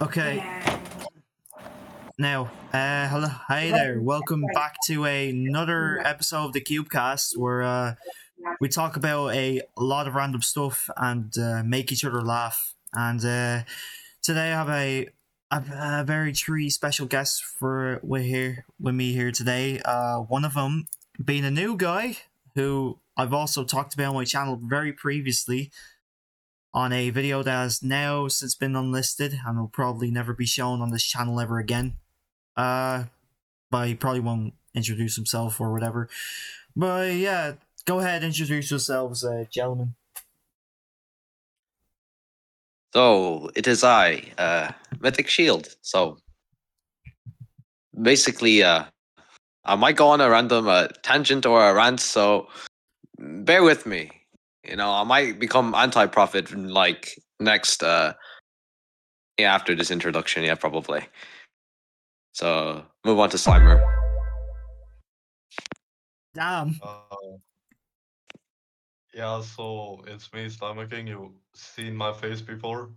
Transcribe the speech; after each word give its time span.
Okay. 0.00 0.42
Now, 2.18 2.50
uh, 2.72 3.08
hello, 3.08 3.26
hi 3.26 3.70
there. 3.70 4.00
Welcome 4.00 4.44
back 4.54 4.76
to 4.86 5.04
another 5.04 6.00
episode 6.04 6.46
of 6.46 6.52
the 6.52 6.60
CubeCast, 6.60 7.36
where 7.36 7.62
uh, 7.62 7.94
we 8.60 8.68
talk 8.68 8.96
about 8.96 9.34
a 9.34 9.62
lot 9.76 10.06
of 10.06 10.14
random 10.14 10.42
stuff 10.42 10.90
and 10.96 11.36
uh, 11.38 11.62
make 11.64 11.92
each 11.92 12.04
other 12.04 12.22
laugh. 12.22 12.74
And 12.92 13.24
uh, 13.24 13.62
today 14.22 14.52
I 14.52 14.64
have 14.64 14.68
a, 14.68 15.08
a, 15.50 16.00
a 16.00 16.04
very 16.04 16.32
three 16.32 16.70
special 16.70 17.06
guests 17.06 17.40
for 17.40 18.00
with 18.02 18.24
here 18.24 18.64
with 18.80 18.94
me 18.94 19.12
here 19.12 19.32
today. 19.32 19.80
Uh, 19.84 20.18
one 20.18 20.44
of 20.44 20.54
them 20.54 20.86
being 21.22 21.44
a 21.44 21.50
new 21.50 21.76
guy 21.76 22.18
who 22.54 22.98
I've 23.16 23.32
also 23.32 23.64
talked 23.64 23.94
about 23.94 24.08
on 24.08 24.14
my 24.14 24.24
channel 24.24 24.58
very 24.62 24.92
previously 24.92 25.70
on 26.74 26.92
a 26.92 27.10
video 27.10 27.42
that 27.42 27.50
has 27.50 27.82
now 27.82 28.28
since 28.28 28.54
been 28.54 28.74
unlisted 28.74 29.40
and 29.46 29.58
will 29.58 29.68
probably 29.68 30.10
never 30.10 30.32
be 30.32 30.46
shown 30.46 30.80
on 30.80 30.90
this 30.90 31.04
channel 31.04 31.40
ever 31.40 31.58
again. 31.58 31.96
Uh, 32.56 33.04
but 33.70 33.88
he 33.88 33.94
probably 33.94 34.20
won't 34.20 34.54
introduce 34.74 35.16
himself 35.16 35.60
or 35.60 35.72
whatever. 35.72 36.08
But 36.74 37.14
yeah, 37.14 37.54
go 37.84 38.00
ahead, 38.00 38.24
introduce 38.24 38.70
yourselves, 38.70 39.24
uh, 39.24 39.44
gentlemen. 39.50 39.94
So 42.94 43.50
it 43.54 43.66
is 43.66 43.84
I, 43.84 44.22
uh, 44.36 44.72
Mythic 45.00 45.28
Shield. 45.28 45.76
So 45.80 46.18
basically, 48.00 48.62
uh, 48.62 48.84
I 49.64 49.76
might 49.76 49.96
go 49.96 50.08
on 50.08 50.20
a 50.20 50.28
random 50.28 50.68
uh, 50.68 50.88
tangent 51.02 51.46
or 51.46 51.66
a 51.66 51.74
rant. 51.74 52.00
So 52.00 52.48
bear 53.18 53.62
with 53.62 53.86
me. 53.86 54.10
You 54.64 54.76
know, 54.76 54.92
I 54.92 55.02
might 55.02 55.38
become 55.38 55.74
anti-profit 55.74 56.52
like 56.54 57.18
next. 57.40 57.82
Uh, 57.82 58.14
yeah, 59.38 59.54
after 59.54 59.74
this 59.74 59.90
introduction, 59.90 60.44
yeah, 60.44 60.54
probably. 60.54 61.02
So 62.32 62.84
move 63.04 63.18
on 63.18 63.30
to 63.30 63.36
Slimer. 63.36 63.82
Damn. 66.34 66.80
Uh, 66.82 66.98
yeah, 69.12 69.42
so 69.42 70.02
it's 70.06 70.32
me, 70.32 70.46
Slimer 70.46 70.88
King. 70.88 71.08
You've 71.08 71.32
seen 71.54 71.94
my 71.94 72.12
face 72.12 72.40
before, 72.40 72.90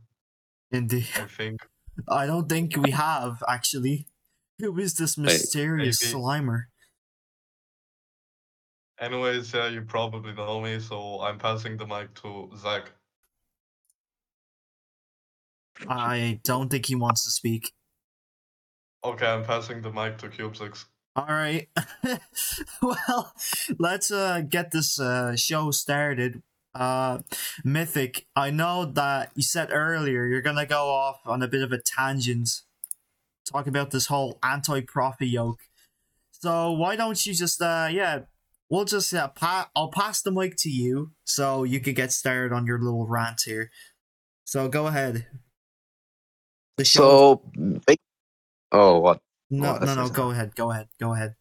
Indeed. 0.72 1.08
I 1.16 1.25
think. 1.25 1.59
I 2.08 2.25
don't 2.28 2.47
think 2.47 2.78
we 2.78 2.92
have, 2.92 3.44
actually. 3.50 4.08
Who 4.59 4.78
is 4.80 4.94
this 4.95 5.18
mysterious 5.18 6.02
maybe. 6.02 6.14
Slimer? 6.14 6.64
Anyways, 9.00 9.54
yeah, 9.54 9.68
you 9.68 9.82
probably 9.82 10.34
know 10.34 10.62
me, 10.62 10.80
so 10.80 11.20
I'm 11.22 11.38
passing 11.38 11.76
the 11.76 11.86
mic 11.86 12.14
to 12.22 12.50
Zach. 12.58 12.92
I 15.90 16.40
don't 16.44 16.70
think 16.70 16.86
he 16.86 16.96
wants 16.96 17.26
to 17.26 17.30
speak. 17.32 17.74
Okay, 19.04 19.28
I'm 19.28 19.44
passing 19.44 19.82
the 19.82 19.92
mic 19.92 20.18
to 20.20 20.30
Cube 20.30 20.56
Six. 20.56 20.86
All 21.16 21.28
right. 21.28 21.68
well, 22.82 23.34
let's 23.78 24.12
uh, 24.12 24.42
get 24.42 24.72
this 24.72 25.00
uh, 25.00 25.36
show 25.36 25.72
started. 25.72 26.42
Uh, 26.74 27.20
Mythic, 27.64 28.26
I 28.36 28.50
know 28.50 28.86
that 28.86 29.32
you 29.36 29.44
said 29.44 29.70
earlier 29.72 30.26
you're 30.26 30.42
gonna 30.42 30.66
go 30.66 30.90
off 30.90 31.20
on 31.26 31.42
a 31.42 31.48
bit 31.48 31.62
of 31.62 31.72
a 31.72 31.80
tangent, 31.80 32.62
talk 33.50 33.66
about 33.66 33.92
this 33.92 34.08
whole 34.08 34.40
anti-profit 34.44 35.30
yoke. 35.30 35.62
So 36.32 36.74
why 36.74 36.98
don't 36.98 37.26
you 37.26 37.34
just 37.34 37.62
uh, 37.62 37.88
yeah, 37.90 38.22
we'll 38.70 38.86
just 38.86 39.14
uh, 39.14 39.28
pa- 39.30 39.70
I'll 39.76 39.92
pass 39.92 40.22
the 40.22 40.32
mic 40.32 40.56
to 40.60 40.70
you 40.70 41.12
so 41.24 41.64
you 41.64 41.80
can 41.80 41.94
get 41.94 42.12
started 42.12 42.54
on 42.54 42.66
your 42.66 42.80
little 42.80 43.08
rant 43.08 43.42
here. 43.46 43.72
So 44.46 44.68
go 44.68 44.88
ahead. 44.88 45.28
The 46.78 46.86
show. 46.86 47.42
So, 47.56 47.82
ba- 47.86 47.96
oh, 48.72 49.00
what? 49.00 49.22
no, 49.50 49.78
oh, 49.80 49.86
no, 49.86 49.96
no. 49.96 50.10
Go 50.10 50.32
ahead. 50.32 50.56
Go 50.56 50.72
ahead. 50.72 50.88
Go 51.00 51.14
ahead. 51.14 51.36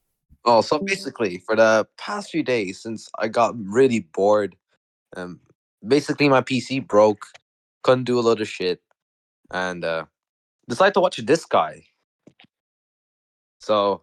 Oh, 0.44 0.60
so 0.60 0.78
basically, 0.78 1.38
for 1.38 1.56
the 1.56 1.86
past 1.96 2.30
few 2.30 2.42
days, 2.42 2.80
since 2.80 3.08
I 3.18 3.28
got 3.28 3.54
really 3.58 4.00
bored, 4.00 4.54
um, 5.16 5.40
basically 5.86 6.28
my 6.28 6.42
PC 6.42 6.86
broke, 6.86 7.26
couldn't 7.82 8.04
do 8.04 8.18
a 8.18 8.20
lot 8.20 8.40
of 8.42 8.48
shit, 8.48 8.82
and 9.50 9.84
uh, 9.84 10.04
decided 10.68 10.94
to 10.94 11.00
watch 11.00 11.16
this 11.16 11.46
guy. 11.46 11.84
So 13.60 14.02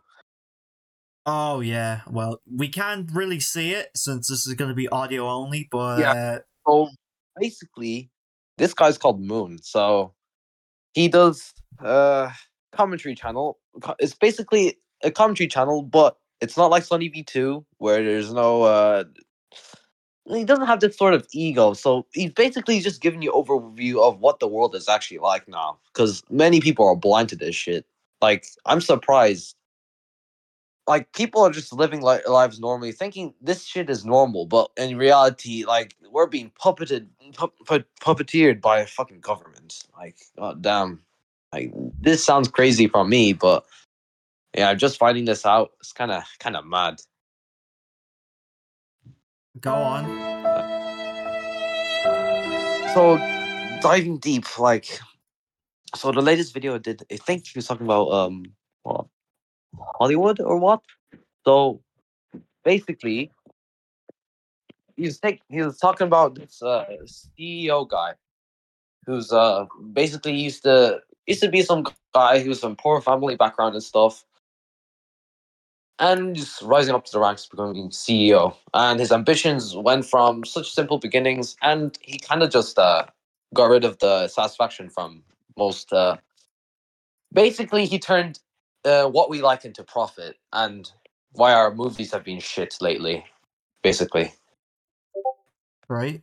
Oh 1.25 1.59
yeah. 1.59 2.01
Well, 2.09 2.41
we 2.51 2.67
can't 2.67 3.09
really 3.11 3.39
see 3.39 3.71
it 3.71 3.89
since 3.95 4.27
this 4.27 4.47
is 4.47 4.53
going 4.55 4.69
to 4.69 4.75
be 4.75 4.87
audio 4.89 5.27
only. 5.27 5.67
But 5.71 5.99
Yeah. 5.99 6.39
So 6.67 6.89
basically, 7.39 8.09
this 8.57 8.73
guy's 8.73 8.97
called 8.97 9.21
Moon. 9.21 9.59
So 9.61 10.13
he 10.93 11.07
does 11.07 11.53
uh 11.83 12.31
commentary 12.71 13.15
channel. 13.15 13.59
It's 13.99 14.15
basically 14.15 14.77
a 15.03 15.11
commentary 15.11 15.47
channel, 15.47 15.83
but 15.83 16.17
it's 16.41 16.57
not 16.57 16.71
like 16.71 16.83
Sunny 16.83 17.09
V2 17.09 17.63
where 17.77 18.03
there's 18.03 18.33
no 18.33 18.63
uh 18.63 19.03
he 20.25 20.43
doesn't 20.43 20.67
have 20.67 20.79
this 20.79 20.97
sort 20.97 21.13
of 21.13 21.27
ego. 21.33 21.73
So 21.73 22.05
he's 22.13 22.31
basically 22.31 22.79
just 22.79 23.01
giving 23.01 23.21
you 23.21 23.31
overview 23.31 24.01
of 24.01 24.19
what 24.19 24.39
the 24.39 24.47
world 24.47 24.75
is 24.75 24.87
actually 24.87 25.17
like 25.17 25.47
now. 25.47 25.79
Because 25.93 26.23
many 26.29 26.61
people 26.61 26.87
are 26.87 26.95
blind 26.95 27.29
to 27.29 27.35
this 27.35 27.55
shit. 27.55 27.85
Like 28.21 28.45
I'm 28.65 28.81
surprised. 28.81 29.55
Like 30.87 31.13
people 31.13 31.41
are 31.41 31.51
just 31.51 31.71
living 31.71 32.01
li- 32.01 32.19
lives 32.27 32.59
normally, 32.59 32.91
thinking 32.91 33.33
this 33.41 33.65
shit 33.65 33.89
is 33.89 34.03
normal, 34.03 34.45
but 34.45 34.71
in 34.77 34.97
reality, 34.97 35.63
like 35.65 35.95
we're 36.11 36.27
being 36.27 36.51
puppeted, 36.61 37.07
pu- 37.33 37.53
pu- 37.65 37.85
puppeteered 38.01 38.61
by 38.61 38.79
a 38.79 38.87
fucking 38.87 39.21
government. 39.21 39.83
Like, 39.95 40.17
god 40.37 40.61
damn, 40.61 41.01
like 41.53 41.71
this 41.99 42.23
sounds 42.23 42.47
crazy 42.47 42.87
from 42.87 43.09
me, 43.09 43.33
but 43.33 43.65
yeah, 44.57 44.69
I'm 44.69 44.77
just 44.77 44.97
finding 44.97 45.25
this 45.25 45.45
out, 45.45 45.71
it's 45.79 45.93
kind 45.93 46.11
of 46.11 46.23
kind 46.39 46.55
of 46.57 46.65
mad. 46.65 47.01
go 49.59 49.73
on. 49.73 50.05
So 52.93 53.17
diving 53.81 54.17
deep, 54.17 54.59
like, 54.59 54.99
so 55.95 56.11
the 56.11 56.21
latest 56.21 56.53
video 56.53 56.75
I 56.75 56.77
did, 56.79 57.03
I 57.11 57.17
think 57.17 57.47
he 57.47 57.57
was 57.57 57.67
talking 57.67 57.85
about 57.85 58.11
um, 58.11 58.45
what, 58.83 59.07
Hollywood 59.77 60.39
or 60.39 60.57
what? 60.57 60.81
So 61.45 61.81
basically, 62.63 63.31
he's 64.95 65.19
take, 65.19 65.41
he 65.49 65.61
was 65.61 65.77
talking 65.77 66.07
about 66.07 66.35
this 66.35 66.61
uh, 66.61 66.85
CEO 67.05 67.87
guy, 67.87 68.13
who's 69.05 69.31
uh 69.31 69.65
basically 69.93 70.33
used 70.33 70.63
to 70.63 71.01
used 71.27 71.41
to 71.41 71.49
be 71.49 71.61
some 71.61 71.85
guy 72.13 72.39
who's 72.39 72.59
from 72.59 72.75
poor 72.75 73.01
family 73.01 73.35
background 73.35 73.75
and 73.75 73.83
stuff, 73.83 74.25
and 75.99 76.35
just 76.35 76.61
rising 76.61 76.95
up 76.95 77.05
to 77.05 77.11
the 77.11 77.19
ranks, 77.19 77.47
becoming 77.47 77.89
CEO. 77.89 78.55
And 78.73 78.99
his 78.99 79.11
ambitions 79.11 79.75
went 79.75 80.05
from 80.05 80.45
such 80.45 80.71
simple 80.71 80.99
beginnings, 80.99 81.55
and 81.61 81.97
he 82.01 82.19
kind 82.19 82.43
of 82.43 82.51
just 82.51 82.77
uh 82.77 83.05
got 83.53 83.65
rid 83.65 83.85
of 83.85 83.97
the 83.99 84.27
satisfaction 84.27 84.89
from 84.89 85.23
most. 85.57 85.91
Uh, 85.91 86.17
basically, 87.33 87.85
he 87.85 87.99
turned 87.99 88.39
uh, 88.85 89.05
what 89.05 89.29
we 89.29 89.41
like 89.41 89.65
into 89.65 89.83
profit, 89.83 90.37
and 90.53 90.91
why 91.33 91.53
our 91.53 91.73
movies 91.73 92.11
have 92.11 92.23
been 92.23 92.39
shit 92.39 92.77
lately. 92.81 93.25
Basically, 93.83 94.33
Right. 95.87 96.21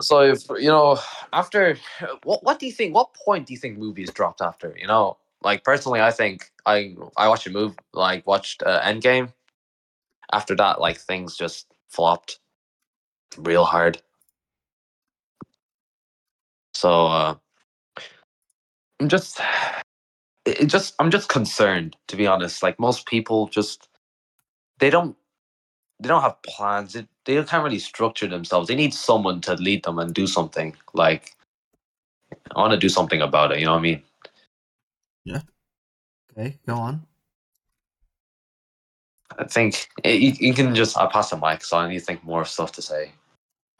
so 0.00 0.20
if 0.20 0.44
you 0.50 0.68
know 0.68 0.98
after 1.32 1.78
what 2.24 2.42
what 2.44 2.58
do 2.58 2.66
you 2.66 2.72
think? 2.72 2.94
What 2.94 3.14
point 3.14 3.46
do 3.46 3.54
you 3.54 3.58
think 3.58 3.78
movies 3.78 4.10
dropped 4.10 4.40
after? 4.40 4.74
You 4.78 4.86
know, 4.86 5.16
like 5.42 5.64
personally, 5.64 6.00
I 6.00 6.10
think 6.10 6.50
I 6.66 6.96
I 7.16 7.28
watched 7.28 7.46
a 7.46 7.50
movie 7.50 7.76
like 7.92 8.26
watched 8.26 8.62
uh, 8.62 8.80
Endgame. 8.82 9.32
After 10.32 10.56
that, 10.56 10.80
like 10.80 10.98
things 10.98 11.36
just 11.36 11.66
flopped 11.88 12.40
real 13.38 13.64
hard. 13.64 14.00
So 16.74 17.06
uh, 17.06 17.34
I'm 19.00 19.08
just 19.08 19.40
it 20.46 20.66
just 20.66 20.94
I'm 20.98 21.10
just 21.10 21.28
concerned 21.28 21.96
to 22.08 22.16
be 22.16 22.26
honest. 22.26 22.62
Like 22.62 22.78
most 22.78 23.06
people 23.06 23.48
just 23.48 23.88
they 24.78 24.90
don't 24.90 25.16
they 26.00 26.08
don't 26.08 26.22
have 26.22 26.40
plans. 26.42 26.92
They, 26.92 27.06
they 27.24 27.42
can't 27.42 27.64
really 27.64 27.78
structure 27.78 28.26
themselves. 28.26 28.68
They 28.68 28.74
need 28.74 28.94
someone 28.94 29.40
to 29.42 29.54
lead 29.54 29.84
them 29.84 29.98
and 29.98 30.14
do 30.14 30.26
something. 30.26 30.76
Like 30.94 31.36
I 32.54 32.60
want 32.60 32.72
to 32.72 32.78
do 32.78 32.88
something 32.88 33.22
about 33.22 33.52
it. 33.52 33.58
You 33.58 33.66
know 33.66 33.72
what 33.72 33.78
I 33.78 33.82
mean? 33.82 34.02
Yeah. 35.24 35.40
Okay. 36.32 36.58
Go 36.66 36.76
on. 36.76 37.06
I 39.38 39.44
think 39.44 39.88
eh, 40.04 40.12
you, 40.12 40.32
you 40.38 40.54
can 40.54 40.74
just 40.74 40.96
I'll 40.96 41.10
pass 41.10 41.30
the 41.30 41.36
mic, 41.36 41.64
so 41.64 41.78
I 41.78 41.88
need 41.88 41.98
to 41.98 42.04
think 42.04 42.24
more 42.24 42.44
stuff 42.44 42.72
to 42.72 42.82
say. 42.82 43.12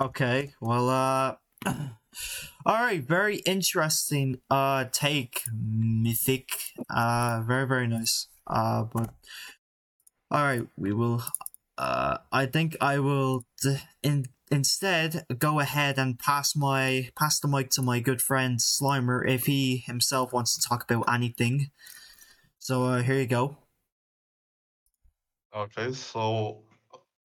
Okay. 0.00 0.52
Well. 0.60 0.88
Uh. 0.90 1.34
All 2.66 2.74
right. 2.74 3.02
Very 3.02 3.36
interesting. 3.46 4.40
Uh. 4.50 4.86
Take 4.92 5.42
mythic. 5.52 6.50
Uh. 6.90 7.42
Very 7.46 7.66
very 7.66 7.86
nice. 7.86 8.26
Uh. 8.46 8.82
But. 8.92 9.14
All 10.32 10.42
right. 10.42 10.66
We 10.76 10.92
will. 10.92 11.22
Uh. 11.78 12.18
I 12.32 12.46
think 12.46 12.76
I 12.80 12.98
will. 12.98 13.44
D- 13.62 13.78
in 14.02 14.26
instead 14.50 15.24
go 15.38 15.60
ahead 15.60 15.98
and 15.98 16.18
pass 16.18 16.54
my 16.54 17.08
pass 17.18 17.40
the 17.40 17.48
mic 17.48 17.70
to 17.70 17.82
my 17.82 18.00
good 18.00 18.22
friend 18.22 18.60
Slimer 18.60 19.28
if 19.28 19.46
he 19.46 19.78
himself 19.86 20.32
wants 20.32 20.56
to 20.56 20.68
talk 20.68 20.90
about 20.90 21.12
anything. 21.12 21.70
So 22.58 22.84
uh, 22.84 23.02
here 23.02 23.20
you 23.20 23.26
go. 23.26 23.56
Okay, 25.54 25.92
so 25.92 26.62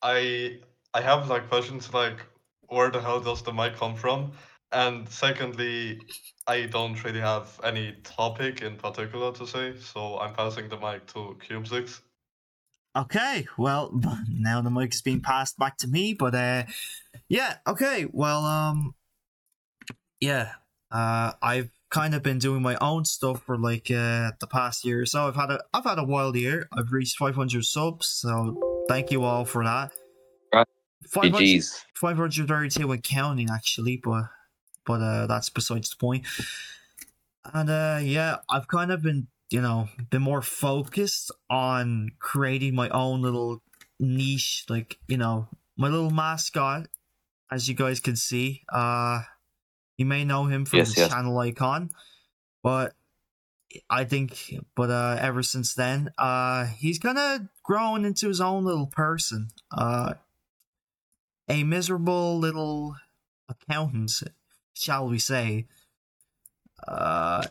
I 0.02 0.60
I 0.94 1.02
have 1.02 1.30
like 1.30 1.50
questions 1.50 1.92
like 1.94 2.22
where 2.70 2.90
the 2.90 3.02
hell 3.02 3.20
does 3.20 3.42
the 3.42 3.52
mic 3.52 3.76
come 3.76 3.96
from? 3.96 4.34
And 4.72 5.08
secondly, 5.10 6.00
I 6.48 6.66
don't 6.66 7.02
really 7.04 7.20
have 7.20 7.60
any 7.64 7.94
topic 8.04 8.62
in 8.62 8.78
particular 8.78 9.32
to 9.34 9.46
say, 9.46 9.76
so 9.78 10.18
I'm 10.20 10.34
passing 10.34 10.70
the 10.70 10.78
mic 10.78 11.08
to 11.08 11.38
Cube6. 11.48 12.02
Okay, 12.96 13.48
well 13.58 13.92
now 14.30 14.62
the 14.62 14.70
mic 14.70 14.94
is 14.94 15.02
being 15.02 15.22
passed 15.22 15.58
back 15.58 15.78
to 15.78 15.88
me, 15.88 16.14
but 16.14 16.36
uh, 16.36 16.64
yeah, 17.30 17.58
okay, 17.68 18.06
well 18.12 18.46
um, 18.46 18.96
yeah, 20.20 20.54
uh, 20.92 21.34
I've 21.42 21.70
kind 21.90 22.16
of 22.16 22.24
been 22.24 22.40
doing 22.40 22.62
my 22.62 22.78
own 22.80 23.04
stuff 23.04 23.44
for 23.44 23.58
like 23.58 23.92
uh 23.92 24.32
the 24.40 24.48
past 24.50 24.86
year 24.86 25.06
so. 25.06 25.28
I've 25.28 25.36
had 25.36 25.52
a 25.52 25.62
I've 25.74 25.84
had 25.84 26.00
a 26.00 26.04
wild 26.04 26.36
year. 26.36 26.70
I've 26.72 26.92
reached 26.92 27.18
500 27.18 27.64
subs, 27.66 28.08
so 28.08 28.86
thank 28.88 29.12
you 29.12 29.24
all 29.24 29.46
for 29.46 29.64
that. 29.64 29.92
Right. 30.54 30.68
500 31.10 31.38
GG's. 31.38 31.86
532 31.96 32.92
and 32.92 33.04
counting 33.04 33.50
actually, 33.50 34.00
but 34.02 34.24
but 34.86 35.02
uh 35.02 35.28
that's 35.28 35.50
besides 35.50 35.90
the 35.90 35.98
point. 35.98 36.26
And 37.54 37.70
uh 37.70 38.00
yeah, 38.02 38.38
I've 38.50 38.68
kind 38.68 38.92
of 38.92 39.02
been, 39.02 39.28
you 39.50 39.62
know, 39.62 39.90
been 40.10 40.22
more 40.22 40.42
focused 40.42 41.32
on 41.50 42.12
creating 42.20 42.76
my 42.76 42.90
own 42.90 43.22
little 43.22 43.62
niche, 44.00 44.66
like, 44.70 44.98
you 45.08 45.18
know, 45.18 45.48
my 45.78 45.88
little 45.88 46.12
mascot, 46.12 46.88
as 47.52 47.68
you 47.68 47.76
guys 47.76 48.00
can 48.00 48.16
see. 48.16 48.64
Uh 48.72 49.22
you 49.98 50.06
may 50.06 50.24
know 50.26 50.46
him 50.46 50.66
from 50.66 50.80
Yes, 50.80 50.90
his 50.90 50.98
yes. 50.98 51.10
channel 51.10 51.38
icon, 51.40 51.90
but 52.64 52.94
I 53.90 54.04
think 54.04 54.54
but 54.76 54.90
uh 54.90 55.18
ever 55.20 55.44
since 55.44 55.74
then, 55.74 56.12
uh 56.18 56.66
he's 56.66 57.00
kinda 57.00 57.50
grown 57.64 58.06
into 58.06 58.28
his 58.28 58.42
own 58.42 58.66
little 58.66 58.88
person. 58.88 59.50
Uh 59.76 60.14
a 61.50 61.64
miserable 61.64 62.38
little 62.40 62.96
accountant, 63.50 64.12
shall 64.82 65.08
we 65.08 65.20
say. 65.20 65.68
Uh, 66.88 67.46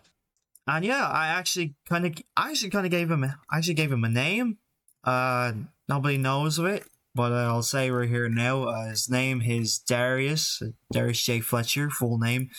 and 0.67 0.85
yeah, 0.85 1.07
I 1.07 1.29
actually 1.29 1.75
kind 1.89 2.07
of, 2.07 2.15
I 2.37 2.51
actually 2.51 2.71
kind 2.71 2.87
of 2.87 2.91
gave 2.91 3.11
him, 3.11 3.25
I 3.25 3.57
actually 3.57 3.75
gave 3.75 3.93
him 3.93 4.05
a 4.05 4.09
name. 4.09 4.59
Uh, 5.05 5.53
nobody 5.89 6.19
knows 6.19 6.59
of 6.59 6.67
it, 6.67 6.85
but 7.15 7.33
I'll 7.33 7.63
say 7.63 7.91
right 7.91 8.09
here 8.09 8.29
now. 8.29 8.65
Uh, 8.65 8.89
his 8.89 9.09
name 9.09 9.43
is 9.43 9.79
Darius, 9.79 10.63
Darius 10.93 11.23
J 11.23 11.41
Fletcher, 11.41 11.91
full 11.91 12.19
name. 12.19 12.51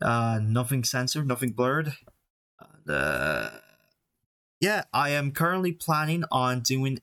Uh, 0.00 0.40
nothing 0.42 0.84
censored, 0.84 1.26
nothing 1.26 1.50
blurred. 1.50 1.92
Uh, 2.88 3.50
yeah, 4.60 4.84
I 4.92 5.10
am 5.10 5.32
currently 5.32 5.72
planning 5.72 6.24
on 6.30 6.60
doing 6.60 7.00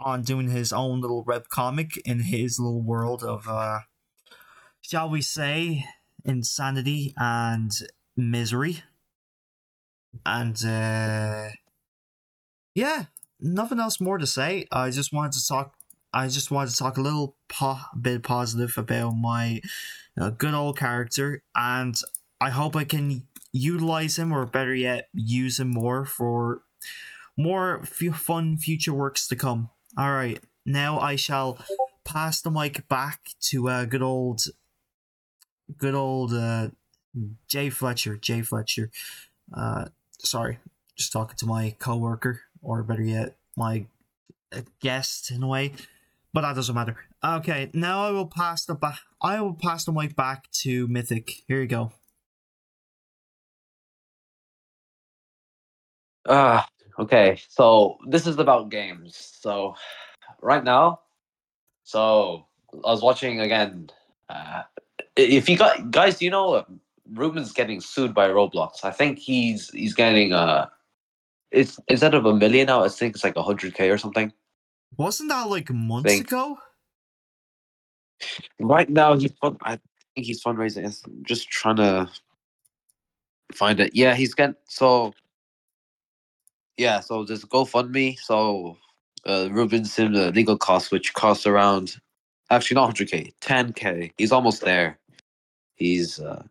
on 0.00 0.22
doing 0.22 0.48
his 0.48 0.72
own 0.72 1.00
little 1.00 1.22
web 1.24 1.48
comic 1.48 1.96
in 2.06 2.20
his 2.20 2.58
little 2.58 2.80
world 2.80 3.22
of 3.22 3.46
uh 3.46 3.80
shall 4.80 5.10
we 5.10 5.20
say 5.20 5.84
insanity 6.24 7.14
and 7.16 7.72
misery. 8.16 8.82
And 10.26 10.56
uh 10.64 11.50
yeah 12.74 13.04
nothing 13.40 13.80
else 13.80 14.00
more 14.00 14.18
to 14.18 14.26
say. 14.26 14.66
I 14.70 14.90
just 14.90 15.12
wanted 15.12 15.32
to 15.32 15.46
talk 15.46 15.74
i 16.12 16.26
just 16.26 16.50
wanted 16.50 16.70
to 16.70 16.76
talk 16.76 16.96
a 16.96 17.02
little 17.02 17.36
po- 17.48 17.78
bit 18.00 18.22
positive 18.24 18.76
about 18.76 19.12
my 19.12 19.60
uh, 20.20 20.30
good 20.30 20.54
old 20.54 20.78
character. 20.78 21.42
And 21.54 21.96
i 22.40 22.50
hope 22.50 22.74
i 22.76 22.84
can 22.84 23.26
utilize 23.52 24.18
him 24.18 24.32
or 24.32 24.46
better 24.46 24.74
yet 24.74 25.08
use 25.12 25.58
him 25.58 25.68
more 25.68 26.04
for 26.04 26.62
more 27.36 27.80
f- 27.82 28.16
fun 28.16 28.56
future 28.56 28.94
works 28.94 29.26
to 29.28 29.36
come. 29.36 29.70
All 29.98 30.12
right, 30.12 30.40
now 30.64 30.98
I 30.98 31.16
shall 31.16 31.58
pass 32.04 32.40
the 32.40 32.50
mic 32.50 32.86
back 32.88 33.30
to 33.40 33.68
uh, 33.68 33.84
good 33.86 34.02
old, 34.02 34.42
good 35.78 35.94
old 35.94 36.32
uh, 36.32 36.68
Jay 37.48 37.70
Fletcher. 37.70 38.16
Jay 38.16 38.42
Fletcher. 38.42 38.90
Uh, 39.54 39.86
sorry, 40.18 40.58
just 40.96 41.12
talking 41.12 41.36
to 41.36 41.46
my 41.46 41.74
coworker, 41.78 42.42
or 42.62 42.82
better 42.82 43.02
yet, 43.02 43.36
my 43.56 43.86
uh, 44.54 44.62
guest 44.80 45.30
in 45.30 45.42
a 45.42 45.48
way. 45.48 45.72
But 46.32 46.42
that 46.42 46.54
doesn't 46.54 46.74
matter. 46.74 46.96
Okay, 47.24 47.70
now 47.74 48.04
I 48.06 48.10
will 48.12 48.26
pass 48.26 48.64
the 48.64 48.74
ba- 48.74 49.00
I 49.20 49.40
will 49.40 49.54
pass 49.54 49.84
the 49.84 49.92
mic 49.92 50.14
back 50.14 50.50
to 50.62 50.86
Mythic. 50.88 51.42
Here 51.48 51.60
you 51.60 51.66
go. 51.66 51.92
Ah, 56.28 56.68
okay. 56.98 57.38
So 57.48 57.98
this 58.08 58.26
is 58.26 58.38
about 58.38 58.70
games. 58.70 59.16
So 59.40 59.74
right 60.40 60.62
now, 60.62 61.00
so 61.84 62.46
I 62.72 62.90
was 62.90 63.02
watching 63.02 63.40
again. 63.40 63.90
Uh, 64.28 64.62
if 65.16 65.48
you 65.48 65.56
got 65.56 65.90
guys, 65.90 66.18
do 66.18 66.24
you 66.24 66.30
know 66.30 66.64
Ruben's 67.12 67.52
getting 67.52 67.80
sued 67.80 68.14
by 68.14 68.28
Roblox? 68.28 68.84
I 68.84 68.90
think 68.90 69.18
he's 69.18 69.70
he's 69.70 69.94
getting 69.94 70.32
uh, 70.32 70.66
it's 71.50 71.78
instead 71.88 72.14
of 72.14 72.26
a 72.26 72.34
million 72.34 72.66
now, 72.66 72.84
I 72.84 72.88
think 72.88 73.14
it's 73.14 73.24
like 73.24 73.36
a 73.36 73.42
hundred 73.42 73.74
k 73.74 73.90
or 73.90 73.98
something. 73.98 74.32
Wasn't 74.96 75.28
that 75.30 75.48
like 75.48 75.70
months 75.70 76.18
ago? 76.20 76.58
Right 78.58 78.88
now, 78.88 79.16
he's 79.16 79.32
fun- 79.40 79.56
I 79.62 79.78
think 80.14 80.26
he's 80.26 80.42
fundraising. 80.42 80.78
It's- 80.78 81.02
just 81.22 81.48
trying 81.48 81.76
to 81.76 82.08
find 83.54 83.80
it. 83.80 83.94
Yeah, 83.94 84.14
he's 84.14 84.34
getting 84.34 84.56
so. 84.68 85.14
Yeah, 86.76 87.00
so 87.00 87.24
there's 87.24 87.44
GoFundMe. 87.44 88.18
So 88.18 88.76
uh, 89.26 89.48
Ruben's 89.50 89.98
in 89.98 90.12
the 90.12 90.32
legal 90.32 90.56
costs, 90.56 90.90
which 90.90 91.12
costs 91.14 91.46
around, 91.46 91.96
actually 92.50 92.76
not 92.76 92.94
100k, 92.94 93.32
10k. 93.40 94.12
He's 94.16 94.32
almost 94.32 94.62
there. 94.62 94.98
He's 95.80 96.20
uh, 96.20 96.44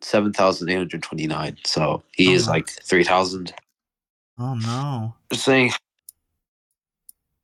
7,829. 0.00 1.58
So 1.64 2.02
he 2.12 2.32
is 2.32 2.48
Oh. 2.48 2.52
like 2.52 2.68
3,000. 2.68 3.52
Oh 4.38 4.54
no. 4.54 5.14
Just 5.30 5.44
saying. 5.44 5.72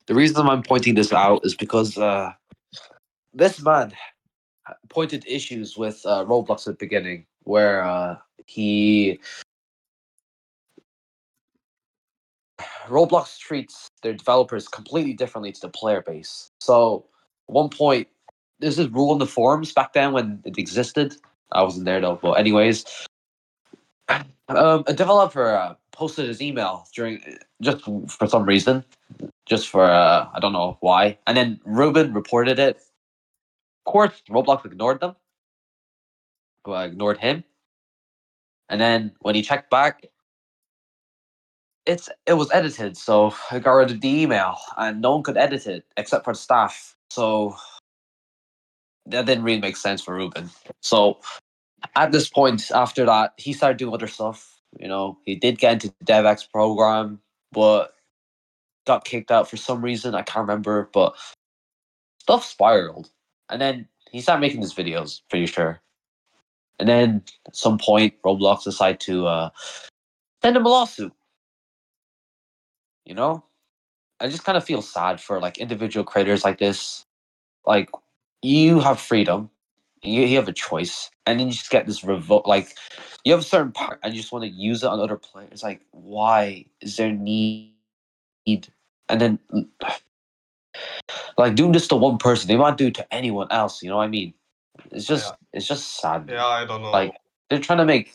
The 0.07 0.15
reason 0.15 0.47
I'm 0.47 0.63
pointing 0.63 0.95
this 0.95 1.13
out 1.13 1.45
is 1.45 1.55
because 1.55 1.97
uh, 1.97 2.33
this 3.33 3.61
man 3.61 3.93
pointed 4.89 5.25
issues 5.27 5.77
with 5.77 6.01
uh, 6.05 6.25
Roblox 6.25 6.61
at 6.61 6.65
the 6.79 6.85
beginning, 6.85 7.25
where 7.43 7.83
uh, 7.83 8.17
he 8.47 9.19
Roblox 12.87 13.37
treats 13.37 13.89
their 14.01 14.13
developers 14.13 14.67
completely 14.67 15.13
differently 15.13 15.51
to 15.51 15.61
the 15.61 15.69
player 15.69 16.01
base. 16.01 16.49
So, 16.61 17.05
at 17.49 17.53
one 17.53 17.69
point, 17.69 18.07
there's 18.59 18.77
this 18.77 18.87
rule 18.89 19.13
in 19.13 19.19
the 19.19 19.27
forums 19.27 19.73
back 19.73 19.93
then 19.93 20.13
when 20.13 20.41
it 20.45 20.57
existed. 20.57 21.15
I 21.51 21.63
wasn't 21.63 21.85
there 21.85 22.01
though, 22.01 22.19
but 22.21 22.33
anyways, 22.33 22.85
um, 24.49 24.83
a 24.87 24.93
developer 24.93 25.55
uh, 25.55 25.75
posted 25.91 26.27
his 26.27 26.41
email 26.41 26.87
during 26.93 27.21
just 27.61 27.83
for 28.09 28.27
some 28.27 28.45
reason, 28.45 28.83
just 29.45 29.69
for 29.69 29.85
uh, 29.85 30.27
I 30.33 30.39
don't 30.39 30.53
know 30.53 30.77
why, 30.81 31.17
and 31.27 31.37
then 31.37 31.59
Ruben 31.65 32.13
reported 32.13 32.59
it. 32.59 32.77
Of 32.77 33.91
course, 33.91 34.21
Roblox 34.29 34.65
ignored 34.65 34.99
them. 34.99 35.15
Well, 36.65 36.83
ignored 36.83 37.17
him, 37.19 37.43
and 38.69 38.81
then 38.81 39.13
when 39.19 39.35
he 39.35 39.41
checked 39.41 39.69
back, 39.69 40.05
it's 41.85 42.09
it 42.25 42.33
was 42.33 42.51
edited, 42.51 42.97
so 42.97 43.33
I 43.51 43.59
got 43.59 43.71
rid 43.73 43.91
of 43.91 44.01
the 44.01 44.21
email, 44.23 44.57
and 44.77 45.01
no 45.01 45.15
one 45.15 45.23
could 45.23 45.37
edit 45.37 45.65
it 45.67 45.85
except 45.95 46.25
for 46.25 46.33
the 46.33 46.39
staff. 46.39 46.95
So 47.09 47.55
that 49.07 49.25
didn't 49.25 49.43
really 49.43 49.61
make 49.61 49.77
sense 49.77 50.01
for 50.01 50.15
Ruben. 50.15 50.49
So 50.81 51.19
at 51.95 52.11
this 52.11 52.29
point, 52.29 52.71
after 52.71 53.05
that, 53.05 53.33
he 53.37 53.53
started 53.53 53.77
doing 53.77 53.93
other 53.93 54.07
stuff. 54.07 54.59
You 54.79 54.87
know, 54.87 55.17
he 55.25 55.35
did 55.35 55.59
get 55.59 55.73
into 55.73 55.87
the 55.87 56.05
DevEx 56.05 56.51
program, 56.51 57.19
but 57.51 57.93
got 58.85 59.05
kicked 59.05 59.31
out 59.31 59.49
for 59.49 59.57
some 59.57 59.81
reason. 59.81 60.15
I 60.15 60.21
can't 60.21 60.47
remember, 60.47 60.89
but 60.93 61.15
stuff 62.19 62.45
spiraled. 62.45 63.09
And 63.49 63.61
then 63.61 63.87
he 64.11 64.21
started 64.21 64.41
making 64.41 64.61
these 64.61 64.73
videos, 64.73 65.21
pretty 65.29 65.45
sure. 65.45 65.81
And 66.79 66.87
then 66.87 67.23
at 67.47 67.55
some 67.55 67.77
point, 67.77 68.13
Roblox 68.23 68.63
decided 68.63 68.99
to 69.01 69.25
uh, 69.27 69.49
send 70.43 70.57
him 70.57 70.65
a 70.65 70.69
lawsuit. 70.69 71.13
You 73.05 73.15
know, 73.15 73.43
I 74.19 74.27
just 74.27 74.43
kind 74.43 74.57
of 74.57 74.63
feel 74.63 74.81
sad 74.81 75.21
for 75.21 75.39
like 75.39 75.57
individual 75.57 76.03
creators 76.03 76.43
like 76.43 76.59
this. 76.59 77.03
Like, 77.65 77.89
you 78.41 78.79
have 78.79 78.99
freedom, 78.99 79.49
you, 80.01 80.23
you 80.23 80.35
have 80.37 80.47
a 80.47 80.53
choice, 80.53 81.09
and 81.25 81.39
then 81.39 81.47
you 81.47 81.53
just 81.53 81.69
get 81.69 81.85
this 81.85 82.03
revolt. 82.03 82.45
Like, 82.45 82.75
you 83.23 83.31
have 83.33 83.41
a 83.41 83.45
certain 83.45 83.71
part, 83.71 83.99
and 84.03 84.13
you 84.13 84.21
just 84.21 84.31
want 84.31 84.43
to 84.43 84.49
use 84.49 84.83
it 84.83 84.87
on 84.87 84.99
other 84.99 85.17
players. 85.17 85.63
Like, 85.63 85.81
why 85.91 86.65
is 86.81 86.97
there 86.97 87.11
need? 87.11 87.73
And 89.09 89.21
then 89.21 89.39
like 91.37 91.55
doing 91.55 91.71
this 91.71 91.87
to 91.89 91.95
one 91.95 92.17
person, 92.17 92.47
they 92.47 92.57
might 92.57 92.77
do 92.77 92.87
it 92.87 92.95
to 92.95 93.13
anyone 93.13 93.47
else. 93.51 93.81
You 93.81 93.89
know 93.89 93.97
what 93.97 94.03
I 94.03 94.07
mean? 94.07 94.33
It's 94.91 95.05
just 95.05 95.33
it's 95.53 95.67
just 95.67 95.99
sad. 95.99 96.27
Yeah, 96.29 96.45
I 96.45 96.65
don't 96.65 96.81
know. 96.81 96.91
Like 96.91 97.15
they're 97.49 97.59
trying 97.59 97.79
to 97.79 97.85
make 97.85 98.13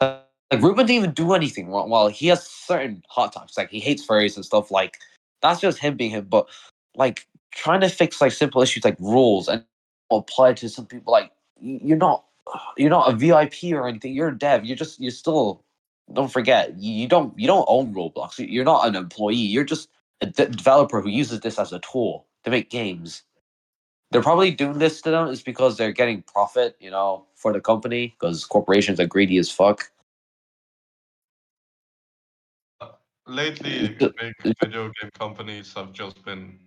like 0.00 0.24
Ruben 0.60 0.86
didn't 0.86 1.02
even 1.02 1.12
do 1.12 1.32
anything 1.32 1.68
wrong. 1.70 1.90
Well, 1.90 2.08
he 2.08 2.26
has 2.28 2.46
certain 2.46 3.02
hot 3.08 3.32
topics, 3.32 3.56
like 3.56 3.70
he 3.70 3.80
hates 3.80 4.06
furries 4.06 4.36
and 4.36 4.44
stuff. 4.44 4.70
Like 4.70 4.98
that's 5.40 5.60
just 5.60 5.78
him 5.78 5.96
being 5.96 6.10
him. 6.10 6.26
But 6.28 6.48
like 6.96 7.26
trying 7.52 7.80
to 7.82 7.88
fix 7.88 8.20
like 8.20 8.32
simple 8.32 8.62
issues 8.62 8.84
like 8.84 8.96
rules 9.00 9.48
and 9.48 9.64
apply 10.12 10.54
to 10.54 10.68
some 10.68 10.86
people, 10.86 11.12
like 11.12 11.32
you're 11.60 11.98
not 11.98 12.24
you're 12.78 12.90
not 12.90 13.12
a 13.12 13.16
VIP 13.16 13.72
or 13.72 13.88
anything. 13.88 14.14
You're 14.14 14.28
a 14.30 14.38
dev. 14.38 14.64
You're 14.64 14.76
just 14.76 15.00
you're 15.00 15.10
still. 15.12 15.64
Don't 16.12 16.32
forget, 16.32 16.78
you 16.78 17.08
don't 17.08 17.38
you 17.38 17.46
don't 17.46 17.64
own 17.68 17.94
Roblox. 17.94 18.38
You- 18.38 18.46
You're 18.46 18.64
not 18.66 18.86
an 18.86 18.96
employee. 18.96 19.36
You're 19.36 19.64
just 19.64 19.88
a 20.20 20.26
de- 20.26 20.48
developer 20.48 21.00
who 21.00 21.08
uses 21.10 21.40
this 21.40 21.58
as 21.58 21.72
a 21.72 21.80
tool 21.80 22.26
to 22.44 22.50
make 22.50 22.70
games. 22.70 23.22
They're 24.12 24.22
probably 24.22 24.52
doing 24.52 24.78
this 24.78 25.02
to 25.02 25.10
them 25.12 25.28
is 25.28 25.42
because 25.42 25.76
they're 25.78 25.92
getting 25.92 26.22
profit, 26.22 26.76
you 26.80 26.90
know, 26.90 27.26
for 27.36 27.52
the 27.52 27.60
company 27.60 28.16
because 28.18 28.46
corporations 28.46 29.00
are 29.00 29.06
greedy 29.06 29.38
as 29.38 29.50
fuck. 29.50 29.90
lately, 33.28 34.00
big 34.18 34.34
video 34.62 34.90
game 35.00 35.10
companies 35.18 35.74
have 35.74 35.92
just 35.92 36.24
been 36.24 36.58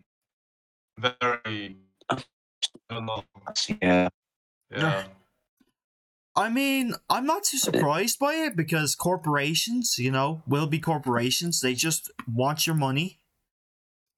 very. 1.00 1.78
I 2.10 2.24
don't 2.90 3.06
know. 3.06 3.24
Yeah. 3.82 4.10
Yeah. 4.72 5.04
I 6.38 6.50
mean, 6.50 6.94
I'm 7.10 7.26
not 7.26 7.46
too 7.46 7.58
surprised 7.58 8.20
by 8.20 8.34
it 8.34 8.58
because 8.58 8.94
corporations, 8.94 9.96
you 9.98 10.12
know, 10.12 10.44
will 10.46 10.68
be 10.68 10.80
corporations. 10.80 11.62
They 11.62 11.74
just 11.76 12.12
want 12.28 12.68
your 12.68 12.76
money. 12.76 13.20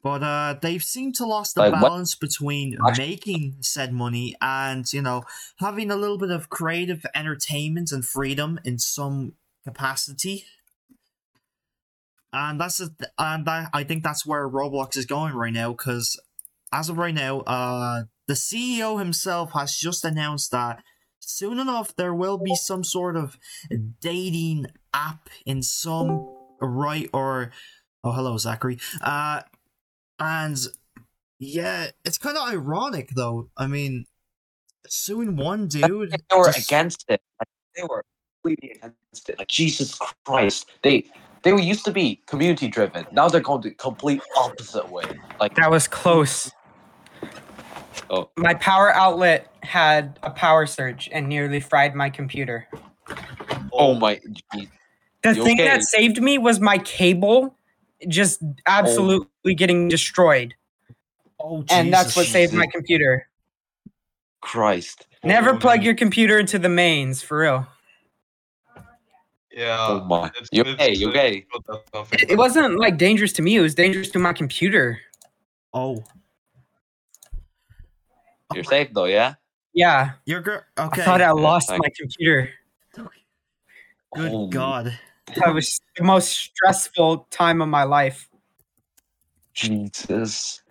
But 0.02 0.24
uh 0.24 0.56
they've 0.62 0.84
seemed 0.84 1.16
to 1.16 1.26
lost 1.26 1.56
the 1.56 1.62
Like, 1.62 1.74
what- 1.74 1.82
balance 1.82 2.16
between 2.16 2.78
Actu- 2.88 3.02
making 3.02 3.58
said 3.62 3.94
money 3.94 4.36
and, 4.42 4.92
you 4.92 5.02
know, 5.02 5.24
having 5.58 5.92
a 5.92 5.96
little 5.96 6.18
bit 6.18 6.32
of 6.32 6.50
creative 6.50 7.06
entertainment 7.14 7.92
and 7.92 8.04
freedom 8.06 8.60
in 8.64 8.80
some 8.80 9.34
capacity. 9.64 10.46
And 12.34 12.60
that's 12.60 12.80
a, 12.82 12.90
and 13.18 13.46
that, 13.46 13.70
I 13.74 13.84
think 13.84 14.04
that's 14.04 14.26
where 14.26 14.48
Roblox 14.50 14.98
is 14.98 15.06
going 15.06 15.34
right 15.34 15.54
now 15.54 15.72
because 15.72 16.20
as 16.72 16.90
of 16.90 16.98
right 16.98 17.14
now, 17.14 17.42
uh 17.42 18.04
the 18.28 18.34
CEO 18.34 19.00
himself 19.00 19.52
has 19.54 19.76
just 19.78 20.04
announced 20.04 20.52
that 20.52 20.84
soon 21.20 21.60
enough 21.60 21.96
there 21.96 22.14
will 22.14 22.38
be 22.38 22.56
some 22.56 22.84
sort 22.84 23.16
of 23.16 23.38
dating 24.02 24.66
app 24.94 25.30
in 25.46 25.62
some 25.64 26.28
right 26.62 27.10
or 27.14 27.52
oh 28.04 28.12
hello 28.12 28.38
Zachary 28.38 28.80
uh 29.02 29.42
and 30.20 30.58
yeah 31.40 31.88
it's 32.04 32.18
kind 32.18 32.38
of 32.38 32.48
ironic 32.50 33.10
though 33.16 33.50
I 33.58 33.68
mean 33.68 34.06
soon 34.88 35.36
one 35.38 35.68
dude 35.68 36.12
They 36.30 36.36
were 36.36 36.46
just- 36.46 36.68
against 36.70 37.06
it. 37.10 37.22
Like, 37.40 37.48
they 37.76 37.84
were 37.84 38.04
completely 38.44 38.72
against 38.82 39.30
it. 39.30 39.38
Like 39.40 39.48
Jesus 39.48 39.98
Christ. 40.26 40.70
They 40.84 41.06
they 41.44 41.54
were 41.54 41.60
used 41.60 41.86
to 41.86 41.92
be 41.92 42.22
community 42.26 42.68
driven. 42.68 43.06
Now 43.12 43.28
they're 43.30 43.42
going 43.42 43.62
the 43.62 43.72
complete 43.72 44.22
opposite 44.36 44.90
way. 44.90 45.04
Like 45.40 45.56
That 45.56 45.70
was 45.72 45.88
close. 45.88 46.52
Oh. 48.10 48.30
My 48.38 48.54
power 48.54 48.94
outlet 48.94 49.52
had 49.64 50.20
a 50.24 50.30
power 50.30 50.66
surge 50.66 51.10
and 51.12 51.28
nearly 51.28 51.60
fried 51.60 51.96
my 51.96 52.10
computer. 52.10 52.68
oh 53.74 53.96
my 53.96 54.20
geez. 54.54 54.68
The 55.24 55.34
You 55.36 55.44
thing 55.44 55.60
okay? 55.60 55.68
that 55.70 55.84
saved 55.84 56.22
me 56.22 56.38
was 56.38 56.60
my 56.60 56.78
cable 56.80 57.56
just 58.08 58.42
absolutely 58.66 59.28
oh. 59.46 59.54
getting 59.54 59.88
destroyed. 59.88 60.54
oh 61.40 61.64
and 61.70 61.92
that's 61.92 62.16
what 62.16 62.26
saved 62.28 62.54
my 62.54 62.68
computer. 62.68 63.28
Christ. 64.42 65.08
Never 65.24 65.52
Oh, 65.52 65.58
plug 65.58 65.78
man. 65.80 65.86
your 65.86 65.96
computer 65.96 66.38
into 66.40 66.60
the 66.60 66.70
mains, 66.70 67.22
for 67.22 67.40
real. 67.40 67.68
Yeah. 69.52 69.78
oh 69.90 70.06
my. 70.06 70.28
it's- 70.28 70.48
You 70.52 70.62
it's- 70.62 70.76
okay? 70.76 70.94
You 70.94 71.10
it's 71.10 71.18
okay? 71.18 71.46
good 71.52 71.64
that 71.68 71.82
nothing 71.94 72.20
It, 72.22 72.32
it 72.32 72.38
wasn't 72.38 72.80
like 72.80 72.98
dangerous 72.98 73.34
to 73.34 73.42
me, 73.42 73.56
it 73.56 73.62
was 73.62 73.74
dangerous 73.76 74.10
to 74.12 74.20
my 74.20 74.32
computer. 74.34 75.00
oh 75.74 76.04
You're 78.54 78.64
safe 78.64 78.90
though, 78.94 79.06
yeah? 79.06 79.36
Yeah. 79.74 80.12
you're 80.26 80.42
good 80.42 80.62
okay 80.78 81.02
I 81.02 81.06
thought 81.06 81.22
I 81.22 81.32
lost 81.32 81.70
thank- 81.70 81.84
my 81.84 81.90
computer. 81.98 82.50
good 84.14 84.32
Oh, 84.34 84.48
God 84.48 84.98
That 85.36 85.54
was 85.54 85.80
the 85.96 86.04
most 86.04 86.30
stressful 86.30 87.28
time 87.30 87.62
of 87.62 87.68
my 87.68 87.84
life. 87.84 88.30
Jesus. 89.54 90.62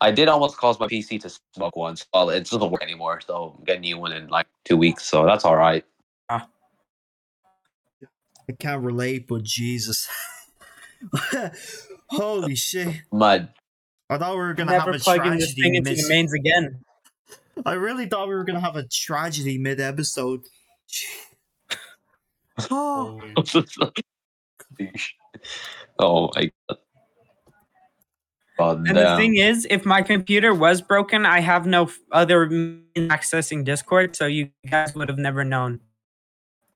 I 0.00 0.10
did 0.10 0.28
almost 0.28 0.56
cause 0.58 0.78
my 0.80 0.86
PC 0.88 1.20
to 1.22 1.30
smoke 1.54 1.76
once. 1.76 2.06
Well, 2.12 2.28
it 2.30 2.40
doesn't 2.50 2.70
work 2.70 2.82
anymore, 2.82 3.20
so 3.26 3.54
I'm 3.58 3.64
getting 3.64 3.82
a 3.84 3.86
new 3.86 3.98
one 3.98 4.12
in 4.12 4.28
like 4.28 4.46
two 4.64 4.76
weeks, 4.76 5.04
so 5.06 5.24
that's 5.24 5.44
all 5.44 5.56
right. 5.56 5.84
Ah. 6.28 6.48
I 8.48 8.52
can't 8.52 8.82
relate 8.82 9.26
but 9.26 9.42
Jesus 9.42 10.08
holy 12.10 12.54
shit 12.54 12.94
Mud. 13.12 13.48
I 14.08 14.18
thought 14.18 14.32
we 14.32 14.38
were 14.38 14.54
gonna 14.54 14.78
have 14.78 14.88
a 14.88 14.98
plugging 14.98 15.32
this 15.38 15.54
tragedy 15.54 15.62
thing 15.62 15.74
into 15.76 15.90
mid- 15.90 15.98
the 15.98 16.08
mains 16.08 16.32
again. 16.32 16.80
I 17.64 17.72
really 17.72 18.06
thought 18.06 18.28
we 18.28 18.34
were 18.34 18.44
gonna 18.44 18.60
have 18.60 18.76
a 18.76 18.84
tragedy 18.86 19.58
mid 19.58 19.80
episode. 19.80 20.42
oh, 22.70 23.20
Holy- 23.36 24.92
oh 25.98 26.30
my 26.34 26.50
god. 26.68 26.78
God 28.58 28.78
And 28.88 28.96
the 28.96 29.02
damn. 29.02 29.18
thing 29.18 29.36
is, 29.36 29.66
if 29.68 29.84
my 29.84 30.00
computer 30.00 30.54
was 30.54 30.80
broken, 30.80 31.26
I 31.26 31.40
have 31.40 31.66
no 31.66 31.84
f- 31.84 31.98
other 32.10 32.46
means 32.48 32.86
accessing 32.96 33.64
Discord, 33.66 34.16
so 34.16 34.24
you 34.26 34.48
guys 34.70 34.94
would 34.94 35.10
have 35.10 35.18
never 35.18 35.44
known. 35.44 35.80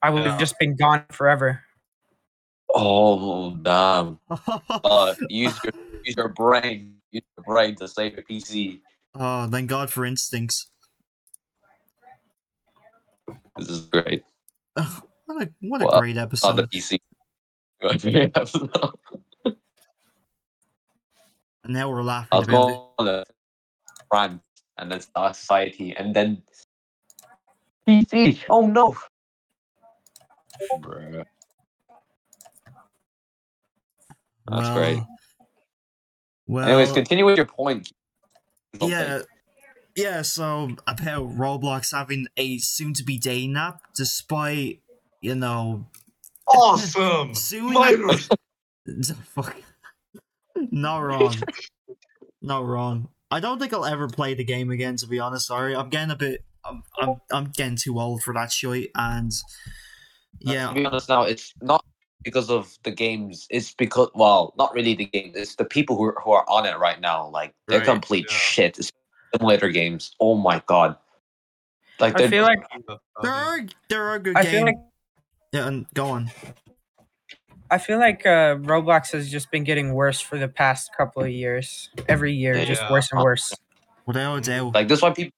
I 0.02 0.10
would 0.10 0.24
Yeah. 0.24 0.32
have 0.32 0.38
just 0.40 0.58
been 0.58 0.76
gone 0.76 1.04
forever. 1.10 1.62
Oh 2.74 3.56
damn. 3.56 4.18
Uh, 4.68 5.14
use 5.30 5.58
your 5.64 5.72
use 6.04 6.16
your 6.16 6.28
brain. 6.28 6.96
Use 7.12 7.22
your 7.36 7.44
brain 7.44 7.74
to 7.76 7.88
save 7.88 8.14
your 8.14 8.22
PC. 8.22 8.80
oh, 9.14 9.48
thank 9.48 9.68
God 9.68 9.90
for 9.90 10.04
instincts. 10.04 10.70
This 13.56 13.68
is 13.68 13.80
great. 13.86 14.22
Ugh, 14.76 15.02
what 15.26 15.42
a 15.42 15.50
what 15.60 15.82
a 15.82 15.86
Well, 15.86 16.00
great 16.00 16.16
episode. 16.16 16.48
On 16.48 16.56
the. 16.56 16.66
PC. 16.68 16.98
And 21.62 21.74
now 21.74 21.90
we're 21.90 22.02
laughing 22.02 22.28
I 22.32 22.38
was 22.38 22.48
about 22.48 22.94
it. 23.06 23.28
going 24.10 24.40
and 24.78 24.90
then 24.90 25.00
Star 25.00 25.34
Society 25.34 25.94
and 25.96 26.14
then 26.16 26.42
PC. 27.86 28.42
Oh 28.48 28.66
no. 28.66 28.96
Bruh. 30.80 31.24
That's 34.48 34.70
great. 34.70 35.02
Well, 36.50 36.64
Well, 36.66 36.68
Anyways, 36.78 36.92
continue 36.92 37.24
with 37.24 37.36
your 37.36 37.46
point. 37.46 37.92
yeah, 38.80 39.20
yeah. 39.96 40.22
So 40.22 40.70
about 40.86 41.36
Roblox 41.36 41.92
having 41.94 42.26
a 42.36 42.58
soon-to-be 42.58 43.18
day 43.18 43.46
nap, 43.46 43.80
despite 43.96 44.80
you 45.20 45.36
know 45.36 45.86
Awesome. 46.48 47.34
soon. 47.36 47.72
Virus. 47.74 48.28
Fuck. 49.26 49.56
Not 50.72 50.98
wrong. 50.98 51.34
Not 52.42 52.64
wrong. 52.64 53.08
I 53.30 53.38
don't 53.38 53.60
think 53.60 53.72
I'll 53.72 53.84
ever 53.84 54.08
play 54.08 54.34
the 54.34 54.42
game 54.44 54.70
again. 54.70 54.96
To 54.96 55.06
be 55.06 55.20
honest, 55.20 55.46
sorry. 55.46 55.76
I'm 55.76 55.88
getting 55.88 56.10
a 56.10 56.16
bit. 56.16 56.44
I'm. 56.64 56.82
I'm, 57.00 57.14
I'm 57.30 57.44
getting 57.54 57.76
too 57.76 57.98
old 58.00 58.22
for 58.22 58.34
that 58.34 58.50
shit. 58.50 58.90
And 58.96 59.30
yeah. 60.40 60.52
To 60.52 60.58
yeah, 60.68 60.72
be 60.74 60.86
honest, 60.86 61.08
now 61.08 61.22
it's 61.22 61.54
not 61.62 61.84
because 62.22 62.50
of 62.50 62.78
the 62.82 62.90
games. 62.90 63.46
It's 63.50 63.74
because 63.74 64.08
well, 64.14 64.54
not 64.58 64.74
really 64.74 64.94
the 64.94 65.06
game. 65.06 65.32
It's 65.34 65.56
the 65.56 65.64
people 65.64 65.96
who 65.96 66.04
are, 66.04 66.20
who 66.22 66.32
are 66.32 66.48
on 66.48 66.66
it 66.66 66.78
right 66.78 67.00
now. 67.00 67.28
Like 67.28 67.54
they're 67.66 67.78
Right, 67.78 67.86
complete 67.86 68.26
yeah. 68.28 68.36
shit. 68.36 68.78
It's 68.78 68.92
simulator 69.34 69.68
games. 69.70 70.14
Oh 70.20 70.34
my 70.36 70.62
god. 70.66 70.96
Like 71.98 72.14
I 72.16 72.20
they're 72.20 72.28
feel 72.28 72.44
like 72.44 72.60
there 73.22 73.32
are 73.32 73.60
there 73.88 74.04
are 74.04 74.18
good 74.18 74.36
I 74.36 74.42
games. 74.42 74.52
feel 74.52 74.64
like 74.64 74.76
yeah, 75.52 75.66
and 75.66 75.86
go 75.94 76.06
on. 76.06 76.30
I 77.72 77.78
feel 77.78 77.98
like 77.98 78.26
uh, 78.26 78.56
Roblox 78.56 79.12
has 79.12 79.30
just 79.30 79.50
been 79.50 79.62
getting 79.62 79.94
worse 79.94 80.20
for 80.20 80.38
the 80.38 80.48
past 80.48 80.90
couple 80.96 81.22
of 81.22 81.30
years. 81.30 81.88
Every 82.08 82.32
year, 82.32 82.64
just 82.64 82.82
Yeah. 82.82 82.90
worse 82.90 83.12
and 83.12 83.22
worse. 83.22 83.54
Without 84.06 84.36
a 84.36 84.40
doubt. 84.40 84.74
Like 84.74 84.88
this 84.88 84.98
is 84.98 85.02
why 85.02 85.10
people 85.10 85.32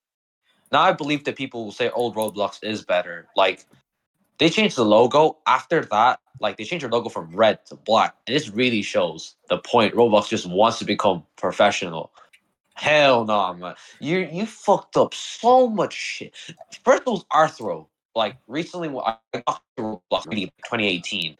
now 0.70 0.82
I 0.82 0.92
believe 0.92 1.24
that 1.24 1.36
people 1.36 1.64
will 1.64 1.72
say 1.72 1.90
old 1.90 2.14
Roblox 2.16 2.58
is 2.62 2.84
better. 2.84 3.28
Like 3.36 3.66
they 4.42 4.50
changed 4.50 4.74
the 4.74 4.84
logo 4.84 5.38
after 5.46 5.84
that. 5.84 6.18
Like 6.40 6.56
they 6.56 6.64
changed 6.64 6.82
their 6.82 6.90
logo 6.90 7.08
from 7.08 7.34
red 7.34 7.64
to 7.66 7.76
black, 7.76 8.16
and 8.26 8.34
this 8.34 8.48
really 8.48 8.82
shows 8.82 9.36
the 9.48 9.58
point. 9.58 9.94
Roblox 9.94 10.28
just 10.28 10.46
wants 10.46 10.80
to 10.80 10.84
become 10.84 11.22
professional. 11.36 12.10
Hell 12.74 13.24
no, 13.24 13.54
man! 13.54 13.76
You 14.00 14.28
you 14.32 14.46
fucked 14.46 14.96
up 14.96 15.14
so 15.14 15.68
much 15.68 15.92
shit. 15.92 16.34
First 16.84 17.02
it 17.02 17.10
was 17.10 17.24
Rthro. 17.32 17.86
Like 18.16 18.36
recently, 18.48 18.88
I 18.88 19.16
got 19.46 19.62
Roblox, 19.78 20.26
really 20.26 20.46
2018. 20.64 21.36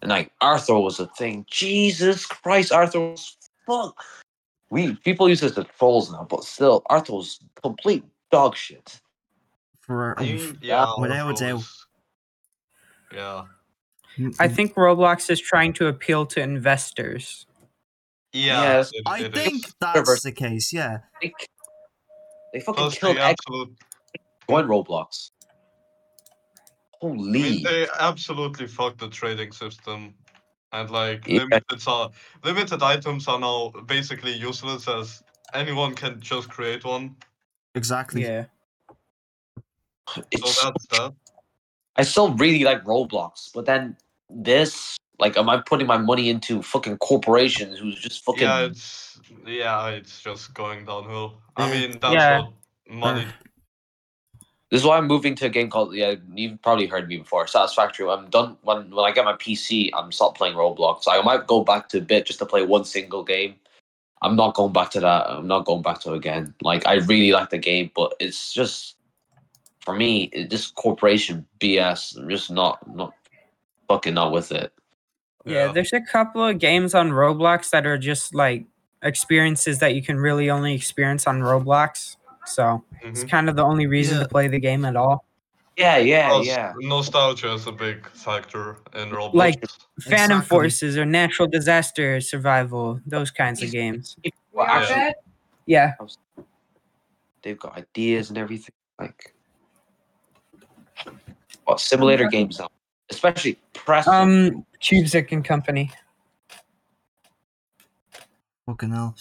And 0.00 0.08
like 0.08 0.32
Rthro 0.42 0.82
was 0.82 0.98
a 0.98 1.08
thing. 1.08 1.44
Jesus 1.50 2.24
Christ, 2.24 2.72
Rthro 2.72 3.10
was 3.12 3.36
fuck. 3.66 4.02
We 4.70 4.94
people 4.94 5.28
use 5.28 5.40
this 5.40 5.58
as 5.58 5.66
trolls 5.78 6.10
now, 6.10 6.26
but 6.28 6.42
still, 6.42 6.82
Rthro 6.90 7.18
was 7.18 7.38
complete 7.62 8.02
dog 8.30 8.56
shit. 8.56 8.98
For 9.80 10.18
I 10.18 10.22
mean, 10.22 10.58
yeah, 10.62 10.86
without 10.98 11.26
a 11.26 11.30
of 11.30 11.38
doubt. 11.38 11.62
Course. 13.16 13.46
Yeah. 14.18 14.30
I 14.38 14.48
think 14.48 14.74
Roblox 14.74 15.28
is 15.30 15.40
trying 15.40 15.72
to 15.74 15.88
appeal 15.88 16.24
to 16.26 16.40
investors. 16.40 17.46
Yeah. 18.32 18.62
Yes, 18.62 18.90
it- 18.92 19.02
I 19.06 19.24
it 19.24 19.34
think 19.34 19.66
is. 19.66 19.74
that's 19.80 20.22
the 20.22 20.32
case. 20.32 20.72
Yeah. 20.72 20.98
They, 21.20 21.32
they 22.52 22.60
fucking 22.60 22.74
Plus, 22.74 22.98
killed 22.98 23.16
they 23.16 23.20
X 23.20 23.40
absolute, 23.46 23.76
one 24.46 24.66
Roblox. 24.68 25.30
I 27.02 27.06
Holy. 27.06 27.30
mean, 27.30 27.62
they 27.62 27.86
absolutely 27.98 28.66
fucked 28.66 28.98
the 28.98 29.08
trading 29.08 29.52
system. 29.52 30.14
And 30.72 30.90
like 30.90 31.26
Yeah. 31.28 31.42
limited 31.44 31.82
are 31.86 32.10
limited 32.44 32.82
items 32.82 33.28
are 33.28 33.38
now 33.38 33.72
basically 33.86 34.32
useless 34.32 34.88
as 34.88 35.22
anyone 35.54 35.94
can 35.94 36.20
just 36.20 36.48
create 36.48 36.84
one. 36.84 37.16
Exactly. 37.74 38.22
Yeah. 38.22 38.46
So 40.14 40.22
it's, 40.32 40.62
that's 40.62 40.86
that. 40.88 41.12
I 41.96 42.02
still 42.02 42.34
really 42.34 42.64
like 42.64 42.84
Roblox, 42.84 43.50
but 43.54 43.66
then 43.66 43.96
this, 44.28 44.96
like, 45.18 45.36
am 45.36 45.48
I 45.48 45.58
putting 45.58 45.86
my 45.86 45.96
money 45.96 46.28
into 46.28 46.62
fucking 46.62 46.98
corporations 46.98 47.78
who's 47.78 47.98
just 47.98 48.24
fucking? 48.24 48.42
Yeah, 48.42 48.66
it's 48.66 49.18
yeah, 49.46 49.88
it's 49.88 50.20
just 50.20 50.52
going 50.54 50.84
downhill. 50.84 51.40
I 51.56 51.68
Uh, 51.68 51.70
mean, 51.72 51.98
that's 52.00 52.14
yeah. 52.14 52.40
what 52.40 52.52
money. 52.88 53.26
This 54.70 54.80
is 54.80 54.86
why 54.86 54.98
I'm 54.98 55.06
moving 55.06 55.36
to 55.36 55.46
a 55.46 55.48
game 55.48 55.70
called 55.70 55.94
yeah. 55.94 56.16
You've 56.34 56.60
probably 56.60 56.86
heard 56.86 57.08
me 57.08 57.18
before. 57.18 57.46
Satisfactory. 57.46 58.08
I'm 58.08 58.28
done 58.30 58.56
when 58.62 58.90
when 58.90 59.04
I 59.04 59.12
get 59.12 59.24
my 59.24 59.34
PC. 59.34 59.90
I'm 59.94 60.10
stop 60.10 60.36
playing 60.36 60.56
Roblox. 60.56 61.04
I 61.06 61.22
might 61.22 61.46
go 61.46 61.62
back 61.62 61.88
to 61.90 61.98
a 61.98 62.00
bit 62.00 62.26
just 62.26 62.40
to 62.40 62.46
play 62.46 62.62
one 62.62 62.84
single 62.84 63.22
game. 63.22 63.54
I'm 64.22 64.34
not 64.34 64.54
going 64.54 64.72
back 64.72 64.90
to 64.90 65.00
that. 65.00 65.30
I'm 65.30 65.46
not 65.46 65.66
going 65.66 65.82
back 65.82 66.00
to 66.00 66.14
it 66.14 66.16
again. 66.16 66.52
Like 66.62 66.86
I 66.86 66.94
really 66.94 67.30
like 67.30 67.50
the 67.50 67.58
game, 67.58 67.90
but 67.94 68.14
it's 68.18 68.52
just 68.52 68.95
for 69.86 69.94
me. 69.94 70.30
This 70.50 70.66
corporation 70.66 71.46
BS. 71.60 72.18
I'm 72.18 72.28
just 72.28 72.50
not 72.50 72.76
not 72.94 73.14
fucking 73.88 74.14
not 74.14 74.32
with 74.32 74.50
it. 74.52 74.72
Yeah, 75.46 75.70
there's 75.72 75.92
a 75.92 76.00
couple 76.00 76.44
of 76.44 76.58
games 76.58 76.92
on 76.92 77.10
Roblox 77.10 77.70
that 77.70 77.86
are 77.86 77.96
just 77.96 78.34
like 78.34 78.66
experiences 79.02 79.78
that 79.78 79.94
you 79.94 80.02
can 80.02 80.18
really 80.18 80.50
only 80.50 80.74
experience 80.74 81.26
on 81.28 81.40
Roblox. 81.40 82.16
So 82.46 82.82
it's 83.02 83.22
Mhm. 83.24 83.30
kind 83.30 83.48
of 83.48 83.54
the 83.54 83.62
only 83.62 83.86
reason 83.86 84.16
Yeah. 84.18 84.24
to 84.24 84.28
play 84.28 84.48
the 84.48 84.58
game 84.58 84.84
at 84.84 84.96
all. 84.96 85.24
Yeah, 85.76 85.98
yeah, 85.98 86.30
Plus, 86.30 86.46
yeah. 86.46 86.72
Nostalgia 86.78 87.52
is 87.52 87.66
a 87.68 87.72
big 87.72 88.08
factor 88.08 88.78
in 88.94 89.10
Roblox. 89.10 89.34
Like- 89.34 89.64
Phantom 90.00 90.38
Exactly. 90.38 90.46
Forces 90.48 90.96
or 90.96 91.04
Natural 91.04 91.46
Disaster 91.46 92.20
Survival, 92.20 93.00
those 93.06 93.30
kinds 93.30 93.62
of 93.62 93.70
games. 93.70 94.16
We 94.24 94.32
Well, 94.52 94.66
are 94.66 94.82
Yeah. 94.82 95.12
Yeah. 95.66 95.92
They've 97.42 97.58
got 97.58 97.76
ideas 97.78 98.30
and 98.30 98.38
everything. 98.38 98.74
Like, 98.98 99.34
what 101.64 101.80
simulator 101.80 102.28
games 102.28 102.58
now, 102.58 102.68
especially 103.10 103.58
press. 103.74 104.06
Um, 104.06 104.64
Cubezik 104.80 105.32
and 105.32 105.44
Company. 105.44 105.90
Fucking 108.66 108.90
hell. 108.90 109.14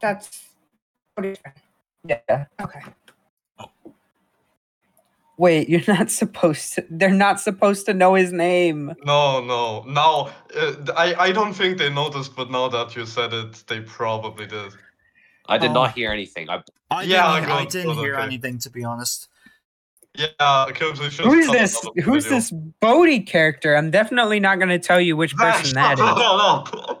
That's 0.00 0.44
what 1.14 1.26
is 1.26 1.38
Yeah. 2.04 2.46
okay. 2.60 2.80
Wait, 5.36 5.68
you're 5.70 5.80
not 5.88 6.10
supposed 6.22 6.74
to. 6.74 6.84
They're 6.90 7.10
not 7.10 7.40
supposed 7.40 7.86
to 7.86 7.94
know 7.94 8.14
his 8.14 8.30
name. 8.32 8.94
no, 9.04 9.42
no. 9.42 9.82
Now, 9.84 10.30
uh, 10.56 10.74
I 10.96 11.14
I 11.28 11.32
don't 11.32 11.54
think 11.54 11.78
they 11.78 11.90
noticed, 11.90 12.36
but 12.36 12.50
now 12.50 12.68
that 12.68 12.94
you 12.94 13.06
said 13.06 13.32
it, 13.32 13.64
they 13.66 13.80
probably 13.80 14.46
did. 14.46 14.74
I 15.48 15.58
did 15.58 15.70
Oh. 15.70 15.74
not 15.74 15.92
hear 15.94 16.12
anything. 16.12 16.48
I 16.50 16.62
I 16.90 17.02
Yeah, 17.04 17.40
didn't, 17.40 17.50
I 17.50 17.62
good, 17.64 17.70
didn't 17.72 17.94
good, 17.94 18.04
hear 18.04 18.14
okay. 18.16 18.22
anything 18.24 18.58
to 18.58 18.70
be 18.70 18.84
honest. 18.84 19.28
Yeah, 20.14 20.64
because 20.66 20.98
they 20.98 21.08
should. 21.08 21.26
Who's 21.26 21.48
this? 21.50 21.76
out 21.84 21.98
Who's 22.00 22.24
this 22.28 22.50
Bodhi 22.80 23.20
character? 23.20 23.76
I'm 23.76 23.90
definitely 23.90 24.40
not 24.40 24.58
going 24.58 24.68
to 24.70 24.78
tell 24.78 25.00
you 25.00 25.16
which 25.16 25.34
person 25.36 25.74
that 25.74 25.94
is. 25.94 25.98
no, 26.00 26.14
no, 26.14 26.64
no. 26.74 26.98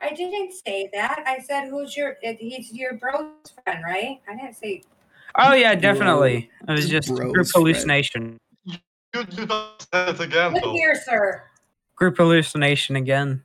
I 0.00 0.12
didn't 0.14 0.52
say 0.66 0.90
that. 0.94 1.22
I 1.26 1.38
said 1.38 1.68
who's 1.68 1.96
your 1.96 2.16
he's 2.22 2.72
your 2.72 2.94
bro's 2.94 3.52
friend, 3.64 3.84
right? 3.84 4.20
I 4.28 4.34
didn't 4.36 4.54
say 4.56 4.82
Oh 5.36 5.54
yeah, 5.54 5.74
definitely. 5.74 6.50
It 6.68 6.72
was 6.72 6.88
just 6.88 7.08
Bros, 7.08 7.20
group 7.32 7.46
Fred. 7.46 7.52
hallucination. 7.54 8.38
You, 8.64 8.76
you 9.14 9.24
just 9.24 9.90
said 9.92 10.08
it 10.10 10.20
again, 10.20 10.54
look 10.54 10.62
though. 10.62 10.72
here, 10.72 10.94
sir. 10.94 11.44
Group 11.96 12.16
hallucination 12.16 12.96
again. 12.96 13.42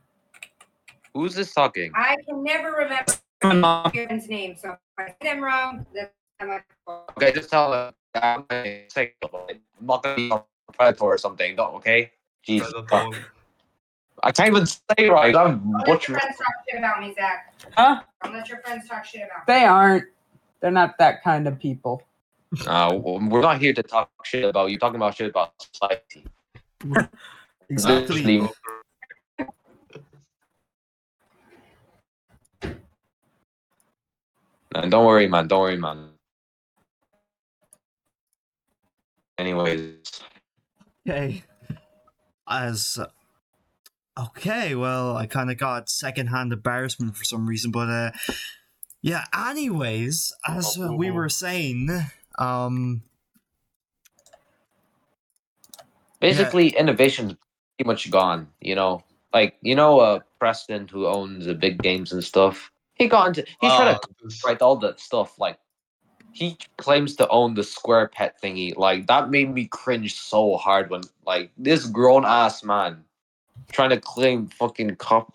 who's 1.14 1.34
this 1.34 1.54
talking? 1.54 1.92
I 1.94 2.16
can 2.28 2.42
never 2.42 2.72
remember 2.72 3.12
My 3.42 3.52
mom. 3.54 3.90
your 3.94 4.06
friend's 4.06 4.28
name, 4.28 4.56
so 4.56 4.70
if 4.72 4.78
I 4.98 5.06
say 5.08 5.14
them 5.34 5.40
wrong, 5.40 5.86
that's 5.94 5.94
my 5.96 6.02
fault. 6.04 6.17
Okay, 6.40 7.32
just 7.32 7.50
tell 7.50 7.72
him. 7.72 7.94
I'm 8.14 8.44
gonna 8.48 8.82
say 8.88 9.12
I'm 9.22 9.86
not 9.86 10.02
gonna 10.02 10.16
be 10.16 10.30
a 10.30 10.72
predator 10.72 11.04
or 11.04 11.18
something. 11.18 11.56
Don't 11.56 11.74
okay? 11.76 12.12
Jesus, 12.44 12.72
Predator. 12.86 13.26
I 14.22 14.32
can't 14.32 14.48
even 14.50 14.66
say 14.66 15.08
right. 15.08 15.34
I'm 15.34 15.58
Don't 15.58 15.72
let 15.72 15.86
butchering. 15.86 16.08
your 16.08 16.20
friends 16.20 16.36
talk 16.38 16.54
shit 16.68 16.78
about 16.78 17.00
me, 17.00 17.14
Zach. 17.14 17.54
Huh? 17.76 18.02
Don't 18.24 18.32
let 18.34 18.48
your 18.48 18.60
friends 18.60 18.88
talk 18.88 19.04
shit 19.04 19.22
about 19.22 19.46
me. 19.46 19.54
They 19.54 19.64
aren't. 19.64 20.04
They're 20.60 20.70
not 20.70 20.98
that 20.98 21.22
kind 21.22 21.46
of 21.46 21.58
people. 21.58 22.02
Uh, 22.66 22.98
we're 23.00 23.42
not 23.42 23.60
here 23.60 23.72
to 23.72 23.82
talk 23.82 24.10
shit 24.24 24.44
about 24.44 24.70
you. 24.70 24.78
Talking 24.78 24.96
about 24.96 25.16
shit 25.16 25.30
about 25.30 25.54
society. 25.60 26.24
Exactly. 27.70 28.22
Literally, 28.22 28.48
Man, 34.74 34.90
don't 34.90 35.06
worry, 35.06 35.28
man. 35.28 35.48
Don't 35.48 35.60
worry, 35.60 35.76
man. 35.76 36.10
Anyways, 39.38 39.94
Okay. 41.08 41.42
As 42.48 42.98
okay, 44.18 44.74
well, 44.74 45.16
I 45.16 45.26
kind 45.26 45.50
of 45.50 45.58
got 45.58 45.88
secondhand 45.88 46.52
embarrassment 46.52 47.16
for 47.16 47.24
some 47.24 47.46
reason, 47.46 47.70
but 47.70 47.88
uh, 47.88 48.10
yeah. 49.02 49.24
Anyways, 49.34 50.32
as 50.46 50.78
uh, 50.78 50.92
we 50.92 51.10
were 51.10 51.28
saying, 51.28 51.88
um, 52.38 53.02
basically, 56.20 56.68
innovation's 56.68 57.34
pretty 57.76 57.86
much 57.86 58.10
gone. 58.10 58.48
You 58.60 58.74
know, 58.74 59.04
like 59.32 59.56
you 59.62 59.74
know, 59.74 60.00
uh, 60.00 60.20
Preston, 60.38 60.88
who 60.88 61.06
owns 61.06 61.46
the 61.46 61.54
big 61.54 61.82
games 61.82 62.12
and 62.12 62.24
stuff. 62.24 62.72
He 62.94 63.06
got 63.08 63.28
into. 63.28 63.42
He's 63.60 63.72
trying 63.72 63.94
Ah, 63.94 63.98
to 63.98 64.34
write 64.44 64.62
all 64.62 64.76
that 64.76 65.00
stuff. 65.00 65.38
Like 65.38 65.58
he 66.32 66.56
claims 66.76 67.16
to 67.16 67.28
own 67.28 67.54
the 67.54 67.64
square 67.64 68.08
pet 68.08 68.40
thingy. 68.42 68.76
Like 68.76 69.06
that 69.06 69.30
made 69.30 69.52
me 69.52 69.66
cringe 69.66 70.14
so 70.14 70.56
hard 70.56 70.90
when 70.90 71.02
like 71.26 71.50
this 71.56 71.86
grown 71.86 72.24
ass 72.24 72.62
man 72.62 73.04
trying 73.72 73.90
to 73.90 74.00
claim 74.00 74.46
fucking 74.48 74.96
cop. 74.96 75.32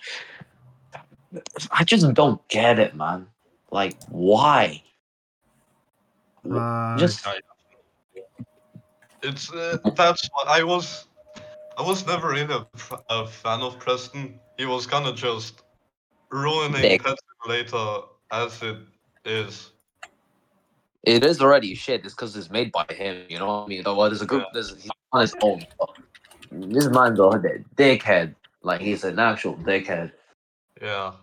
I 1.72 1.84
just 1.84 2.14
don't 2.14 2.46
get 2.48 2.80
it, 2.80 2.96
man. 2.96 3.28
Like 3.72 3.98
why? 4.10 4.84
uh, 6.50 6.98
Just 6.98 7.26
It's 9.22 9.52
uh, 9.52 9.78
that's 9.96 10.30
what 10.34 10.48
I 10.48 10.64
was. 10.64 11.08
I 11.78 11.82
was 11.82 12.06
never 12.06 12.30
really 12.30 12.66
a 13.10 13.28
fan 13.28 13.62
of 13.62 13.80
Preston. 13.80 14.40
He 14.58 14.66
was 14.66 14.86
kind 14.86 15.08
of 15.08 15.16
just 15.16 15.64
ruining 16.30 16.82
Dick. 16.82 17.04
Pet 17.04 17.18
Simulator 17.44 18.02
as 18.32 18.62
it 18.62 18.78
is. 19.26 19.73
It 21.04 21.24
is 21.24 21.42
already 21.42 21.76
shit. 21.76 22.06
It's 22.06 22.14
because 22.14 22.36
it's 22.36 22.50
made 22.50 22.72
by 22.72 22.86
him. 22.90 23.26
You 23.30 23.40
know 23.40 23.48
what 23.48 23.66
I 23.66 23.68
mean? 23.68 23.84
Though 23.84 24.04
there's 24.08 24.22
a 24.22 24.26
group. 24.26 24.46
There's 24.54 24.70
he's 24.82 24.92
on 25.12 25.22
his 25.22 25.36
own. 25.42 25.66
This 26.52 26.88
man's 26.88 27.20
a 27.20 27.24
dickhead. 27.76 28.36
Like 28.62 28.82
he's 28.82 29.04
an 29.04 29.20
actual 29.20 29.56
dickhead. 29.56 30.12
Yeah. 30.82 31.14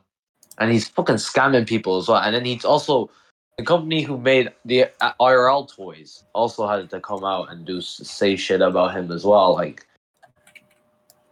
and 0.58 0.70
he's 0.70 0.88
fucking 0.88 1.16
scamming 1.16 1.66
people 1.66 1.98
as 1.98 2.08
well. 2.08 2.22
And 2.22 2.34
then 2.34 2.44
he's 2.44 2.64
also 2.64 3.10
the 3.58 3.64
company 3.64 4.02
who 4.02 4.16
made 4.18 4.50
the 4.64 4.86
uh, 5.00 5.12
IRL 5.20 5.74
toys 5.74 6.24
also 6.34 6.66
had 6.66 6.88
to 6.90 7.00
come 7.00 7.24
out 7.24 7.50
and 7.50 7.64
do 7.66 7.80
say 7.80 8.36
shit 8.36 8.60
about 8.60 8.94
him 8.94 9.10
as 9.10 9.24
well. 9.24 9.54
Like, 9.54 9.86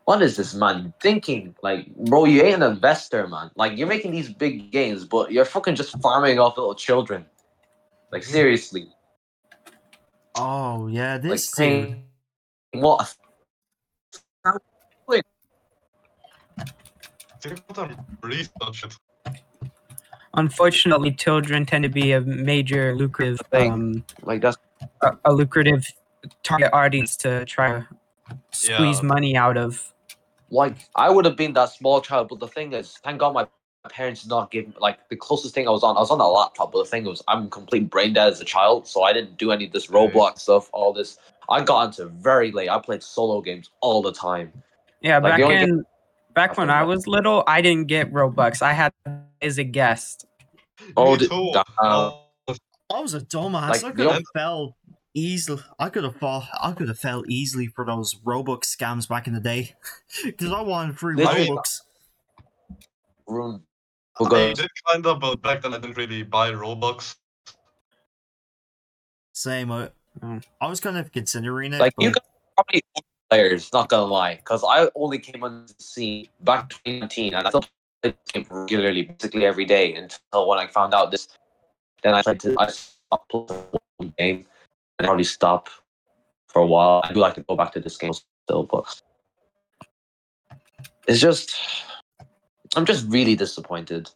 what 0.04 0.22
is 0.22 0.36
this 0.36 0.54
man 0.54 0.92
thinking? 1.00 1.54
Like, 1.62 1.94
bro, 1.96 2.24
you 2.24 2.42
ain't 2.42 2.62
an 2.62 2.72
investor, 2.72 3.26
man. 3.28 3.50
Like, 3.56 3.76
you're 3.76 3.88
making 3.88 4.12
these 4.12 4.32
big 4.32 4.70
games, 4.72 5.04
but 5.04 5.32
you're 5.32 5.44
fucking 5.44 5.74
just 5.74 5.98
farming 6.00 6.38
off 6.38 6.56
little 6.56 6.74
children. 6.74 7.26
Like, 8.12 8.24
seriously, 8.24 8.88
oh 10.36 10.88
yeah, 10.88 11.14
like 11.14 11.22
this 11.22 11.50
dude. 11.50 11.58
paying 11.58 12.04
what? 12.72 13.14
They 17.42 17.50
put 17.50 17.76
them 17.76 17.96
research 18.22 18.84
it. 18.84 18.96
Unfortunately, 20.34 21.12
children 21.12 21.66
tend 21.66 21.84
to 21.84 21.88
be 21.88 22.12
a 22.12 22.20
major 22.20 22.94
lucrative, 22.94 23.40
Thing. 23.52 23.72
um, 23.72 24.04
Like 24.22 24.40
that's 24.42 24.58
a, 25.02 25.12
a 25.24 25.32
lucrative 25.32 25.84
target 26.42 26.70
audience 26.72 27.16
to 27.18 27.44
try 27.46 27.70
to 27.72 27.88
squeeze 28.52 29.02
Yeah. 29.02 29.08
money 29.08 29.36
out 29.36 29.56
of. 29.56 29.92
like 30.50 30.76
I 30.94 31.10
would 31.10 31.24
have 31.24 31.36
been 31.36 31.52
that 31.54 31.70
small 31.70 32.00
child, 32.00 32.28
but 32.28 32.40
the 32.40 32.48
thing 32.48 32.72
is, 32.72 32.98
thank 33.04 33.18
God 33.20 33.34
my 33.34 33.46
parents 33.88 34.22
did 34.22 34.28
not 34.28 34.50
give 34.50 34.72
like 34.80 35.08
the 35.08 35.16
closest 35.16 35.54
thing 35.54 35.66
I 35.66 35.70
was 35.70 35.82
on. 35.82 35.96
I 35.96 36.00
was 36.00 36.10
on 36.10 36.20
a 36.20 36.26
laptop, 36.28 36.72
but 36.72 36.84
the 36.84 36.88
thing 36.90 37.04
was, 37.04 37.22
I'm 37.28 37.50
complete 37.50 37.90
brain 37.90 38.12
dead 38.12 38.28
as 38.32 38.40
a 38.40 38.44
child, 38.44 38.86
so 38.86 39.02
I 39.02 39.12
didn't 39.12 39.36
do 39.38 39.50
any 39.52 39.66
of 39.66 39.72
this 39.72 39.90
Right. 39.90 40.12
Roblox 40.12 40.40
stuff. 40.40 40.68
All 40.72 40.92
this, 40.92 41.18
I 41.48 41.62
got 41.62 41.86
into 41.86 42.06
very 42.06 42.52
late. 42.52 42.68
I 42.68 42.78
played 42.78 43.02
solo 43.02 43.40
games 43.40 43.70
all 43.80 44.02
the 44.02 44.12
time. 44.12 44.52
Yeah, 45.00 45.18
Like, 45.18 45.32
back 45.32 45.36
the 45.38 45.44
only 45.44 45.56
in 45.56 45.84
back 46.34 46.56
when 46.56 46.70
I 46.70 46.84
was 46.84 47.06
little, 47.06 47.44
I 47.46 47.60
didn't 47.60 47.86
get 47.88 48.12
Robux. 48.12 48.62
I 48.62 48.72
had 48.72 48.92
as 49.42 49.58
a 49.58 49.64
guest. 49.64 50.26
Oh, 50.96 51.12
Me 51.12 51.18
d- 51.18 51.28
uh, 51.30 51.62
Oh, 51.80 52.24
I 52.90 53.00
was 53.00 53.14
a 53.14 53.20
dumbass. 53.20 53.68
Like, 53.68 53.84
I 53.84 53.90
could 53.92 54.10
have 54.10 54.22
fell 54.32 54.76
easily. 55.14 55.62
I 55.78 55.88
could 55.88 56.04
have 56.04 56.16
fall. 56.16 56.46
I 56.60 56.72
could 56.72 56.88
have 56.88 56.98
fell 56.98 57.24
easily 57.28 57.66
for 57.66 57.84
those 57.84 58.14
Robux 58.14 58.64
scams 58.64 59.08
back 59.08 59.26
in 59.26 59.34
the 59.34 59.40
day, 59.40 59.74
because 60.24 60.52
I 60.52 60.60
wanted 60.62 60.98
free 60.98 61.16
Literally. 61.16 61.48
Robux. 61.50 61.80
Ruined. 63.26 63.60
I 64.20 64.52
did 64.52 64.70
kind 64.90 65.06
of, 65.06 65.20
but 65.20 65.42
back 65.42 65.62
then 65.62 65.74
I 65.74 65.78
didn't 65.78 65.96
really 65.96 66.22
buy 66.22 66.50
Robux. 66.50 67.16
Same. 69.32 69.70
I, 69.70 69.90
Mm. 70.20 70.42
I 70.60 70.66
was 70.68 70.80
kind 70.80 70.96
of 70.96 71.12
considering 71.12 71.72
it. 71.72 71.80
like 71.80 71.94
but 71.96 72.04
you 72.04 72.10
guys 72.10 72.24
probably 72.56 72.82
players, 73.30 73.72
not 73.72 73.88
gonna 73.88 74.10
lie, 74.10 74.36
because 74.36 74.64
I 74.68 74.88
only 74.94 75.18
came 75.18 75.44
on 75.44 75.66
the 75.66 75.74
scene 75.82 76.28
back 76.40 76.74
in 76.84 77.08
2019, 77.08 77.34
and 77.34 77.46
I 77.46 77.50
still 77.50 77.64
played 78.02 78.16
this 78.24 78.32
game 78.32 78.46
regularly, 78.50 79.02
basically 79.02 79.46
every 79.46 79.64
day 79.64 79.94
until 79.94 80.48
when 80.48 80.58
I 80.58 80.66
found 80.66 80.94
out 80.94 81.10
this. 81.10 81.28
Then 82.02 82.14
I 82.14 82.22
tried 82.22 82.40
to 82.40 82.56
I 82.58 82.68
stopped 82.68 83.30
playing 83.30 83.48
the 84.00 84.06
game 84.18 84.46
and 84.98 85.06
probably 85.06 85.24
stop 85.24 85.68
for 86.48 86.62
a 86.62 86.66
while. 86.66 87.00
I 87.04 87.12
do 87.12 87.20
like 87.20 87.34
to 87.34 87.42
go 87.42 87.56
back 87.56 87.72
to 87.72 87.80
this 87.80 87.96
game 87.96 88.12
still, 88.12 88.64
but 88.64 89.02
it's 91.06 91.20
just 91.20 91.54
I'm 92.76 92.84
just 92.84 93.06
really 93.08 93.34
disappointed. 93.36 94.10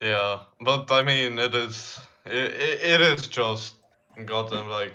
Yeah, 0.00 0.40
but 0.60 0.90
I 0.90 1.02
mean, 1.02 1.38
it 1.38 1.54
is, 1.54 1.98
it, 2.26 2.52
it 2.82 3.00
is 3.00 3.26
just, 3.28 3.76
goddamn, 4.24 4.68
like, 4.68 4.92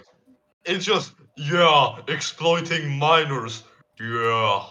it's 0.64 0.84
just, 0.84 1.12
yeah, 1.36 1.96
exploiting 2.08 2.98
minors. 2.98 3.64
Yeah. 4.00 4.64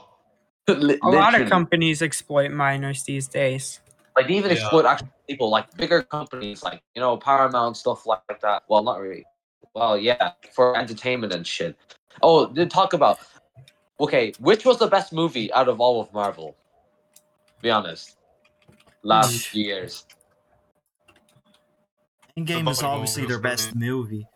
Li- 0.67 0.99
A 1.01 1.09
lot 1.09 1.39
of 1.39 1.49
companies 1.49 2.01
exploit 2.01 2.51
minors 2.51 3.03
these 3.03 3.27
days. 3.27 3.79
like 4.15 4.27
they 4.27 4.33
even 4.35 4.51
Yeah. 4.51 4.57
exploit 4.57 4.85
actual 4.85 5.07
people 5.27 5.49
like 5.49 5.75
bigger 5.77 6.01
companies 6.01 6.63
like 6.63 6.81
you 6.95 7.01
know 7.01 7.17
paramount 7.17 7.77
stuff 7.77 8.05
like 8.05 8.39
that 8.41 8.63
well 8.69 8.81
not 8.83 8.99
really 8.99 9.25
well 9.75 9.97
yeah 9.97 10.31
for 10.55 10.75
entertainment 10.77 11.33
and 11.33 11.45
shit 11.45 11.75
oh 12.23 12.45
they 12.47 12.65
talk 12.65 12.93
about 12.93 13.19
okay 13.99 14.33
which 14.39 14.65
was 14.65 14.77
the 14.79 14.87
best 14.87 15.11
movie 15.13 15.51
out 15.53 15.67
of 15.67 15.79
all 15.81 15.99
of 16.01 16.11
marvel 16.13 16.55
be 17.61 17.69
honest 17.69 18.17
last 19.03 19.53
years 19.53 20.05
Endgame 22.37 22.69
is 22.69 22.83
obviously 22.83 23.25
their 23.25 23.37
movies, 23.39 23.65
best 23.65 23.75
movie, 23.75 24.27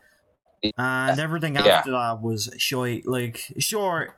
and 0.76 1.20
everything 1.20 1.54
Yeah. 1.54 1.78
after 1.78 1.92
that 1.92 2.20
was 2.20 2.52
shite. 2.58 3.06
Like, 3.06 3.44
sure, 3.60 4.16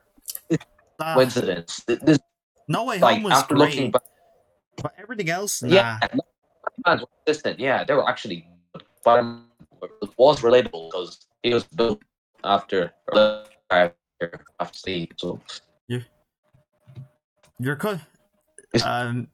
uh, 0.51 1.15
coincidence 1.15 1.85
Th- 1.85 2.01
this 2.01 2.19
No 2.67 2.85
Way 2.85 2.99
like 2.99 3.17
Home 3.17 3.25
was 3.25 3.35
after 3.35 3.55
looking 3.55 3.91
great, 3.91 3.93
back 3.93 4.03
but 4.83 4.93
everything 4.99 5.29
else, 5.29 5.63
nah. 5.63 5.69
yeah 5.69 5.99
Batman 6.01 7.01
was 7.01 7.09
consistent 7.27 7.61
yeah 7.61 7.85
they 7.85 7.93
were 7.93 8.09
actually 8.09 8.49
good. 8.73 8.85
but 9.05 9.91
it 10.01 10.11
was 10.17 10.41
relatable 10.41 10.91
because 10.91 11.27
he 11.43 11.53
was 11.53 11.65
built 11.65 12.01
after 12.43 12.95
after 13.13 13.95
after 14.61 14.79
Steve, 14.79 15.09
so 15.19 15.39
You're 17.61 17.77
cut. 17.77 18.01
Um, 18.83 19.29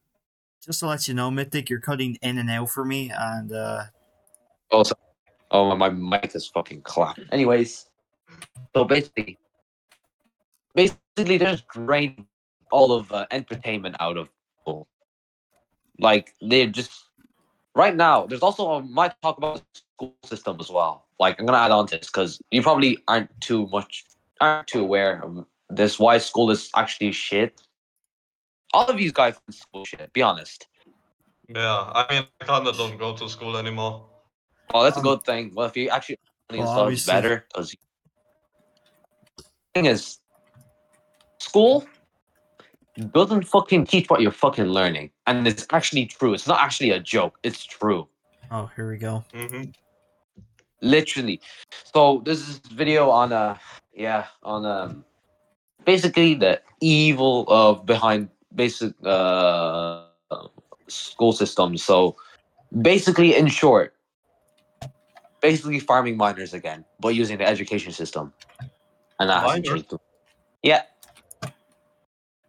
just 0.64 0.81
to 0.81 0.87
let 0.87 1.09
you 1.09 1.14
know, 1.14 1.31
Mythic, 1.31 1.70
you're 1.70 1.81
cutting 1.81 2.18
in 2.22 2.38
and 2.38 2.50
out 2.50 2.70
for 2.70 2.85
me, 2.85 3.11
and 3.16 3.53
uh, 3.53 3.85
Oh, 4.70 4.85
oh, 5.50 5.76
my 5.76 5.88
mic 5.88 6.35
is 6.35 6.46
fucking 6.46 6.83
clap. 6.83 7.18
Anyways, 7.33 7.87
so 8.74 8.85
basically, 8.85 9.38
basically, 10.74 11.38
they're 11.38 11.53
just 11.53 11.68
draining 11.68 12.26
all 12.70 12.92
of 12.92 13.11
uh, 13.11 13.26
entertainment 13.31 13.96
out 13.98 14.16
of 14.16 14.29
people. 14.59 14.87
Like 15.98 16.35
they're 16.40 16.68
just 16.68 16.92
right 17.74 17.94
now. 17.94 18.26
There's 18.26 18.42
also 18.42 18.79
I 18.79 18.81
might 18.83 19.12
talk 19.22 19.38
about 19.38 19.57
the 19.57 19.81
school 19.96 20.14
system 20.24 20.57
as 20.61 20.70
well. 20.70 21.07
Like 21.18 21.40
I'm 21.40 21.46
gonna 21.46 21.59
add 21.59 21.72
on 21.72 21.87
to 21.88 21.98
this 21.98 22.07
because 22.07 22.40
you 22.50 22.62
probably 22.62 22.98
aren't 23.09 23.29
too 23.40 23.66
much 23.68 24.05
aren't 24.40 24.68
too 24.68 24.81
aware 24.81 25.22
of 25.22 25.44
this. 25.68 25.98
Why 25.98 26.18
school 26.18 26.50
is 26.50 26.70
actually 26.76 27.12
shit. 27.12 27.61
All 28.73 28.87
of 28.87 28.97
these 28.97 29.13
guys 29.13 29.35
in 29.47 29.53
school 29.53 29.85
shit. 29.85 30.13
Be 30.13 30.23
honest. 30.23 30.67
Yeah, 31.49 31.91
I 31.95 32.07
mean, 32.11 32.25
I 32.41 32.45
kinda 32.45 32.73
don't 32.73 32.97
go 32.97 33.17
to 33.17 33.29
school 33.29 33.57
anymore. 33.57 34.07
Oh, 34.73 34.85
that's 34.85 34.97
a 34.97 35.01
Um, 35.01 35.05
good 35.07 35.25
thing. 35.25 35.53
Well, 35.55 35.67
if 35.67 35.77
you 35.77 35.89
actually 35.89 36.19
Well, 36.51 36.61
well, 36.61 36.67
stuff 36.69 36.83
obviously- 36.83 37.13
better 37.13 37.47
because 37.49 37.75
thing 39.75 39.87
is, 39.87 40.21
school 41.39 41.85
doesn't 43.13 43.45
fucking 43.45 43.87
teach 43.87 44.09
what 44.11 44.21
you're 44.21 44.31
fucking 44.33 44.67
learning, 44.67 45.11
and 45.27 45.47
it's 45.47 45.67
actually 45.71 46.07
true. 46.07 46.35
It's 46.35 46.47
not 46.47 46.61
actually 46.61 46.91
a 46.91 47.01
joke. 47.01 47.39
It's 47.43 47.65
true, 47.65 48.09
oh, 48.51 48.71
here 48.77 48.89
we 48.91 48.99
go. 48.99 49.25
hmm 49.33 49.65
literally. 50.83 51.39
So 51.93 52.23
this 52.25 52.49
is 52.49 52.59
video 52.59 53.11
on 53.11 53.33
a 53.33 53.61
yeah 53.95 54.27
on 54.43 54.65
um 54.65 55.05
basically 55.85 56.35
the 56.35 56.63
evil 56.81 57.45
of 57.49 57.85
behind 57.85 58.31
basic 58.55 58.93
uh 59.05 60.05
school 60.89 61.33
system. 61.33 61.77
So 61.77 62.17
basically, 62.83 63.35
in 63.37 63.47
short, 63.49 63.95
basically 65.41 65.79
farming 65.79 66.17
minors 66.17 66.55
again, 66.55 66.85
but 67.01 67.15
using 67.15 67.39
the 67.39 67.47
education 67.47 67.93
system, 67.93 68.33
and 69.19 69.31
that 69.31 69.43
hasn't 69.43 69.65
Minors? 69.65 69.83
changed. 69.83 69.95
Yeah, 70.63 70.83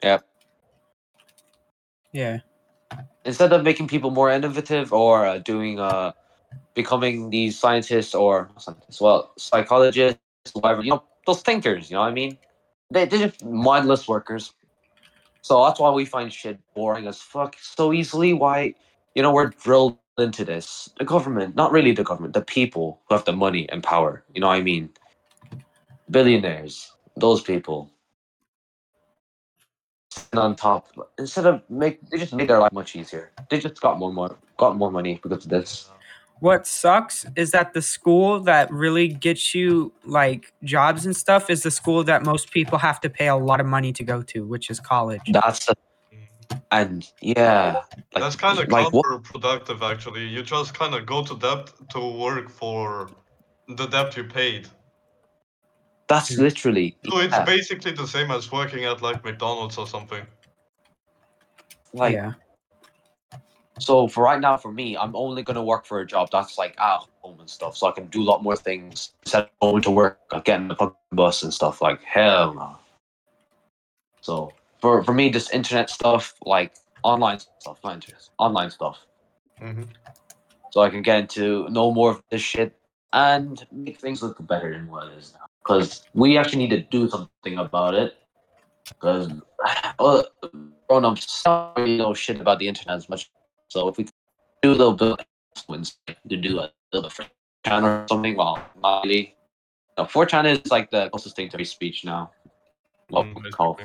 yep. 0.03 0.25
Yeah. 2.11 2.39
Instead 3.23 3.53
of 3.53 3.63
making 3.63 3.87
people 3.87 4.11
more 4.11 4.29
innovative 4.29 4.91
or 4.91 5.25
uh, 5.25 5.37
doing 5.37 5.79
uh 5.79 6.11
becoming 6.73 7.29
these 7.29 7.57
scientists 7.57 8.13
or 8.15 8.49
scientists, 8.57 8.99
well, 8.99 9.31
psychologists, 9.37 10.19
whatever, 10.53 10.81
you 10.81 10.89
know, 10.91 11.03
those 11.25 11.41
thinkers. 11.41 11.89
You 11.89 11.95
know 11.95 12.01
what 12.01 12.09
I 12.09 12.13
mean? 12.13 12.37
They 12.89 13.05
they're 13.05 13.29
just 13.29 13.45
mindless 13.45 14.07
workers. 14.07 14.53
So 15.41 15.65
that's 15.65 15.79
why 15.79 15.89
we 15.89 16.05
find 16.05 16.31
shit 16.31 16.59
boring 16.75 17.07
as 17.07 17.19
fuck 17.19 17.55
so 17.59 17.93
easily. 17.93 18.33
Why, 18.33 18.75
you 19.15 19.21
know, 19.23 19.33
we're 19.33 19.47
drilled 19.47 19.97
into 20.17 20.45
this. 20.45 20.89
The 20.97 21.05
government, 21.05 21.55
not 21.55 21.71
really 21.71 21.93
the 21.93 22.03
government, 22.03 22.33
the 22.33 22.41
people 22.41 23.01
who 23.07 23.15
have 23.15 23.25
the 23.25 23.33
money 23.33 23.67
and 23.69 23.83
power. 23.83 24.23
You 24.33 24.41
know 24.41 24.47
what 24.47 24.57
I 24.57 24.61
mean? 24.61 24.89
Billionaires, 26.09 26.91
those 27.17 27.41
people. 27.41 27.91
And 30.31 30.39
on 30.39 30.55
top, 30.55 30.87
instead 31.17 31.45
of 31.45 31.63
make, 31.69 32.01
they 32.09 32.17
just 32.17 32.33
made 32.33 32.49
their 32.49 32.59
life 32.59 32.71
much 32.71 32.95
easier. 32.95 33.31
They 33.49 33.59
just 33.59 33.81
got 33.81 33.97
more, 33.97 34.13
more, 34.13 34.37
got 34.57 34.77
more 34.77 34.91
money 34.91 35.19
because 35.23 35.45
of 35.45 35.49
this. 35.49 35.89
What 36.41 36.65
sucks 36.65 37.23
is 37.35 37.51
that 37.51 37.73
the 37.73 37.83
school 37.83 38.39
that 38.41 38.71
really 38.71 39.07
gets 39.07 39.53
you 39.53 39.93
like 40.05 40.51
jobs 40.63 41.05
and 41.05 41.15
stuff 41.15 41.51
is 41.51 41.61
the 41.61 41.69
school 41.69 42.03
that 42.05 42.25
most 42.25 42.49
people 42.49 42.79
have 42.79 42.99
to 43.01 43.11
pay 43.11 43.27
a 43.27 43.35
lot 43.35 43.59
of 43.59 43.67
money 43.67 43.93
to 43.93 44.03
go 44.03 44.23
to, 44.23 44.43
which 44.47 44.71
is 44.71 44.79
college. 44.79 45.21
That's 45.31 45.67
the, 45.67 45.75
mm. 46.11 46.59
and 46.71 47.07
yeah, 47.21 47.83
like, 48.11 48.23
That's 48.23 48.35
kind 48.35 48.57
of 48.57 48.67
like 48.69 48.91
what? 48.91 49.05
counterproductive, 49.05 49.83
actually. 49.87 50.25
You 50.25 50.41
just 50.41 50.73
kind 50.73 50.95
of 50.95 51.05
go 51.05 51.23
to 51.23 51.37
debt 51.37 51.69
to 51.91 51.99
work 51.99 52.49
for 52.49 53.11
the 53.67 53.85
debt 53.85 54.17
you 54.17 54.23
paid. 54.23 54.67
That's 56.07 56.35
literally 56.39 56.97
So 57.05 57.19
it's 57.19 57.33
yeah, 57.33 57.45
basically 57.45 57.91
the 57.91 58.07
same 58.07 58.31
as 58.31 58.51
working 58.51 58.85
at 58.85 59.03
like 59.03 59.23
McDonald's 59.23 59.77
or 59.77 59.85
something. 59.85 60.25
like 61.93 62.15
yeah. 62.15 62.33
So 63.81 64.07
for 64.07 64.23
right 64.23 64.39
now, 64.39 64.57
for 64.57 64.71
me, 64.71 64.95
I'm 64.95 65.15
only 65.15 65.41
gonna 65.41 65.63
work 65.63 65.85
for 65.85 66.01
a 66.01 66.05
job 66.05 66.29
that's 66.31 66.57
like 66.57 66.79
at 66.79 66.99
home 67.21 67.39
and 67.39 67.49
stuff, 67.49 67.75
so 67.75 67.87
I 67.87 67.91
can 67.91 68.05
do 68.07 68.21
a 68.21 68.27
lot 68.31 68.43
more 68.43 68.55
things 68.55 69.13
instead 69.23 69.43
of 69.43 69.49
going 69.59 69.81
to 69.81 69.91
work, 69.91 70.19
getting 70.43 70.67
the 70.67 70.75
fucking 70.75 70.95
bus 71.11 71.41
and 71.41 71.53
stuff. 71.53 71.81
Like 71.81 72.03
hell 72.03 72.53
no. 72.53 72.77
So 74.21 74.53
for 74.79 75.03
for 75.03 75.13
me, 75.13 75.31
just 75.31 75.51
internet 75.51 75.89
stuff, 75.89 76.35
like 76.45 76.73
online 77.03 77.39
stuff, 77.39 77.79
not 77.83 77.95
internet, 77.95 78.29
online 78.37 78.69
stuff, 78.69 78.99
hmm 79.57 79.83
so 80.71 80.81
I 80.81 80.89
can 80.89 81.01
get 81.01 81.19
into 81.19 81.69
know 81.69 81.91
more 81.91 82.11
of 82.11 82.23
this 82.29 82.41
shit 82.41 82.75
and 83.13 83.65
make 83.71 83.99
things 83.99 84.23
look 84.23 84.45
better 84.47 84.71
than 84.73 84.87
what 84.87 85.07
it 85.07 85.17
is 85.17 85.33
now. 85.33 85.45
Because 85.63 86.03
we 86.13 86.37
actually 86.37 86.59
need 86.59 86.69
to 86.69 86.81
do 86.81 87.09
something 87.09 87.57
about 87.57 87.93
it. 87.93 88.17
Because 88.87 89.31
uh, 89.99 90.23
grown 90.87 91.05
ups 91.05 91.43
don't 91.43 91.77
really 91.77 91.97
know 91.97 92.13
shit 92.13 92.39
about 92.39 92.59
the 92.59 92.67
internet 92.67 92.97
as 92.97 93.09
much. 93.09 93.29
So 93.71 93.87
if 93.87 93.97
we 93.97 94.05
do 94.61 94.73
a 94.73 94.75
little 94.75 94.91
bit 94.93 95.25
influence 95.55 95.97
to 96.27 96.35
do 96.35 96.59
a 96.59 96.73
little 96.91 97.07
bit 97.07 97.11
for 97.13 97.25
chan 97.65 97.85
or 97.85 98.05
something, 98.09 98.35
well, 98.35 98.61
not 98.83 99.05
really. 99.05 99.37
No, 99.97 100.03
4chan 100.03 100.43
is 100.65 100.69
like 100.69 100.91
the 100.91 101.09
closest 101.09 101.37
thing 101.37 101.47
to 101.47 101.57
free 101.57 101.63
speech 101.63 102.03
now. 102.03 102.31
Well, 103.09 103.23
Mm, 103.23 103.49
call. 103.51 103.79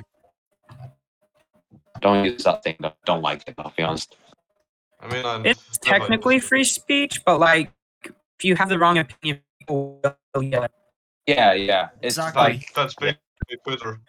Don't 2.00 2.24
use 2.24 2.42
that 2.42 2.64
thing. 2.64 2.76
Don't, 2.80 2.94
don't 3.04 3.22
like 3.22 3.46
it. 3.46 3.54
I'll 3.58 3.72
be 3.76 3.84
honest. 3.84 4.16
I 5.00 5.06
mean, 5.06 5.24
I'm 5.24 5.46
It's 5.46 5.60
never 5.86 5.98
technically 6.00 6.34
used 6.34 6.48
free 6.48 6.64
speech, 6.64 7.22
but 7.24 7.38
like 7.38 7.70
if 8.04 8.44
you 8.44 8.56
have 8.56 8.68
the 8.68 8.80
wrong 8.80 8.98
opinion, 8.98 9.40
people 9.60 10.00
will 10.34 10.42
yell 10.42 10.66
Yeah, 11.28 11.52
yeah. 11.52 11.90
It's 12.02 12.18
Exactly. 12.18 12.42
like 12.42 12.74
That's 12.74 12.94
basically 12.96 13.20
Twitter. 13.64 14.00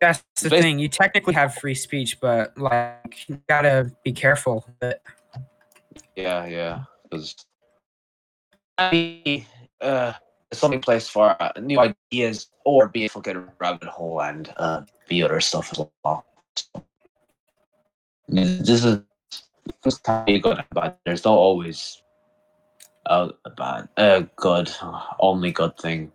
That's 0.00 0.22
the 0.40 0.50
Bas- 0.50 0.62
thing. 0.62 0.78
You 0.78 0.88
technically 0.88 1.34
have 1.34 1.54
free 1.54 1.74
speech, 1.74 2.20
but 2.20 2.56
like 2.56 3.28
you 3.28 3.40
gotta 3.48 3.90
be 4.04 4.12
careful. 4.12 4.66
But 4.80 5.02
yeah, 6.16 6.46
yeah. 6.46 6.84
Because 7.10 7.34
uh, 9.80 10.12
something 10.52 10.80
place 10.80 11.08
for 11.08 11.36
uh, 11.40 11.52
new 11.60 11.78
ideas 11.80 12.48
or 12.64 12.88
be 12.88 13.04
able 13.04 13.20
get 13.20 13.36
a 13.36 13.40
fucking 13.40 13.54
rabbit 13.58 13.88
hole 13.88 14.22
and 14.22 14.52
uh, 14.56 14.82
be 15.08 15.22
other 15.22 15.40
stuff 15.40 15.72
as 15.72 15.84
well. 16.04 16.24
So, 16.54 16.84
this 18.28 18.84
is 18.84 19.00
this 19.82 19.98
can 19.98 20.24
be 20.24 20.38
good 20.38 20.58
and 20.58 20.66
bad. 20.72 20.96
There's 21.04 21.24
not 21.24 21.34
always 21.34 22.02
a 23.06 23.30
bad, 23.56 23.88
a 23.96 24.28
good, 24.36 24.70
only 25.18 25.52
good 25.52 25.76
thing. 25.78 26.12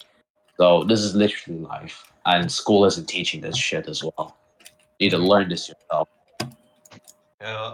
So 0.57 0.83
this 0.83 0.99
is 0.99 1.15
literally 1.15 1.59
life, 1.59 2.11
and 2.25 2.51
school 2.51 2.85
isn't 2.85 3.07
teaching 3.07 3.41
this 3.41 3.57
shit 3.57 3.87
as 3.87 4.03
well. 4.03 4.37
You 4.99 5.05
need 5.05 5.11
to 5.11 5.17
learn 5.17 5.49
this 5.49 5.67
yourself. 5.67 6.09
Yeah, 7.41 7.73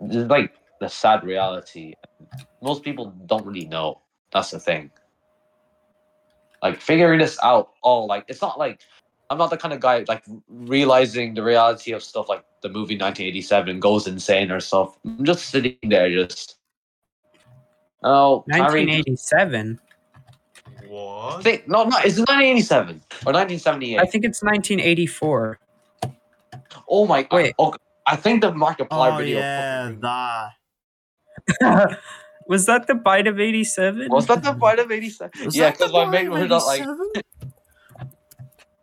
this 0.00 0.16
is 0.16 0.26
like 0.28 0.54
the 0.80 0.88
sad 0.88 1.24
reality. 1.24 1.94
Most 2.62 2.82
people 2.82 3.12
don't 3.26 3.44
really 3.44 3.66
know. 3.66 4.00
That's 4.32 4.50
the 4.50 4.58
thing. 4.58 4.90
Like 6.62 6.80
figuring 6.80 7.20
this 7.20 7.38
out. 7.42 7.72
Oh, 7.82 8.04
like 8.04 8.24
it's 8.28 8.40
not 8.40 8.58
like 8.58 8.80
I'm 9.30 9.38
not 9.38 9.50
the 9.50 9.56
kind 9.56 9.74
of 9.74 9.80
guy 9.80 10.04
like 10.08 10.24
realizing 10.48 11.34
the 11.34 11.42
reality 11.42 11.92
of 11.92 12.02
stuff 12.02 12.28
like 12.28 12.44
the 12.62 12.68
movie 12.68 12.94
1987 12.94 13.80
goes 13.80 14.06
insane 14.06 14.50
or 14.50 14.60
stuff. 14.60 14.98
I'm 15.04 15.24
just 15.24 15.50
sitting 15.50 15.76
there, 15.82 16.10
just 16.10 16.56
oh, 18.02 18.44
1987 18.46 19.78
was. 20.88 21.40
I 21.40 21.42
think, 21.42 21.68
no, 21.68 21.84
no, 21.84 21.96
it's 21.98 22.18
1987 22.18 23.02
or 23.26 23.32
1978. 23.32 23.98
I 23.98 24.06
think 24.06 24.24
it's 24.24 24.42
1984. 24.42 25.58
Oh 26.88 27.06
my 27.06 27.22
god! 27.22 27.36
Wait. 27.36 27.54
Oh, 27.58 27.74
I 28.06 28.16
think 28.16 28.40
the 28.42 28.52
Markiplier 28.52 29.14
oh, 29.14 29.18
video. 29.18 29.38
Yeah, 29.38 30.50
the. 31.60 31.96
was 32.48 32.66
that 32.66 32.86
the 32.86 32.94
bite 32.94 33.26
of 33.26 33.40
87? 33.40 34.08
Was 34.10 34.26
that 34.26 34.42
the 34.42 34.52
bite 34.52 34.78
of 34.78 34.90
87? 34.90 35.50
Yeah, 35.50 35.70
because 35.70 35.92
my 35.92 36.04
mate 36.04 36.28
was 36.28 36.48
not 36.48 36.64
like. 36.66 36.82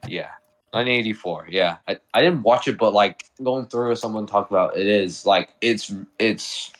yeah. 0.08 0.30
1984 0.74 1.50
yeah 1.52 1.78
I, 1.88 1.98
I 2.16 2.22
didn't 2.24 2.42
watch 2.42 2.68
it 2.68 2.80
but 2.80 2.94
like 2.94 3.26
going 3.44 3.68
through 3.68 3.96
someone 3.96 4.26
talked 4.26 4.50
about 4.50 4.76
it 4.76 4.88
is 4.88 5.24
like 5.24 5.50
it's 5.62 5.94
it's 6.18 6.72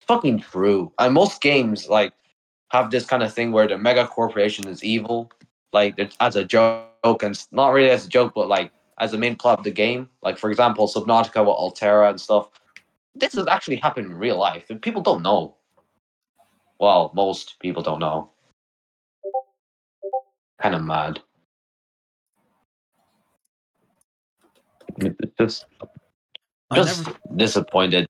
fucking 0.00 0.40
true 0.40 0.90
and 0.98 1.12
most 1.12 1.42
games 1.42 1.86
like 1.86 2.14
have 2.74 2.90
this 2.90 3.06
kind 3.06 3.22
of 3.22 3.32
thing 3.32 3.52
where 3.52 3.68
the 3.68 3.78
mega 3.78 4.04
corporation 4.04 4.66
is 4.66 4.82
evil, 4.82 5.30
like 5.72 5.94
as 6.18 6.34
a 6.34 6.44
joke 6.44 7.22
and 7.22 7.40
not 7.52 7.68
really 7.68 7.90
as 7.90 8.04
a 8.04 8.08
joke, 8.08 8.32
but 8.34 8.48
like 8.48 8.72
as 8.98 9.14
a 9.14 9.18
main 9.18 9.36
plot 9.36 9.58
of 9.58 9.64
the 9.64 9.70
game. 9.70 10.08
Like 10.22 10.36
for 10.38 10.50
example, 10.50 10.88
Subnautica 10.88 11.46
with 11.46 11.56
Alterra 11.56 12.10
and 12.10 12.20
stuff. 12.20 12.48
This 13.14 13.34
has 13.34 13.46
actually 13.46 13.76
happened 13.76 14.06
in 14.06 14.14
real 14.18 14.36
life, 14.36 14.70
and 14.70 14.82
people 14.82 15.02
don't 15.02 15.22
know. 15.22 15.54
Well, 16.80 17.12
most 17.14 17.60
people 17.60 17.80
don't 17.80 18.00
know. 18.00 18.30
Kind 20.60 20.74
of 20.74 20.82
mad. 20.82 21.20
Just 25.38 25.66
just 26.74 27.06
never. 27.06 27.18
disappointed, 27.36 28.08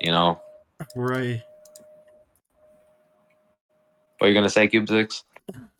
you 0.00 0.12
know. 0.12 0.40
Right. 0.96 1.42
What 4.20 4.26
are 4.26 4.28
you 4.28 4.34
gonna 4.34 4.50
say, 4.50 4.68
Cube 4.68 4.86
Six? 4.86 5.24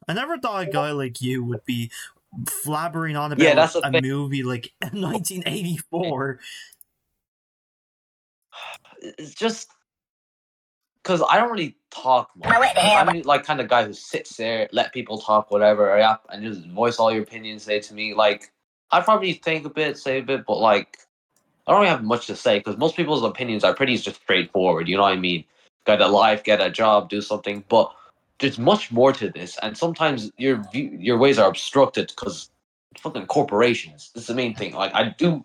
I 0.08 0.14
never 0.14 0.38
thought 0.38 0.66
a 0.66 0.70
guy 0.70 0.92
like 0.92 1.20
you 1.20 1.44
would 1.44 1.62
be 1.66 1.90
flabbering 2.44 3.20
on 3.20 3.32
about 3.32 3.44
Yeah, 3.44 3.54
that's 3.54 3.74
the 3.74 3.86
a 3.86 4.00
movie 4.00 4.42
like 4.42 4.72
1984. 4.80 6.40
It's 9.02 9.34
just 9.34 9.70
because 11.02 11.22
I 11.30 11.38
don't 11.38 11.50
really 11.50 11.74
talk 11.90 12.30
much. 12.36 12.52
I'm 12.76 13.06
the, 13.06 13.22
like 13.22 13.44
kind 13.44 13.58
of 13.60 13.68
guy 13.68 13.84
who 13.84 13.94
sits 13.94 14.36
there, 14.36 14.68
let 14.72 14.92
people 14.92 15.16
talk, 15.16 15.50
whatever, 15.50 15.96
yeah, 15.98 16.16
and 16.28 16.42
just 16.42 16.66
voice 16.68 16.98
all 16.98 17.10
your 17.10 17.22
opinions. 17.22 17.62
Say 17.62 17.80
to 17.80 17.94
me, 17.94 18.12
like 18.12 18.52
I 18.90 19.00
probably 19.00 19.34
think 19.34 19.64
a 19.64 19.70
bit, 19.70 19.96
say 19.96 20.18
a 20.18 20.22
bit, 20.22 20.44
but 20.46 20.58
like 20.58 20.98
I 21.66 21.72
don't 21.72 21.80
really 21.80 21.90
have 21.90 22.04
much 22.04 22.26
to 22.26 22.36
say 22.36 22.58
because 22.58 22.76
most 22.76 22.94
people's 22.96 23.22
opinions 23.22 23.64
are 23.64 23.74
pretty 23.74 23.96
just 23.96 24.20
straightforward. 24.20 24.86
You 24.88 24.96
know 24.96 25.02
what 25.04 25.14
I 25.14 25.16
mean? 25.16 25.44
Get 25.86 26.02
a 26.02 26.08
life, 26.08 26.44
get 26.44 26.60
a 26.60 26.70
job, 26.70 27.08
do 27.08 27.22
something, 27.22 27.64
but 27.70 27.94
there's 28.40 28.58
much 28.58 28.90
more 28.90 29.12
to 29.12 29.30
this, 29.30 29.58
and 29.62 29.76
sometimes 29.76 30.30
your 30.38 30.64
view, 30.72 30.96
your 30.98 31.18
ways 31.18 31.38
are 31.38 31.48
obstructed 31.48 32.08
because 32.08 32.50
fucking 32.98 33.26
corporations. 33.26 34.10
This 34.14 34.24
is 34.24 34.28
the 34.28 34.34
main 34.34 34.54
thing. 34.54 34.74
Like 34.74 34.94
I 34.94 35.14
do 35.18 35.44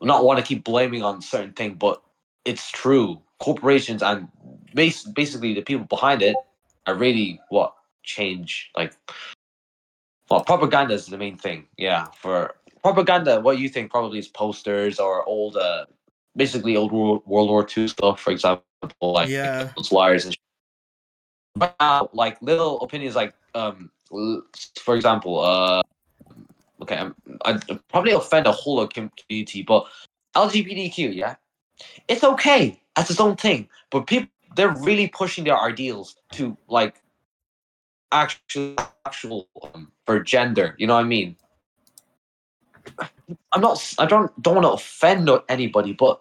not 0.00 0.24
want 0.24 0.38
to 0.38 0.44
keep 0.44 0.64
blaming 0.64 1.02
on 1.02 1.22
certain 1.22 1.52
thing, 1.52 1.74
but 1.74 2.02
it's 2.44 2.70
true. 2.70 3.20
Corporations 3.40 4.02
and 4.02 4.28
base, 4.74 5.04
basically 5.04 5.54
the 5.54 5.62
people 5.62 5.84
behind 5.84 6.22
it 6.22 6.36
are 6.86 6.94
really 6.94 7.40
what 7.50 7.74
change. 8.02 8.70
Like, 8.76 8.94
well, 10.30 10.42
propaganda 10.44 10.94
is 10.94 11.06
the 11.06 11.18
main 11.18 11.36
thing. 11.36 11.66
Yeah, 11.76 12.06
for 12.20 12.54
propaganda, 12.82 13.40
what 13.40 13.58
you 13.58 13.68
think 13.68 13.90
probably 13.90 14.18
is 14.18 14.28
posters 14.28 14.98
or 14.98 15.24
old, 15.24 15.56
uh, 15.56 15.86
basically 16.36 16.76
old 16.76 16.92
World, 16.92 17.22
World 17.26 17.50
War 17.50 17.66
II 17.76 17.88
stuff, 17.88 18.20
for 18.20 18.30
example, 18.30 18.64
like 19.02 19.28
Yeah. 19.28 19.70
those 19.76 19.92
liars 19.92 20.24
and. 20.24 20.36
Now, 21.58 22.10
like 22.12 22.40
little 22.42 22.80
opinions, 22.80 23.16
like 23.16 23.34
um, 23.54 23.90
for 24.10 24.96
example, 24.96 25.40
uh, 25.40 25.82
okay, 26.82 26.96
I'm, 26.96 27.14
I 27.44 27.58
probably 27.88 28.12
offend 28.12 28.46
a 28.46 28.52
whole 28.52 28.86
community, 28.86 29.62
but 29.62 29.86
LGBTQ, 30.34 31.14
yeah, 31.14 31.36
it's 32.08 32.24
okay 32.24 32.80
as 32.96 33.10
its 33.10 33.20
own 33.20 33.36
thing, 33.36 33.68
but 33.90 34.06
people 34.06 34.30
they're 34.56 34.74
really 34.74 35.06
pushing 35.08 35.44
their 35.44 35.58
ideals 35.58 36.16
to 36.32 36.56
like 36.68 37.00
actual 38.12 38.74
actual 39.06 39.48
um, 39.62 39.92
for 40.04 40.20
gender. 40.20 40.74
You 40.78 40.86
know 40.86 40.94
what 40.94 41.04
I 41.04 41.08
mean? 41.08 41.36
I'm 43.52 43.60
not. 43.60 43.94
I 43.98 44.06
don't 44.06 44.30
don't 44.42 44.54
want 44.56 44.64
to 44.64 44.72
offend 44.72 45.30
anybody, 45.48 45.92
but 45.92 46.20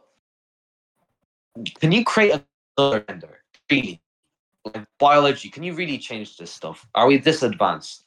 can 1.80 1.92
you 1.92 2.04
create 2.04 2.42
another 2.78 3.06
gender? 3.08 3.40
Really, 3.72 4.02
like 4.74 4.88
biology? 5.00 5.50
Can 5.50 5.64
you 5.64 5.74
really 5.74 5.98
change 5.98 6.38
this 6.38 6.52
stuff? 6.52 6.88
Are 6.96 7.08
we 7.08 7.18
this 7.18 7.44
advanced? 7.44 8.06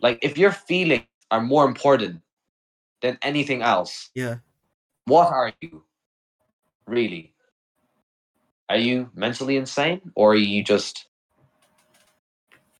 Like, 0.00 0.18
if 0.22 0.36
your 0.36 0.52
feelings 0.52 1.04
are 1.30 1.40
more 1.40 1.64
important 1.66 2.20
than 3.00 3.18
anything 3.22 3.62
else, 3.62 4.10
Yeah. 4.14 4.36
what 5.06 5.28
are 5.32 5.52
you? 5.60 5.84
Really? 6.86 7.32
Are 8.68 8.76
you 8.76 9.10
mentally 9.14 9.56
insane, 9.56 10.12
or 10.14 10.32
are 10.32 10.36
you 10.36 10.62
just? 10.62 11.06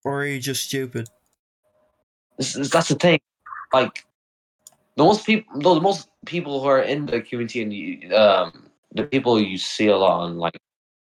Or 0.04 0.22
are 0.22 0.26
you 0.26 0.40
just 0.40 0.64
stupid? 0.64 1.08
This 2.38 2.56
is, 2.56 2.70
that's 2.70 2.88
the 2.88 2.96
thing. 2.96 3.18
Like, 3.72 4.04
the 4.96 5.04
most 5.04 5.26
people, 5.26 5.58
the 5.60 5.80
most 5.80 6.08
people 6.26 6.60
who 6.60 6.68
are 6.68 6.82
in 6.82 7.06
the 7.06 7.20
community, 7.20 7.62
and 7.62 7.72
you, 7.72 8.14
um, 8.14 8.70
the 8.92 9.04
people 9.04 9.40
you 9.40 9.58
see 9.58 9.86
a 9.88 9.96
lot 9.96 10.20
on, 10.20 10.38
like, 10.38 10.58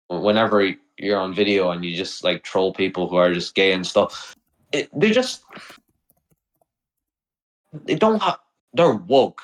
whenever 0.09 0.75
you're 0.99 1.19
on 1.19 1.35
video 1.35 1.71
and 1.71 1.85
you 1.85 1.97
just 1.97 2.25
like 2.25 2.43
troll 2.43 2.73
people 2.73 3.09
who 3.09 3.17
are 3.17 3.33
just 3.33 3.55
gay 3.55 3.73
and 3.73 3.87
stuff, 3.87 4.35
it, 4.73 4.89
they're 4.93 5.13
just 5.13 5.45
they 7.85 7.95
don't 7.95 8.21
have 8.23 8.39
they're 8.73 8.95
woke. 8.95 9.43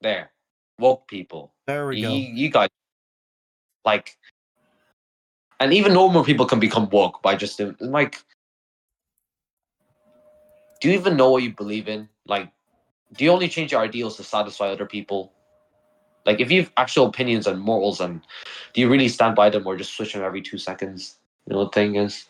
There, 0.00 0.30
woke 0.78 1.08
people. 1.08 1.52
There 1.66 1.86
we 1.86 1.98
you, 1.98 2.08
go. 2.08 2.14
you 2.14 2.50
guys 2.50 2.68
like 3.84 4.16
and 5.60 5.72
even 5.72 5.92
normal 5.92 6.24
people 6.24 6.46
can 6.46 6.58
become 6.58 6.88
woke 6.90 7.22
by 7.22 7.36
just 7.36 7.60
like 7.80 8.22
do 10.80 10.88
you 10.88 10.94
even 10.94 11.16
know 11.16 11.30
what 11.30 11.42
you 11.42 11.54
believe 11.54 11.88
in 11.88 12.08
like 12.26 12.50
do 13.16 13.24
you 13.24 13.30
only 13.30 13.48
change 13.48 13.72
your 13.72 13.80
ideals 13.80 14.16
to 14.16 14.24
satisfy 14.24 14.68
other 14.68 14.86
people 14.86 15.32
like 16.26 16.40
if 16.40 16.50
you 16.50 16.62
have 16.62 16.72
actual 16.76 17.06
opinions 17.06 17.46
and 17.46 17.60
morals 17.60 18.00
and 18.00 18.20
do 18.72 18.80
you 18.80 18.88
really 18.88 19.08
stand 19.08 19.34
by 19.36 19.50
them 19.50 19.66
or 19.66 19.76
just 19.76 19.94
switch 19.96 20.12
them 20.12 20.22
every 20.22 20.42
two 20.42 20.58
seconds 20.58 21.18
you 21.46 21.52
know 21.52 21.60
what 21.60 21.72
the 21.72 21.80
thing 21.80 21.96
is 21.96 22.26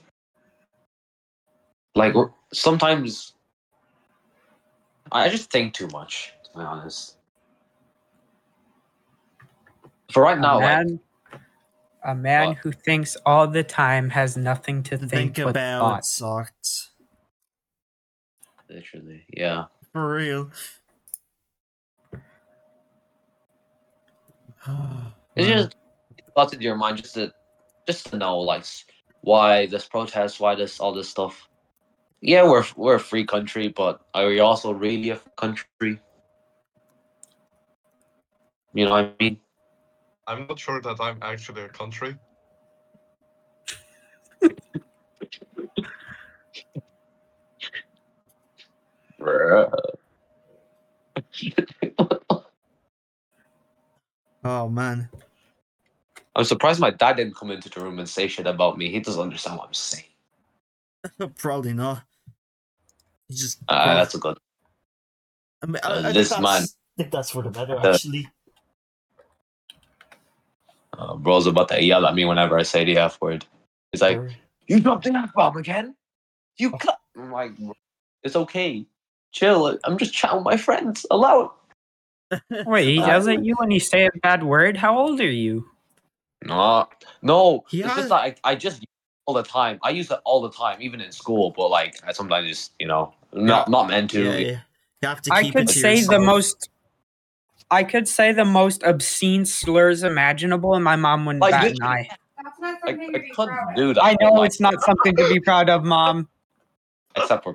like 1.94 2.14
sometimes 2.52 3.34
i 5.12 5.24
I 5.24 5.28
just 5.28 5.50
think 5.50 5.74
too 5.74 5.88
much 5.88 6.32
to 6.44 6.58
be 6.58 6.64
honest 6.64 7.16
for 10.10 10.22
right 10.22 10.38
now 10.38 10.58
a 10.58 10.60
like, 10.60 10.86
man, 10.86 11.00
a 12.04 12.14
man 12.14 12.48
What? 12.48 12.58
who 12.58 12.72
thinks 12.72 13.16
all 13.24 13.48
the 13.48 13.64
time 13.64 14.10
has 14.10 14.36
nothing 14.36 14.82
to 14.84 14.98
think, 14.98 15.36
Think 15.36 15.38
about 15.38 15.78
thoughts. 15.80 16.08
sucks. 16.08 16.90
Literally, 18.68 19.24
yeah. 19.32 19.64
For 19.92 20.14
real. 20.14 20.50
It's 25.36 25.48
Man. 25.48 25.58
just 25.58 25.76
thoughts 26.34 26.52
into 26.52 26.64
your 26.64 26.76
mind 26.76 26.98
just 26.98 27.14
to 27.14 27.32
just 27.86 28.10
to 28.10 28.16
know 28.16 28.38
like 28.38 28.64
why 29.20 29.66
this 29.66 29.86
protest, 29.86 30.40
why 30.40 30.54
this 30.54 30.80
all 30.80 30.92
this 30.92 31.08
stuff. 31.08 31.48
Yeah, 32.20 32.44
we're 32.44 32.64
we're 32.76 32.94
a 32.96 33.00
free 33.00 33.24
country, 33.24 33.68
but 33.68 34.00
are 34.14 34.26
we 34.28 34.40
also 34.40 34.72
really 34.72 35.10
a 35.10 35.20
country? 35.36 36.00
You 38.72 38.84
know 38.86 38.90
what 38.90 39.04
I 39.04 39.12
mean? 39.20 39.40
I'm 40.26 40.46
not 40.46 40.58
sure 40.58 40.80
that 40.80 41.00
I'm 41.00 41.18
actually 41.22 41.62
a 41.62 41.68
country. 41.68 42.16
Oh 54.44 54.68
man. 54.68 55.08
I'm 56.36 56.44
surprised 56.44 56.80
my 56.80 56.90
dad 56.90 57.16
didn't 57.16 57.36
come 57.36 57.50
into 57.50 57.68
the 57.70 57.80
room 57.80 57.98
and 57.98 58.08
say 58.08 58.26
shit 58.28 58.46
about 58.46 58.76
me. 58.76 58.90
He 58.90 59.00
doesn't 59.00 59.20
understand 59.22 59.56
what 59.58 59.68
I'm 59.68 59.74
saying. 59.74 60.04
Probably 61.36 61.72
not. 61.72 62.02
You 63.28 63.36
just 63.36 63.58
Uh, 63.68 63.94
that's 63.94 64.14
a 64.14 64.18
good. 64.18 64.36
I, 65.62 65.66
mean, 65.66 65.76
I, 65.82 65.88
uh, 65.88 65.92
I 65.98 66.02
think 66.02 66.14
this 66.14 66.28
that's- 66.30 66.42
man- 66.42 66.62
I 66.96 67.02
think 67.02 67.12
that's 67.12 67.30
for 67.30 67.42
the 67.42 67.50
better 67.50 67.76
Uh, 67.78 67.92
actually. 67.94 68.28
Uh, 70.96 71.16
bro's 71.16 71.46
about 71.46 71.68
to 71.68 71.82
yell 71.82 72.06
at 72.06 72.14
me 72.14 72.24
whenever 72.24 72.56
I 72.58 72.62
say 72.62 72.84
the 72.84 72.98
F 72.98 73.20
word. 73.20 73.44
He's 73.90 74.00
like, 74.02 74.16
Or- 74.18 74.30
You 74.68 74.78
dropped 74.80 75.04
the 75.04 75.14
F 75.14 75.32
bomb 75.34 75.56
again? 75.56 75.96
You 76.56 76.70
cut. 76.78 76.98
I'm 77.16 77.32
like, 77.32 77.52
it's 78.22 78.36
okay. 78.36 78.86
Chill. 79.32 79.76
I'm 79.84 79.98
just 79.98 80.14
chatting 80.14 80.36
with 80.38 80.44
my 80.44 80.56
friends. 80.56 81.04
Allow 81.10 81.40
it. 81.40 81.50
Wait, 82.66 82.84
he 82.86 83.00
Uh, 83.00 83.06
yells 83.06 83.26
at 83.28 83.44
you 83.44 83.54
when 83.58 83.70
you 83.70 83.80
say 83.80 84.06
a 84.06 84.10
bad 84.22 84.42
word? 84.42 84.76
How 84.76 84.98
old 84.98 85.20
are 85.20 85.30
you? 85.30 85.68
No, 86.44 86.88
no. 87.22 87.64
He 87.68 87.80
it's 87.80 87.88
has- 87.88 87.96
just 87.96 88.10
like 88.10 88.38
I 88.44 88.54
just 88.54 88.84
all 89.26 89.34
the 89.34 89.42
time. 89.42 89.78
I 89.82 89.90
use 89.90 90.10
it 90.10 90.18
all 90.24 90.40
the 90.42 90.50
time, 90.50 90.82
even 90.82 91.00
in 91.00 91.12
school. 91.12 91.50
But 91.56 91.68
like, 91.68 91.96
I 92.06 92.12
sometimes 92.12 92.48
just 92.48 92.72
you 92.78 92.86
know, 92.86 93.14
not 93.32 93.68
not 93.68 93.88
meant 93.88 94.10
to. 94.10 94.22
yeah, 94.22 94.36
yeah. 94.36 94.60
You 95.02 95.08
have 95.08 95.22
to 95.22 95.32
I 95.32 95.50
could 95.50 95.62
it 95.62 95.68
to 95.68 95.72
say 95.74 96.02
the 96.02 96.18
most. 96.18 96.68
I 97.70 97.82
could 97.82 98.06
say 98.06 98.32
the 98.32 98.44
most 98.44 98.82
obscene 98.82 99.44
slurs 99.46 100.02
imaginable, 100.02 100.74
and 100.74 100.84
my 100.84 100.96
mom 100.96 101.24
wouldn't 101.24 101.40
Like, 101.40 101.52
bat 101.52 101.72
an 101.72 101.82
eye. 101.82 102.08
That's 102.42 102.58
not 102.60 102.78
I, 102.86 102.90
I 102.90 103.18
couldn't 103.34 103.58
do 103.74 103.94
that. 103.94 104.04
I 104.04 104.16
know 104.20 104.32
like, 104.34 104.48
it's 104.48 104.60
not 104.60 104.74
something 104.82 105.16
to 105.16 105.28
be 105.28 105.40
proud 105.40 105.70
of, 105.70 105.82
mom. 105.84 106.28
except 107.16 107.44
for. 107.44 107.54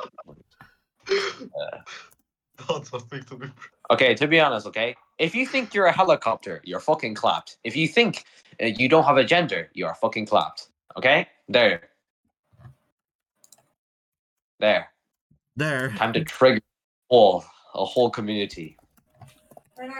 Not 2.68 2.86
something 2.86 3.24
to 3.24 3.36
be. 3.36 3.48
Okay, 3.92 4.14
to 4.16 4.28
be 4.28 4.40
honest, 4.40 4.68
okay, 4.68 4.96
if 5.18 5.34
you 5.34 5.46
think 5.46 5.74
you're 5.74 5.88
a 5.88 5.92
helicopter, 5.92 6.62
you're 6.64 6.80
fucking 6.80 7.16
clapped. 7.16 7.58
If 7.64 7.76
you 7.76 7.88
think 7.88 8.26
uh, 8.62 8.68
you 8.68 8.88
don't 8.88 9.04
have 9.04 9.18
a 9.18 9.24
gender, 9.24 9.70
you 9.74 9.86
are 9.88 9.96
fucking 9.96 10.28
clapped. 10.28 10.70
Okay, 10.98 11.28
there, 11.48 11.90
there. 14.60 14.90
there. 15.56 15.90
Time 15.98 16.14
to 16.14 16.24
trigger 16.24 16.62
whole 17.10 17.44
a 17.76 17.86
whole 17.86 18.10
community. 18.10 18.78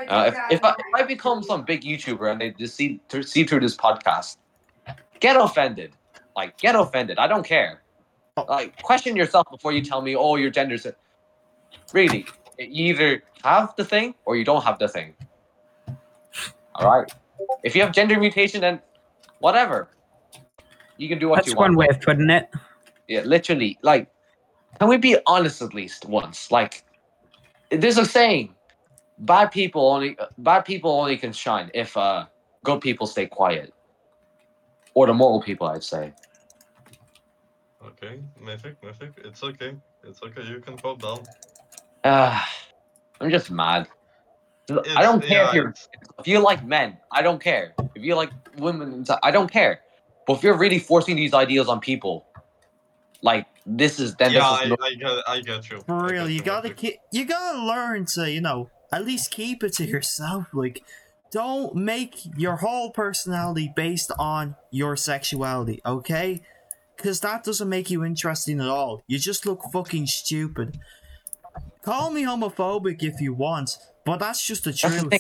Uh, 0.10 0.26
if, 0.28 0.36
if, 0.52 0.64
I, 0.64 0.72
if 0.72 0.86
I 0.94 1.04
become 1.04 1.42
some 1.42 1.64
big 1.64 1.84
YouTuber 1.84 2.32
and 2.32 2.42
they 2.42 2.52
just 2.52 2.76
see, 2.76 3.00
through- 3.08 3.24
see 3.24 3.46
through 3.46 3.62
this 3.62 3.78
podcast, 3.78 4.38
get 5.22 5.38
offended. 5.38 5.94
Like, 6.36 6.58
get 6.58 6.76
offended. 6.76 7.18
I 7.18 7.28
don't 7.28 7.46
care. 7.46 7.82
Oh. 8.36 8.46
Like, 8.50 8.82
question 8.82 9.16
yourself 9.16 9.48
before 9.50 9.72
you 9.72 9.82
tell 9.82 10.02
me, 10.02 10.16
oh, 10.16 10.36
your 10.36 10.50
gender's. 10.50 10.86
a-" 10.86 10.96
Really, 11.94 12.26
you 12.60 12.94
either 12.94 13.24
have 13.44 13.74
the 13.78 13.86
thing 13.86 14.16
or 14.26 14.36
you 14.36 14.44
don't 14.46 14.64
have 14.64 14.80
the 14.80 14.88
thing. 14.88 15.16
All 16.76 16.90
right. 16.90 17.12
If 17.64 17.76
you 17.76 17.82
have 17.82 17.92
gender 17.92 18.20
mutation, 18.20 18.62
then 18.62 18.82
whatever. 19.40 19.90
You 20.98 21.08
can 21.08 21.20
do 21.20 21.30
what 21.30 21.38
That's 21.38 21.48
you 21.48 21.56
one 21.56 21.76
way 21.76 21.88
of 21.90 22.02
putting 22.02 22.30
it. 22.30 22.50
Yeah, 23.08 23.22
literally. 23.22 23.78
Like, 23.82 24.10
can 24.80 24.90
we 24.90 24.98
be 24.98 25.18
honest 25.26 25.62
at 25.62 25.74
least 25.74 26.06
once? 26.06 26.52
Like, 26.52 26.84
there's 27.72 27.98
a 27.98 28.06
saying: 28.06 28.54
bad 29.20 29.52
people 29.52 29.88
only 29.88 30.18
bad 30.40 30.62
people 30.66 30.92
only 30.92 31.18
can 31.18 31.34
shine 31.34 31.72
if 31.74 31.96
uh 31.98 32.26
good 32.64 32.82
people 32.82 33.08
stay 33.08 33.26
quiet, 33.26 33.74
or 34.94 35.08
the 35.08 35.14
moral 35.14 35.42
people, 35.42 35.68
I'd 35.68 35.84
say. 35.84 36.14
Okay, 37.86 38.20
Mythic, 38.40 38.76
Mythic. 38.84 39.14
It's 39.24 39.44
okay. 39.44 39.76
It's 40.04 40.22
okay. 40.22 40.44
You 40.44 40.60
can 40.60 40.78
calm 40.78 40.98
down. 40.98 41.24
Uh, 42.04 42.40
I'm 43.20 43.30
just 43.30 43.52
mad. 43.52 43.88
I 44.96 45.02
don't 45.02 45.22
care 45.24 45.44
yeah, 45.44 45.48
if 45.50 45.54
you're 45.56 45.74
if 46.20 46.28
you 46.28 46.40
like 46.40 46.64
men. 46.64 46.98
I 47.12 47.22
don't 47.22 47.42
care 47.42 47.74
if 47.96 48.04
you 48.04 48.16
like 48.16 48.32
women. 48.58 49.06
I 49.24 49.32
don't 49.32 49.52
care. 49.52 49.82
But 50.28 50.38
if 50.38 50.44
you're 50.44 50.58
really 50.58 50.80
forcing 50.80 51.16
these 51.16 51.34
ideas 51.34 51.68
on 51.68 51.80
people, 51.80 52.28
like 53.22 53.48
this 53.66 54.00
is 54.00 54.16
then 54.16 54.32
Yeah, 54.32 54.40
this 54.40 54.48
I, 54.48 54.64
is 54.64 54.70
no- 54.70 54.78
I 54.82 54.94
get, 54.94 55.30
I 55.30 55.42
get 55.42 55.70
you. 55.70 55.82
For 55.82 56.06
real, 56.06 56.26
get 56.28 56.34
you 56.34 56.42
gotta 56.42 56.74
keep, 56.74 56.98
you 57.12 57.26
gotta 57.26 57.60
learn 57.60 58.06
to, 58.14 58.32
you 58.32 58.42
know, 58.42 58.70
at 58.92 59.06
least 59.06 59.32
keep 59.32 59.64
it 59.64 59.74
to 59.74 59.86
yourself. 59.86 60.48
Like, 60.54 60.84
don't 61.32 61.76
make 61.76 62.16
your 62.38 62.58
whole 62.58 62.92
personality 62.92 63.72
based 63.76 64.12
on 64.18 64.56
your 64.72 64.96
sexuality, 64.96 65.82
okay? 65.86 66.42
Because 66.96 67.20
that 67.22 67.44
doesn't 67.44 67.70
make 67.70 67.90
you 67.90 68.04
interesting 68.04 68.60
at 68.60 68.68
all. 68.68 69.04
You 69.08 69.20
just 69.20 69.46
look 69.46 69.62
fucking 69.72 70.08
stupid. 70.08 70.80
Call 71.90 72.12
me 72.12 72.22
homophobic 72.22 73.02
if 73.02 73.20
you 73.20 73.34
want, 73.34 73.80
but 74.06 74.18
that's 74.20 74.46
just 74.46 74.64
the 74.64 74.70
That's 74.70 74.84
the 74.84 74.90
truth. 75.00 75.10
thing. 75.10 75.20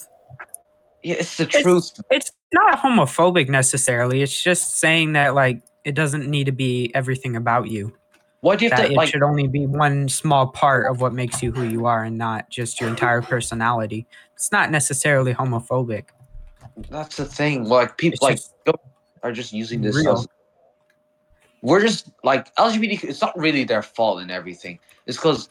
yeah, 1.01 1.15
it's 1.15 1.35
the 1.35 1.47
truth. 1.47 1.99
It's 2.11 2.31
not 2.53 2.77
homophobic 2.77 3.49
necessarily. 3.49 4.21
It's 4.21 4.43
just 4.43 4.77
saying 4.77 5.13
that 5.13 5.33
like 5.33 5.63
it 5.83 5.95
doesn't 5.95 6.29
need 6.29 6.43
to 6.43 6.51
be 6.51 6.91
everything 6.93 7.35
about 7.35 7.71
you. 7.71 7.97
What 8.41 8.59
do 8.59 8.65
you 8.65 8.69
That 8.69 8.85
to 8.85 8.91
it 8.91 8.95
like? 8.95 9.09
should 9.09 9.23
only 9.23 9.47
be 9.47 9.65
one 9.65 10.09
small 10.09 10.45
part 10.45 10.85
of 10.91 11.01
what 11.01 11.11
makes 11.11 11.41
you 11.41 11.51
who 11.51 11.63
you 11.63 11.87
are, 11.87 12.03
and 12.03 12.19
not 12.19 12.51
just 12.51 12.79
your 12.79 12.87
entire 12.87 13.23
personality. 13.23 14.05
It's 14.35 14.51
not 14.51 14.69
necessarily 14.69 15.33
homophobic. 15.33 16.09
That's 16.91 17.17
the 17.17 17.25
thing. 17.25 17.63
Like 17.63 17.97
people 17.97 18.13
It's 18.13 18.21
like 18.21 18.35
just 18.35 18.53
are 19.23 19.31
just 19.31 19.53
using 19.53 19.81
this 19.81 19.95
real. 19.95 20.19
as 20.19 20.27
we're 21.63 21.81
just 21.81 22.11
like 22.23 22.53
LGBT. 22.57 23.05
It's 23.05 23.21
not 23.21 23.35
really 23.35 23.63
their 23.63 23.81
fault 23.81 24.21
and 24.21 24.29
everything. 24.29 24.77
It's 25.07 25.17
because 25.17 25.49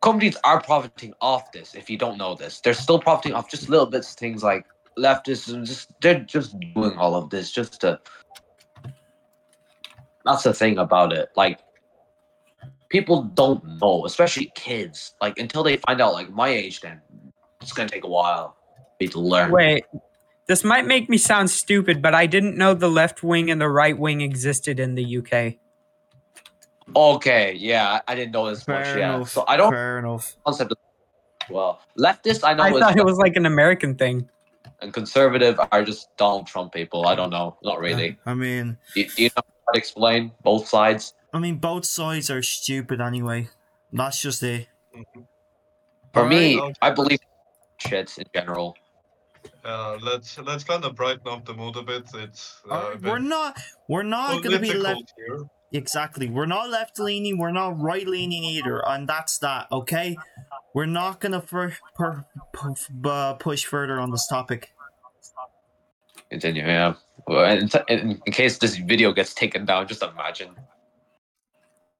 companies 0.00 0.36
are 0.44 0.60
profiting 0.60 1.14
off 1.20 1.52
this. 1.52 1.74
If 1.74 1.88
you 1.88 1.98
don't 1.98 2.18
know 2.18 2.34
this, 2.34 2.60
they're 2.60 2.74
still 2.74 2.98
profiting 2.98 3.34
off 3.34 3.50
just 3.50 3.68
little 3.68 3.86
bits 3.86 4.12
of 4.12 4.16
things 4.18 4.42
like 4.42 4.66
leftists 4.98 5.66
just 5.66 5.90
they're 6.00 6.20
just 6.20 6.56
doing 6.74 6.96
all 6.96 7.14
of 7.14 7.30
this 7.30 7.50
just 7.50 7.80
to. 7.80 8.00
That's 10.24 10.42
the 10.42 10.54
thing 10.54 10.78
about 10.78 11.12
it. 11.12 11.30
Like 11.36 11.60
people 12.88 13.22
don't 13.22 13.62
know, 13.80 14.06
especially 14.06 14.52
kids. 14.54 15.14
Like 15.20 15.38
until 15.38 15.62
they 15.62 15.76
find 15.78 16.00
out, 16.00 16.12
like 16.12 16.30
my 16.30 16.48
age, 16.48 16.80
then 16.80 17.00
it's 17.60 17.72
gonna 17.72 17.88
take 17.88 18.04
a 18.04 18.08
while 18.08 18.56
to 19.00 19.20
learn. 19.20 19.50
Wait, 19.50 19.84
this 20.46 20.64
might 20.64 20.86
make 20.86 21.08
me 21.08 21.18
sound 21.18 21.50
stupid, 21.50 22.00
but 22.00 22.14
I 22.14 22.26
didn't 22.26 22.56
know 22.56 22.74
the 22.74 22.88
left 22.88 23.22
wing 23.22 23.50
and 23.50 23.60
the 23.60 23.68
right 23.68 23.98
wing 23.98 24.20
existed 24.20 24.80
in 24.80 24.94
the 24.94 25.18
UK. 25.18 25.56
Okay, 26.94 27.54
yeah, 27.54 28.00
I 28.06 28.12
I 28.12 28.14
didn't 28.14 28.32
know 28.32 28.48
this 28.50 28.66
much. 28.68 28.84
Fair 28.84 28.98
Yeah, 28.98 29.14
enough. 29.16 29.30
so 29.30 29.44
I 29.48 29.56
don't 29.56 29.72
Fair 29.72 29.98
enough. 29.98 30.36
concept 30.44 30.72
of 30.72 30.78
well 31.50 31.80
leftist. 31.98 32.44
I 32.44 32.54
know 32.54 32.62
I 32.64 32.70
is 32.72 32.78
thought 32.78 32.96
it 32.96 33.04
was 33.04 33.18
like 33.18 33.36
an 33.36 33.46
American 33.46 33.94
thing. 33.96 34.28
and 34.80 34.92
conservative 34.92 35.58
are 35.72 35.82
just 35.84 36.08
Donald 36.16 36.46
Trump 36.46 36.72
people. 36.72 37.06
I 37.06 37.14
don't 37.14 37.30
know, 37.30 37.56
not 37.62 37.80
really. 37.80 38.18
I 38.26 38.34
mean, 38.34 38.76
Do, 38.94 39.04
do 39.04 39.22
you 39.22 39.30
know 39.36 39.42
how 39.66 39.72
to 39.72 39.78
explain 39.78 40.32
both 40.42 40.68
sides? 40.68 41.14
I 41.32 41.38
mean, 41.38 41.56
both 41.56 41.84
sides 41.86 42.30
are 42.30 42.42
stupid 42.42 43.00
anyway. 43.00 43.48
That's 43.92 44.20
just 44.20 44.42
it. 44.42 44.68
For 46.12 46.26
me, 46.26 46.58
Alright, 46.60 46.76
I 46.82 46.90
believe 46.90 47.18
shit 47.78 48.16
in 48.18 48.24
general. 48.34 48.76
Uh, 49.64 49.96
let's 50.02 50.38
let's 50.38 50.64
kind 50.64 50.84
of 50.84 50.94
brighten 50.94 51.26
up 51.28 51.44
the 51.44 51.54
mood 51.54 51.76
a 51.76 51.82
bit. 51.82 52.04
It's 52.14 52.60
uh, 52.70 52.74
a 52.74 52.76
Alright, 52.76 53.02
we're 53.02 53.18
not. 53.18 53.58
We're 53.88 54.02
not 54.04 54.42
gonna 54.42 54.58
be 54.58 54.74
left. 54.74 55.12
here. 55.16 55.40
Exactly. 55.74 56.28
We're 56.28 56.46
not 56.46 56.70
left 56.70 56.98
leaning. 57.00 57.36
We're 57.36 57.50
not 57.50 57.78
right 57.80 58.06
leaning 58.06 58.44
either, 58.44 58.80
and 58.88 59.08
that's 59.08 59.38
that. 59.38 59.66
Okay. 59.72 60.16
We're 60.72 60.86
not 60.86 61.20
gonna 61.20 61.40
fur- 61.42 61.76
per- 61.96 62.24
pu- 62.52 63.08
uh, 63.08 63.34
push 63.34 63.64
further 63.64 63.98
on 64.00 64.10
this 64.12 64.26
topic. 64.28 64.72
Continue, 66.30 66.62
yeah. 66.64 66.94
Well, 67.26 67.44
in, 67.58 67.68
in, 67.88 68.22
in 68.24 68.32
case 68.32 68.58
this 68.58 68.76
video 68.76 69.12
gets 69.12 69.34
taken 69.34 69.64
down, 69.64 69.86
just 69.88 70.02
imagine. 70.02 70.50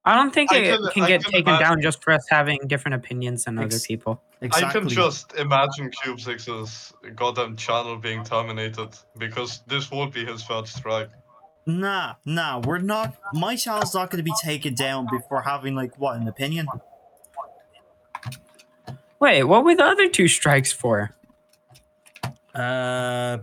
I 0.05 0.15
don't 0.17 0.33
think 0.35 0.53
I 0.53 0.57
it 0.59 0.77
can- 0.79 0.91
can, 0.93 1.07
get 1.07 1.23
can 1.25 1.33
taken 1.33 1.49
imagine- 1.49 1.67
down 1.67 1.83
just 1.83 2.03
for 2.03 2.13
us 2.13 2.25
having 2.29 2.59
different 2.67 2.95
opinions 2.95 3.45
than 3.45 3.59
other 3.59 3.79
people. 3.81 4.23
Exactly. 4.41 4.69
I 4.69 4.73
can 4.73 4.89
just 4.89 5.35
imagine 5.35 5.91
Cube 5.91 6.21
Six's 6.21 6.93
goddamn 7.17 7.57
channel 7.57 7.97
being 7.97 8.23
terminated 8.23 8.91
because 9.19 9.63
this 9.67 9.91
won't 9.91 10.13
be 10.15 10.25
his 10.25 10.43
first 10.45 10.77
strike. 10.77 11.11
Nah, 11.67 12.15
nah. 12.25 12.59
We're 12.61 12.79
not. 12.79 13.17
My 13.33 13.57
channel's 13.57 13.95
not 13.95 14.11
gonna 14.11 14.23
be 14.23 14.35
taken 14.43 14.75
down 14.75 15.07
before 15.11 15.43
having 15.43 15.75
like 15.75 15.99
what 15.99 16.17
an 16.17 16.29
opinion. 16.29 16.67
Wait, 19.21 19.45
what 19.45 19.65
were 19.65 19.75
the 19.75 19.85
other 19.85 20.09
two 20.09 20.29
strikes 20.29 20.73
for? 20.73 21.15
Uh, 22.55 23.39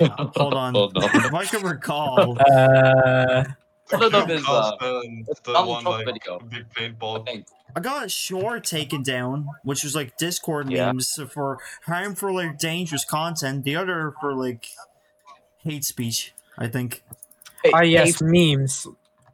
hold 0.00 0.54
on. 0.54 0.74
Oh, 0.76 0.90
no. 0.94 1.00
If 1.12 1.34
I 1.34 1.44
can 1.44 1.62
recall, 1.62 2.36
Uh, 2.50 3.44
One 3.90 4.02
of 4.02 4.12
them 4.12 4.30
is 4.30 4.44
uh, 4.48 4.72
the, 4.80 5.24
the 5.44 5.52
one 5.64 5.84
like 5.84 6.04
video. 6.06 6.38
big 6.40 6.66
I 6.76 6.80
paintball. 6.80 7.24
think. 7.26 7.46
I 7.76 7.80
got 7.80 8.06
a 8.06 8.08
short 8.08 8.64
taken 8.64 9.02
down, 9.02 9.48
which 9.62 9.84
was 9.84 9.94
like 9.94 10.16
Discord 10.16 10.70
Yeah. 10.70 10.86
memes 10.92 11.18
for 11.32 11.58
harmful 11.86 12.38
or 12.40 12.48
dangerous 12.52 13.04
content. 13.04 13.64
The 13.64 13.76
other 13.76 14.14
for 14.20 14.34
like 14.34 14.68
hate 15.58 15.84
speech. 15.84 16.32
I 16.56 16.66
think. 16.68 17.02
Hey, 17.64 17.70
oh 17.74 17.80
yes, 17.82 18.20
memes, 18.22 18.86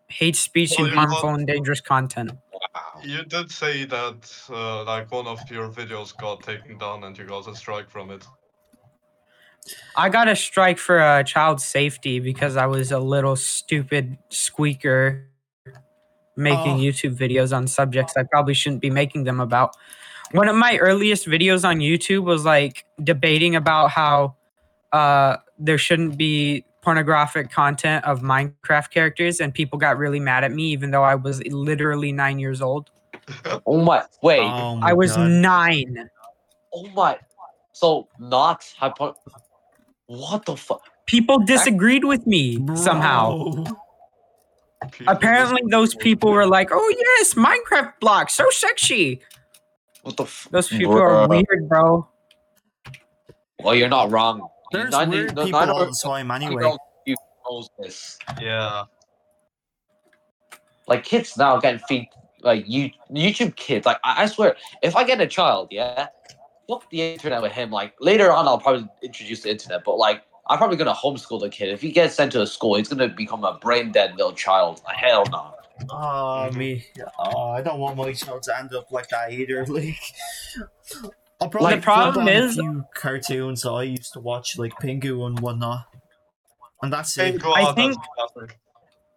hate 0.08 0.36
speech, 0.36 0.72
Well, 0.78 0.86
and 0.86 0.94
harmful 0.94 1.30
what? 1.30 1.38
and 1.40 1.46
dangerous 1.46 1.80
content. 1.80 2.32
wow. 2.52 3.00
You 3.02 3.24
did 3.24 3.50
say 3.50 3.84
that 3.84 4.32
uh, 4.50 4.84
like 4.84 5.10
one 5.12 5.26
of 5.26 5.38
your 5.50 5.68
videos 5.70 6.16
got 6.16 6.42
taken 6.42 6.78
down 6.78 7.04
and 7.04 7.16
you 7.18 7.24
got 7.24 7.46
a 7.48 7.54
strike 7.54 7.90
from 7.90 8.10
it. 8.10 8.24
I 9.96 10.08
got 10.10 10.28
a 10.28 10.36
strike 10.36 10.78
for 10.78 11.00
uh, 11.00 11.22
child 11.22 11.60
safety 11.60 12.20
because 12.20 12.56
I 12.56 12.66
was 12.66 12.92
a 12.92 12.98
little 12.98 13.36
stupid 13.36 14.18
squeaker 14.28 15.26
making 16.36 16.74
Oh. 16.74 16.78
YouTube 16.80 17.16
videos 17.16 17.56
on 17.56 17.66
subjects 17.66 18.14
I 18.16 18.24
probably 18.24 18.54
shouldn't 18.54 18.82
be 18.82 18.90
making 18.90 19.24
them 19.24 19.40
about. 19.40 19.76
One 20.32 20.48
of 20.48 20.56
my 20.56 20.76
earliest 20.78 21.26
videos 21.26 21.66
on 21.66 21.78
YouTube 21.78 22.24
was 22.24 22.44
like 22.44 22.84
debating 23.02 23.54
about 23.54 23.90
how 23.90 24.34
uh, 24.92 25.36
there 25.58 25.78
shouldn't 25.78 26.16
be 26.18 26.64
pornographic 26.84 27.50
content 27.50 28.04
of 28.04 28.20
Minecraft 28.20 28.90
characters, 28.90 29.40
and 29.40 29.52
people 29.54 29.78
got 29.78 29.96
really 29.96 30.20
mad 30.20 30.44
at 30.44 30.52
me, 30.52 30.64
even 30.72 30.90
though 30.90 31.02
I 31.02 31.14
was 31.14 31.42
literally 31.46 32.12
nine 32.12 32.38
years 32.38 32.60
old. 32.62 32.90
Oh 33.66 33.82
my! 33.82 34.04
Wait. 34.22 34.40
Oh 34.40 34.76
my 34.76 34.90
I 34.90 34.92
was 34.92 35.16
God. 35.16 35.30
nine. 35.30 36.10
Oh 36.74 36.86
my! 36.94 37.18
So 37.72 38.06
not 38.18 38.70
hypo. 38.76 39.16
What 40.06 40.44
the 40.44 40.56
fuck? 40.56 40.82
People 41.06 41.38
disagreed 41.38 42.04
with 42.04 42.26
me 42.26 42.58
somehow. 42.76 43.50
People 44.92 45.12
Apparently, 45.14 45.62
those 45.70 45.94
people 45.94 46.32
were 46.32 46.46
like, 46.46 46.68
"Oh 46.70 46.94
yes, 46.98 47.32
Minecraft 47.32 47.94
blocks, 48.00 48.34
so 48.34 48.44
sexy." 48.50 49.22
What 50.02 50.18
the? 50.18 50.24
F- 50.24 50.48
Those 50.50 50.68
people 50.68 50.98
are 50.98 51.26
weird, 51.26 51.66
bro. 51.66 52.06
Well, 53.62 53.74
you're 53.74 53.88
not 53.88 54.10
wrong. 54.10 54.46
There's 54.72 54.90
None- 54.90 55.10
weird 55.10 55.34
none 55.36 55.46
people 55.46 55.60
of 55.60 55.68
all 55.70 55.86
the 55.86 56.00
time 56.02 56.28
none 56.28 56.42
of 56.42 56.46
anyway. 56.46 56.64
our 56.64 56.78
youth 57.06 57.18
knows 57.48 57.68
this. 57.78 58.18
Yeah. 58.40 58.84
Like 60.86 61.04
kids 61.04 61.36
now 61.36 61.58
getting 61.60 61.80
feed 61.88 62.08
like 62.42 62.64
you 62.66 62.90
YouTube 63.10 63.56
kids. 63.56 63.86
Like 63.86 63.98
I, 64.04 64.24
I 64.24 64.26
swear, 64.26 64.56
if 64.82 64.96
I 64.96 65.04
get 65.04 65.20
a 65.20 65.26
child, 65.26 65.68
yeah, 65.70 66.08
fuck 66.68 66.88
the 66.90 67.00
internet 67.00 67.40
with 67.42 67.52
him. 67.52 67.70
Like 67.70 67.94
later 68.00 68.32
on, 68.32 68.46
I'll 68.46 68.58
probably 68.58 68.86
introduce 69.02 69.42
the 69.42 69.50
internet, 69.50 69.82
but 69.84 69.96
like. 69.96 70.22
I'm 70.46 70.58
probably 70.58 70.76
gonna 70.76 70.92
homeschool 70.92 71.40
the 71.40 71.48
kid. 71.48 71.70
If 71.70 71.80
he 71.80 71.90
gets 71.90 72.16
sent 72.16 72.32
to 72.32 72.42
a 72.42 72.46
school, 72.46 72.74
he's 72.74 72.88
gonna 72.88 73.08
become 73.08 73.44
a 73.44 73.54
brain 73.54 73.92
dead 73.92 74.14
little 74.16 74.34
child. 74.34 74.82
Hell 74.86 75.24
no. 75.32 75.54
Oh 75.88 76.50
me. 76.52 76.84
Oh, 77.18 77.48
I 77.52 77.62
don't 77.62 77.78
want 77.80 77.96
my 77.96 78.12
child 78.12 78.42
to 78.42 78.58
end 78.58 78.74
up 78.74 78.92
like 78.92 79.08
that 79.08 79.32
either. 79.32 79.64
Like, 79.68 79.96
I'll 81.40 81.48
probably 81.48 81.74
The 81.76 81.82
problem 81.82 82.28
is- 82.28 82.58
a 82.58 82.62
few 82.62 82.84
cartoons 82.94 83.66
I 83.66 83.82
used 83.82 84.12
to 84.14 84.20
watch, 84.20 84.56
like 84.58 84.72
Pingu 84.74 85.26
and 85.26 85.38
whatnot, 85.40 85.86
and 86.82 86.92
that's 86.92 87.16
it. 87.18 87.42
I 87.44 87.72
think- 87.72 87.96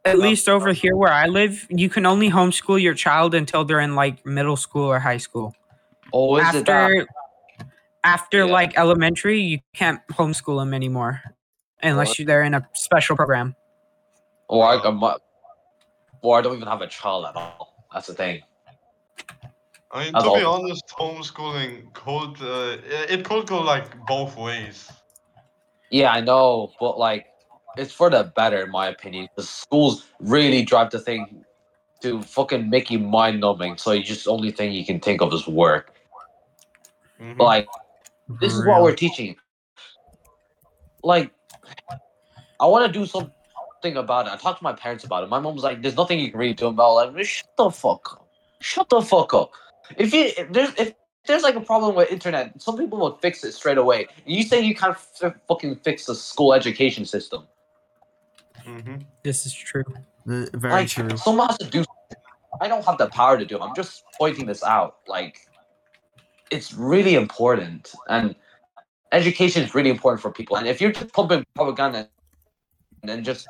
At 0.06 0.20
least 0.20 0.48
over 0.48 0.72
here 0.72 0.96
where 0.96 1.12
I 1.12 1.26
live, 1.28 1.68
you 1.70 1.90
can 1.90 2.06
only 2.06 2.30
homeschool 2.32 2.82
your 2.82 2.94
child 2.94 3.36
until 3.36 3.66
they're 3.66 3.82
in 3.82 3.94
like 3.96 4.26
middle 4.26 4.56
school 4.56 4.86
or 4.86 5.00
high 5.00 5.18
school. 5.18 5.54
Oh, 6.14 6.38
is 6.38 6.56
it 6.56 6.66
that? 6.66 6.92
After 6.92 7.08
after 8.06 8.38
Yeah. 8.46 8.54
like 8.54 8.78
elementary, 8.78 9.42
you 9.42 9.60
can't 9.74 10.00
homeschool 10.08 10.62
them 10.62 10.74
anymore 10.74 11.22
unless 11.84 12.18
you 12.18 12.26
they're 12.26 12.44
in 12.44 12.54
a 12.54 12.66
special 12.74 13.18
program. 13.18 13.54
Or 14.48 14.66
I, 14.66 14.78
I 14.78 14.92
might, 14.92 15.18
or 16.22 16.38
I 16.38 16.42
don't 16.42 16.56
even 16.56 16.70
have 16.70 16.82
a 16.82 16.88
child 16.88 17.26
at 17.26 17.36
all. 17.36 17.86
That's 17.94 18.08
the 18.08 18.14
thing. 18.14 18.44
I 19.92 20.04
mean, 20.04 20.14
That's 20.14 20.26
to 20.26 20.36
be 20.36 20.44
honest, 20.44 20.84
homeschooling 21.00 21.94
could 21.94 22.42
uh, 22.42 22.78
it 23.10 23.24
could 23.24 23.48
go 23.48 23.62
like 23.62 24.06
both 24.06 24.38
ways. 24.38 24.92
Yeah, 25.90 26.12
I 26.12 26.20
know, 26.20 26.74
but 26.80 27.00
like, 27.00 27.28
it's 27.78 27.94
for 27.94 28.10
the 28.10 28.26
better, 28.36 28.64
in 28.66 28.72
my 28.72 28.88
opinion. 28.88 29.30
The 29.38 29.44
schools 29.44 30.06
really 30.20 30.64
drive 30.64 30.92
the 30.92 31.00
thing 31.00 31.46
to 32.02 32.22
fucking 32.22 32.70
make 32.70 32.92
you 32.92 33.00
mind 33.00 33.40
numbing. 33.40 33.78
So 33.78 33.92
you 33.94 34.04
just 34.04 34.28
only 34.28 34.52
thing 34.52 34.74
you 34.74 34.86
can 34.86 35.00
think 35.00 35.22
of 35.22 35.34
is 35.34 35.48
work. 35.48 35.94
Mhm. 37.20 37.40
Like, 37.40 37.70
this 38.42 38.54
is 38.54 38.66
what 38.66 38.82
we're 38.82 38.96
teaching. 38.96 39.38
Like, 41.02 41.32
I 42.60 42.66
want 42.66 42.92
to 42.92 43.00
do 43.00 43.06
something 43.06 43.96
about 43.96 44.28
it. 44.28 44.34
I 44.34 44.38
talked 44.38 44.60
to 44.60 44.64
my 44.64 44.74
parents 44.74 45.06
about 45.06 45.24
it. 45.24 45.30
My 45.30 45.40
mom 45.40 45.56
was 45.56 45.64
like, 45.64 45.82
"There's 45.82 45.96
nothing 45.96 46.20
you 46.20 46.30
can 46.32 46.40
really 46.40 46.54
do 46.54 46.68
about 46.68 47.08
it." 47.08 47.14
Like, 47.14 47.26
shut 47.26 47.48
the 47.58 47.70
fuck 47.70 48.14
up. 48.14 48.28
Shut 48.60 48.90
the 48.90 49.02
fuck 49.02 49.34
up. 49.34 49.52
If 49.96 50.14
you 50.14 50.32
if 50.38 50.52
there's 50.52 50.74
if 50.78 50.94
there's 51.26 51.44
like 51.44 51.56
a 51.56 51.62
problem 51.62 51.96
with 51.96 52.12
internet, 52.12 52.62
some 52.62 52.78
people 52.78 53.00
will 53.00 53.18
fix 53.18 53.44
it 53.44 53.54
straight 53.54 53.78
away. 53.78 54.08
You 54.26 54.44
say 54.44 54.62
you 54.62 54.76
can't 54.76 54.96
f- 54.96 55.36
fucking 55.48 55.78
fix 55.78 56.06
the 56.06 56.16
school 56.16 56.54
education 56.54 57.06
system. 57.06 57.48
Mhm. 58.66 59.06
This 59.24 59.46
is 59.46 59.54
true. 59.54 59.84
Uh, 60.30 60.46
Very 60.54 60.74
like, 60.74 60.90
true. 60.90 61.16
Someone 61.18 61.48
has 61.48 61.58
to 61.60 61.66
do. 61.66 61.86
I 62.60 62.68
don't 62.68 62.84
have 62.86 62.98
the 62.98 63.08
power 63.08 63.38
to 63.38 63.46
do. 63.46 63.58
it. 63.58 63.62
I'm 63.62 63.76
just 63.76 64.04
pointing 64.18 64.46
this 64.46 64.64
out. 64.64 64.98
Like, 65.08 65.48
it's 66.50 66.74
really 66.74 67.16
important, 67.16 67.94
and 68.10 68.36
education 69.12 69.64
is 69.64 69.76
really 69.76 69.90
important 69.90 70.22
for 70.22 70.32
people. 70.32 70.58
And 70.58 70.68
if 70.68 70.82
you're 70.82 70.92
just 70.92 71.14
pumping 71.14 71.46
propaganda 71.56 72.10
and 73.04 73.10
then 73.10 73.24
just 73.24 73.48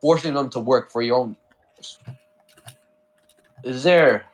forcing 0.00 0.34
them 0.34 0.50
to 0.50 0.60
work 0.60 0.90
for 0.90 1.02
your 1.02 1.18
own, 1.18 1.36
is 3.64 3.82
there? 3.82 4.26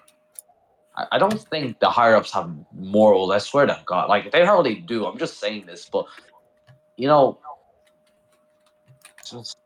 I, 0.97 1.07
I 1.12 1.18
don't 1.18 1.40
think 1.51 1.78
the 1.80 1.90
higher 1.90 2.16
ups 2.16 2.32
have 2.32 2.51
morals. 2.72 3.30
I 3.30 3.38
swear 3.38 3.66
to 3.66 3.80
God, 3.86 4.09
like 4.09 4.32
they 4.32 4.44
hardly 4.44 4.76
do. 4.76 5.07
I'm 5.07 5.18
just 5.18 5.40
saying 5.40 5.66
this, 5.66 5.88
but 5.88 6.07
you 6.97 7.09
know, 7.09 7.38
just, 9.24 9.57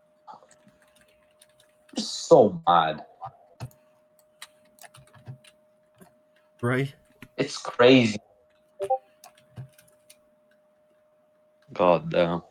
just 1.96 2.28
so 2.28 2.60
mad. 2.66 3.04
Right? 6.62 6.92
It's 7.36 7.56
crazy. 7.56 8.18
God 11.72 12.10
damn. 12.10 12.42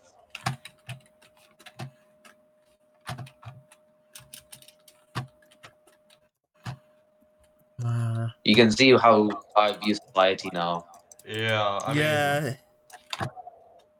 Uh, 8.20 8.28
You 8.44 8.56
can 8.56 8.72
see 8.72 8.92
how 8.98 9.30
I 9.56 9.72
view 9.74 9.96
society 9.96 10.50
now. 10.54 10.86
Yeah. 11.28 11.80
I 11.86 11.94
mean. 11.94 12.58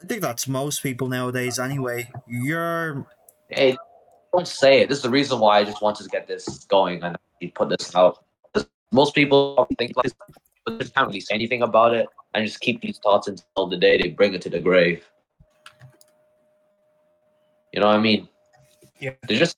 I 0.02 0.06
think 0.06 0.22
that's 0.22 0.48
most 0.48 0.82
people 0.82 1.10
nowadays 1.10 1.60
anyway. 1.60 2.10
You're 2.26 3.06
Hey, 3.50 3.78
don't 4.34 4.48
say 4.48 4.82
it. 4.82 4.90
This 4.90 5.00
is 5.00 5.04
the 5.04 5.10
reason 5.10 5.40
why 5.40 5.60
I 5.60 5.64
just 5.64 5.82
wanted 5.82 6.04
to 6.04 6.10
get 6.10 6.28
this 6.28 6.66
going 6.66 7.04
and 7.04 7.18
put 7.54 7.70
this 7.70 7.96
out. 7.96 8.24
Most 8.92 9.14
people 9.14 9.68
think 9.78 9.96
like 9.98 10.06
this, 10.06 10.16
but 10.66 10.80
they 10.80 10.86
can't 10.86 11.08
really 11.08 11.20
say 11.20 11.36
anything 11.36 11.62
about 11.62 11.94
it 11.94 12.08
and 12.34 12.46
just 12.46 12.60
keep 12.60 12.82
these 12.82 12.98
thoughts 12.98 13.28
until 13.28 13.68
the 13.68 13.78
day 13.78 14.02
they 14.02 14.10
bring 14.10 14.34
it 14.34 14.42
to 14.44 14.50
the 14.50 14.60
grave. 14.60 15.06
You 17.74 17.82
know 17.82 17.88
what 17.88 17.98
I 17.98 18.00
mean? 18.00 18.28
Yeah. 19.00 19.12
They're 19.28 19.38
just, 19.38 19.58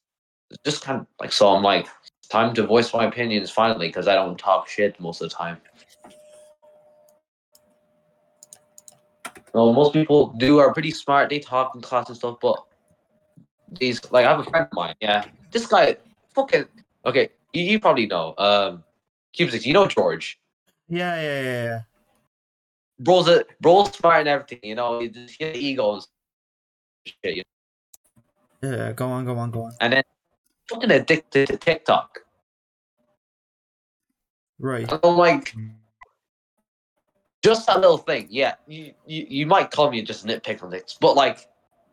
just 0.66 0.84
kind 0.84 1.01
of 1.01 1.07
like 1.20 1.32
so. 1.32 1.49
I'm 1.49 1.64
like, 1.64 1.88
it's 2.01 2.01
time 2.32 2.54
to 2.56 2.66
voice 2.66 2.94
my 2.94 3.06
opinions 3.06 3.52
finally 3.52 3.88
because 3.88 4.08
I 4.08 4.16
don't 4.16 4.38
talk 4.40 4.70
shit 4.70 4.98
most 5.00 5.22
of 5.22 5.30
the 5.30 5.36
time. 5.36 5.58
Well, 9.54 9.74
most 9.74 9.92
people 9.92 10.28
do 10.38 10.60
are 10.60 10.74
pretty 10.74 10.92
smart. 10.92 11.30
They 11.30 11.40
talk 11.40 11.76
in 11.76 11.82
class 11.82 12.08
and 12.08 12.18
stuff, 12.18 12.38
but 12.42 12.64
these 13.70 14.00
like 14.12 14.26
I 14.26 14.30
have 14.30 14.40
a 14.40 14.50
friend 14.50 14.66
of 14.72 14.74
mine. 14.74 14.96
Yeah, 15.02 15.26
this 15.52 15.68
guy 15.68 15.98
fucking 16.34 16.66
okay. 17.06 17.30
You, 17.52 17.64
you 17.64 17.80
probably 17.80 18.08
know. 18.08 18.34
Um, 18.38 18.84
Cubesix, 19.38 19.66
you 19.66 19.74
know 19.74 19.88
George. 19.88 20.40
yeah, 20.88 21.16
yeah, 21.22 21.42
yeah, 21.42 21.64
yeah. 21.64 21.82
Bro's 23.00 23.28
a 23.28 23.44
bro's 23.60 23.94
smart 23.94 24.20
and 24.22 24.30
everything. 24.30 24.60
You 24.64 24.76
know, 24.76 25.00
he 25.00 25.10
just 25.10 25.36
he 25.38 25.46
egos. 25.52 26.08
Shit, 27.06 27.36
you 27.36 27.44
Yeah, 28.64 28.94
go 28.94 29.08
on, 29.08 29.26
go 29.26 29.38
on, 29.38 29.52
go 29.52 29.64
on. 29.64 29.74
and 29.82 29.92
then 29.94 30.04
fucking 30.72 30.91
addicted 30.91 31.47
to 31.47 31.57
TikTok. 31.57 32.19
Right. 34.59 34.91
And 34.91 34.99
I'm 35.03 35.17
like, 35.17 35.53
just 37.43 37.67
that 37.67 37.80
little 37.80 37.97
thing. 37.97 38.28
Yeah, 38.30 38.55
you, 38.67 38.93
you, 39.05 39.26
you 39.30 39.45
might 39.45 39.72
call 39.72 39.91
me 39.91 40.01
just 40.01 40.26
nitpick 40.26 40.63
on 40.63 40.69
this, 40.69 40.97
but 40.99 41.15
like, 41.15 41.47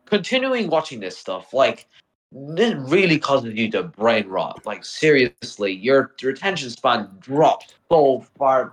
continuing 0.05 0.69
watching 0.69 0.99
this 0.99 1.17
stuff, 1.17 1.53
like, 1.53 1.87
this 2.31 2.75
really 2.75 3.17
causes 3.17 3.55
you 3.55 3.71
to 3.71 3.81
brain 3.81 4.27
rot. 4.27 4.63
Like 4.63 4.85
seriously, 4.85 5.73
your 5.73 6.13
your 6.21 6.31
attention 6.31 6.69
span 6.69 7.09
drops 7.19 7.73
so 7.91 8.23
far 8.37 8.71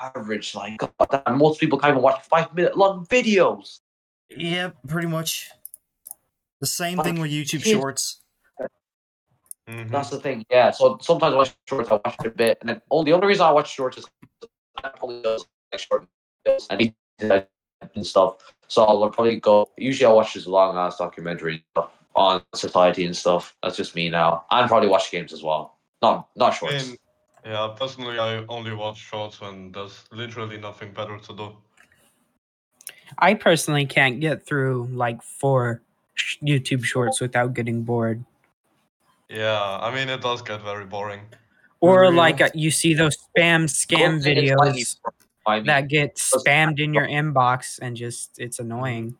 average. 0.00 0.54
Like 0.54 0.78
goddamn, 0.98 1.38
most 1.38 1.60
people 1.60 1.78
can't 1.78 1.92
even 1.92 2.02
watch 2.02 2.22
five 2.24 2.54
minute 2.54 2.76
long 2.76 3.06
videos. 3.06 3.80
Yeah, 4.28 4.72
pretty 4.86 5.08
much. 5.08 5.48
The 6.60 6.66
same 6.66 6.98
Like, 6.98 7.06
thing 7.06 7.20
with 7.20 7.30
YouTube 7.30 7.64
Shorts. 7.64 8.19
Mhm. 9.70 9.90
That's 9.90 10.10
the 10.10 10.18
thing. 10.18 10.44
Yeah. 10.50 10.70
So 10.72 10.98
sometimes 11.00 11.34
I 11.34 11.36
watch 11.36 11.54
shorts. 11.68 11.90
I 11.90 11.94
watch 12.04 12.16
it 12.24 12.26
a 12.26 12.30
bit, 12.30 12.58
and 12.60 12.68
then 12.68 12.82
only 12.90 13.10
the 13.10 13.14
only 13.16 13.28
reason 13.28 13.46
I 13.46 13.52
watch 13.52 13.72
shorts 13.72 13.98
is 13.98 14.06
I 14.82 14.88
probably 14.88 15.22
does 15.22 15.46
like 15.72 15.80
short 15.80 16.06
videos 16.44 16.66
and 17.20 17.46
and 17.94 18.06
stuff. 18.06 18.54
So 18.66 18.84
I'll 18.84 19.10
probably 19.10 19.38
go. 19.38 19.68
Usually 19.76 20.06
I 20.06 20.12
watch 20.12 20.34
this 20.34 20.46
long 20.46 20.76
ass 20.76 20.98
documentary 20.98 21.64
on 22.16 22.42
society 22.54 23.04
and 23.04 23.16
stuff. 23.16 23.54
That's 23.62 23.76
just 23.76 23.94
me 23.94 24.08
now. 24.08 24.44
And 24.50 24.68
probably 24.68 24.88
watch 24.88 25.10
games 25.10 25.32
as 25.32 25.42
well. 25.42 25.78
Not 26.02 26.28
not 26.36 26.52
I 26.52 26.56
shorts. 26.56 26.88
mean, 26.88 26.96
yeah, 27.44 27.74
personally, 27.78 28.18
I 28.18 28.44
only 28.48 28.74
watch 28.74 28.98
shorts 28.98 29.40
when 29.40 29.70
there's 29.72 30.04
literally 30.10 30.58
nothing 30.58 30.92
better 30.92 31.18
to 31.18 31.36
do. 31.36 31.56
I 33.18 33.34
personally 33.34 33.86
can't 33.86 34.20
get 34.20 34.46
through 34.46 34.88
like 34.92 35.22
four 35.22 35.82
YouTube 36.42 36.84
shorts 36.84 37.20
without 37.20 37.54
getting 37.54 37.82
bored. 37.82 38.24
Yeah, 39.30 39.78
I 39.80 39.94
mean, 39.94 40.08
it 40.08 40.20
does 40.20 40.42
get 40.42 40.60
very 40.62 40.84
boring. 40.84 41.20
Or 41.80 42.00
Real? 42.02 42.12
like 42.12 42.40
uh, 42.40 42.48
you 42.52 42.70
see 42.70 42.92
those 42.94 43.16
spam 43.16 43.64
scam 43.64 44.00
One 44.14 44.20
thing 44.22 44.36
is 44.38 44.50
slightly 44.50 44.82
videos 44.82 44.96
I 45.46 45.60
that 45.60 45.88
get 45.88 46.16
spammed 46.16 46.78
in 46.80 46.92
your 46.92 47.06
inbox 47.06 47.78
and 47.80 47.96
just 47.96 48.38
it's 48.38 48.58
annoying. 48.58 49.16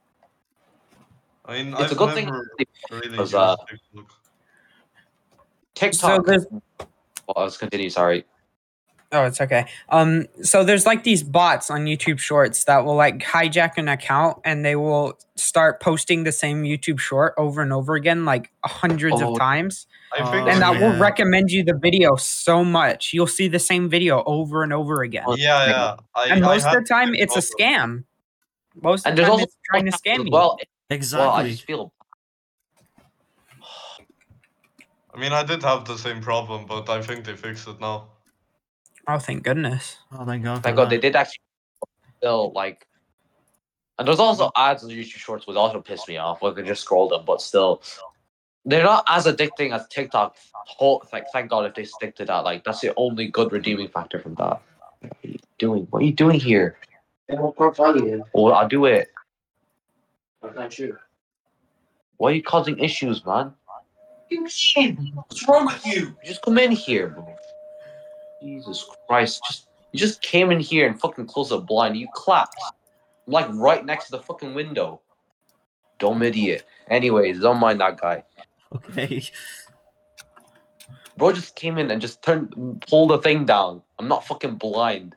I 1.46 1.62
mean, 1.62 1.72
It's 1.72 1.80
a 1.80 1.84
I've 1.84 1.96
good 1.96 2.14
thing 2.14 2.30
really 2.90 3.08
because, 3.08 3.34
uh, 3.34 3.56
TikTok. 3.68 4.12
TikTok. 5.74 6.26
So 6.26 6.62
well, 7.26 7.44
let's 7.44 7.56
continue. 7.56 7.88
Sorry. 7.88 8.24
Oh, 9.12 9.24
it's 9.24 9.40
okay. 9.40 9.66
Um, 9.88 10.26
so 10.42 10.62
there's 10.62 10.86
like 10.86 11.02
these 11.02 11.22
bots 11.24 11.68
on 11.70 11.86
YouTube 11.86 12.18
Shorts 12.20 12.64
that 12.64 12.84
will 12.84 12.94
like 12.94 13.18
hijack 13.20 13.72
an 13.76 13.88
account 13.88 14.38
and 14.44 14.64
they 14.64 14.76
will 14.76 15.18
start 15.34 15.80
posting 15.80 16.22
the 16.24 16.30
same 16.30 16.62
YouTube 16.62 17.00
short 17.00 17.34
over 17.36 17.60
and 17.62 17.72
over 17.72 17.94
again, 17.96 18.24
like 18.24 18.52
hundreds 18.64 19.20
Oh. 19.20 19.32
of 19.32 19.38
times, 19.38 19.88
Um, 20.18 20.26
I 20.26 20.30
think, 20.32 20.48
and 20.48 20.62
that 20.62 20.80
will 20.80 20.98
recommend 20.98 21.50
you 21.50 21.62
the 21.62 21.74
video 21.74 22.16
so 22.16 22.64
much. 22.64 23.12
You'll 23.12 23.26
see 23.28 23.46
the 23.46 23.58
same 23.60 23.88
video 23.88 24.24
over 24.24 24.62
and 24.64 24.72
over 24.72 25.02
again. 25.02 25.24
Yeah, 25.36 25.66
yeah. 25.66 25.96
I, 26.14 26.26
And 26.26 26.44
I 26.44 26.48
most 26.48 26.66
of 26.66 26.72
the 26.72 26.82
time, 26.82 27.08
same 27.08 27.22
it's 27.22 27.36
a 27.36 27.40
scam. 27.40 28.04
Most 28.82 29.06
of 29.06 29.14
the 29.14 29.22
time, 29.22 29.30
also 29.32 29.44
it's 29.44 29.56
trying 29.70 29.84
to 29.84 29.92
scam 29.92 30.24
you. 30.24 30.30
Well, 30.32 30.58
well, 30.58 30.90
I 30.90 30.94
Exactly. 30.94 31.50
just 31.52 31.64
feel 31.64 31.92
I 35.12 35.18
mean, 35.18 35.32
I 35.32 35.42
did 35.42 35.62
have 35.62 35.84
the 35.84 35.96
same 35.96 36.20
problem, 36.20 36.66
but 36.66 36.88
I 36.88 37.02
think 37.02 37.24
they 37.24 37.34
fixed 37.36 37.68
it 37.68 37.80
now. 37.80 38.08
Oh, 39.08 39.18
thank 39.18 39.42
goodness. 39.42 39.98
oh, 40.12 40.24
thank 40.24 40.44
God. 40.44 40.62
Thank 40.62 40.76
for 40.76 40.82
God 40.82 40.90
they 40.90 40.98
did 40.98 41.16
actually 41.16 41.42
still 42.18 42.52
like. 42.54 42.86
And 43.98 44.06
there's 44.06 44.20
also 44.20 44.50
ads 44.56 44.82
on 44.82 44.90
YouTube 44.90 45.16
Shorts, 45.16 45.46
which 45.46 45.56
also 45.56 45.80
piss 45.80 46.06
me 46.08 46.16
off. 46.16 46.42
Like 46.42 46.58
I 46.58 46.62
just 46.62 46.82
scroll 46.82 47.08
them, 47.08 47.24
but 47.26 47.42
still, 47.42 47.82
they're 48.70 48.84
not 48.84 49.04
as 49.08 49.26
addicting 49.26 49.74
as 49.74 49.86
TikTok. 49.88 50.36
Like, 51.12 51.28
thank 51.32 51.50
God 51.50 51.66
if 51.66 51.74
they 51.74 51.84
stick 51.84 52.14
to 52.16 52.24
that. 52.24 52.44
Like 52.44 52.64
that's 52.64 52.80
the 52.80 52.94
only 52.96 53.28
good 53.28 53.52
redeeming 53.52 53.88
factor 53.88 54.18
from 54.18 54.34
that. 54.36 54.62
What 55.00 55.12
are 55.24 55.28
you 55.28 55.38
doing? 55.58 55.86
What 55.90 56.02
are 56.02 56.06
you 56.06 56.12
doing 56.12 56.38
here? 56.38 56.76
Well, 58.32 58.52
I'll 58.54 58.68
do 58.68 58.86
it. 58.86 59.08
Why 62.16 62.30
are 62.30 62.34
you 62.34 62.42
causing 62.42 62.78
issues, 62.78 63.24
man? 63.24 63.52
You 64.30 64.42
what's 65.14 65.48
wrong 65.48 65.66
with 65.66 65.86
you? 65.86 66.16
Just 66.24 66.42
come 66.42 66.58
in 66.58 66.70
here, 66.70 67.08
bro. 67.08 67.34
Jesus 68.42 68.86
Christ! 69.08 69.42
Just 69.46 69.66
you 69.92 69.98
just 69.98 70.22
came 70.22 70.50
in 70.50 70.60
here 70.60 70.86
and 70.86 71.00
fucking 71.00 71.26
closed 71.26 71.50
the 71.50 71.58
blind. 71.58 71.96
You 71.96 72.08
clapped. 72.14 72.54
I'm 73.26 73.32
like 73.32 73.48
right 73.54 73.84
next 73.84 74.06
to 74.06 74.12
the 74.12 74.22
fucking 74.22 74.54
window. 74.54 75.00
Dumb 75.98 76.22
idiot. 76.22 76.64
Anyways, 76.88 77.40
don't 77.40 77.58
mind 77.58 77.80
that 77.80 78.00
guy. 78.00 78.24
Okay. 78.74 79.22
Bro 81.16 81.32
just 81.32 81.56
came 81.56 81.78
in 81.78 81.90
and 81.90 82.00
just 82.00 82.22
turned 82.22 82.84
pulled 82.88 83.10
the 83.10 83.18
thing 83.18 83.44
down. 83.44 83.82
I'm 83.98 84.08
not 84.08 84.26
fucking 84.26 84.56
blind. 84.56 85.16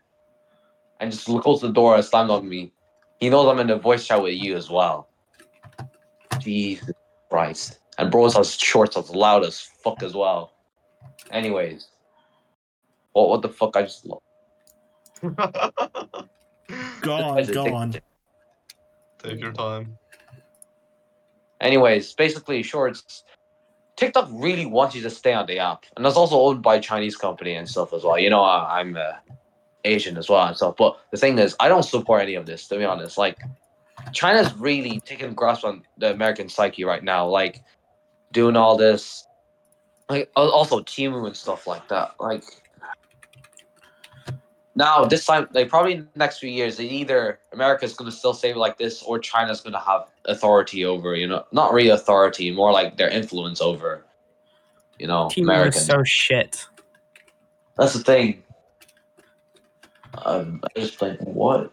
And 1.00 1.12
just 1.12 1.26
closed 1.26 1.64
the 1.64 1.72
door 1.72 1.96
and 1.96 2.04
slammed 2.04 2.30
on 2.30 2.48
me. 2.48 2.72
He 3.20 3.30
knows 3.30 3.48
I'm 3.48 3.60
in 3.60 3.68
the 3.68 3.78
voice 3.78 4.08
chat 4.08 4.22
with 4.22 4.34
you 4.34 4.56
as 4.56 4.70
well. 4.70 5.10
Jesus 6.40 6.92
Christ. 7.30 7.80
And 7.98 8.12
bros 8.12 8.36
has 8.36 8.56
shorts 8.56 8.98
as 8.98 9.10
loud 9.10 9.46
as 9.46 9.60
fuck 9.60 10.04
as 10.04 10.14
well. 10.14 10.54
Anyways. 11.32 11.88
What 13.14 13.30
what 13.30 13.42
the 13.42 13.50
fuck 13.50 13.78
I 13.78 13.84
just 13.84 14.08
Go 17.02 17.14
on, 17.14 17.46
go 17.46 17.74
on. 17.74 17.96
Take 19.20 19.40
your 19.40 19.54
time. 19.54 19.98
Anyways, 21.62 22.14
basically, 22.14 22.62
shorts. 22.62 23.24
TikTok 23.96 24.28
really 24.32 24.66
wants 24.66 24.96
you 24.96 25.02
to 25.04 25.10
stay 25.10 25.34
on 25.34 25.46
the 25.46 25.60
app, 25.60 25.86
and 25.96 26.06
that's 26.06 26.16
also 26.16 26.40
owned 26.40 26.62
by 26.62 26.76
a 26.76 26.82
Chinese 26.82 27.16
company 27.16 27.54
and 27.54 27.70
stuff 27.70 27.94
as 27.94 28.04
well. 28.04 28.18
You 28.18 28.30
know, 28.30 28.42
I, 28.42 28.80
I'm 28.80 28.98
uh, 28.98 29.14
Asian 29.86 30.18
as 30.18 30.30
well 30.30 30.46
and 30.46 30.56
stuff. 30.56 30.76
But 30.78 30.98
the 31.12 31.18
thing 31.18 31.38
is, 31.38 31.56
I 31.60 31.68
don't 31.68 31.84
support 31.84 32.22
any 32.22 32.36
of 32.36 32.46
this. 32.46 32.68
To 32.68 32.78
be 32.78 32.86
honest, 32.86 33.18
like 33.18 33.38
China's 34.12 34.54
really 34.56 35.00
taking 35.02 35.34
grasp 35.34 35.64
on 35.64 35.84
the 35.98 36.12
American 36.12 36.50
psyche 36.50 36.84
right 36.84 37.04
now, 37.04 37.28
like 37.28 37.62
doing 38.32 38.56
all 38.56 38.78
this, 38.78 39.28
like 40.10 40.30
also 40.36 40.80
Temu 40.82 41.28
and 41.28 41.38
stuff 41.38 41.68
like 41.68 41.88
that. 41.90 42.16
Like 42.20 42.44
now, 44.76 45.06
this 45.06 45.26
time, 45.26 45.48
like 45.54 45.70
probably 45.70 45.94
in 45.94 46.00
the 46.00 46.20
next 46.20 46.40
few 46.40 46.50
years, 46.50 46.80
it 46.80 46.86
either 46.86 47.40
America's 47.52 47.94
going 47.94 48.10
to 48.10 48.16
still 48.16 48.34
stay 48.34 48.54
like 48.54 48.78
this, 48.78 49.04
or 49.04 49.20
China's 49.20 49.62
going 49.62 49.74
to 49.74 49.80
have 49.80 50.08
authority 50.26 50.84
over. 50.84 51.16
You 51.16 51.28
know, 51.28 51.46
not 51.52 51.74
really 51.74 51.90
authority, 51.90 52.50
more 52.52 52.72
like 52.72 52.98
their 52.98 53.10
influence 53.10 53.62
over. 53.62 54.04
You 54.98 55.08
know, 55.08 55.30
Team 55.30 55.46
American. 55.46 55.80
is 55.80 55.86
so 55.86 56.04
shit. 56.04 56.66
That's 57.78 57.94
the 57.94 58.00
thing. 58.00 58.42
Um, 60.26 60.62
I 60.64 60.80
just 60.80 61.02
like 61.02 61.20
what? 61.20 61.72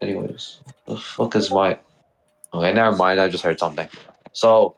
Anyways, 0.00 0.60
the 0.86 0.96
fuck 0.96 1.34
is 1.34 1.50
my? 1.50 1.78
Okay, 2.54 2.72
never 2.72 2.96
mind. 2.96 3.20
I 3.20 3.28
just 3.28 3.42
heard 3.42 3.58
something. 3.58 3.88
So, 4.32 4.76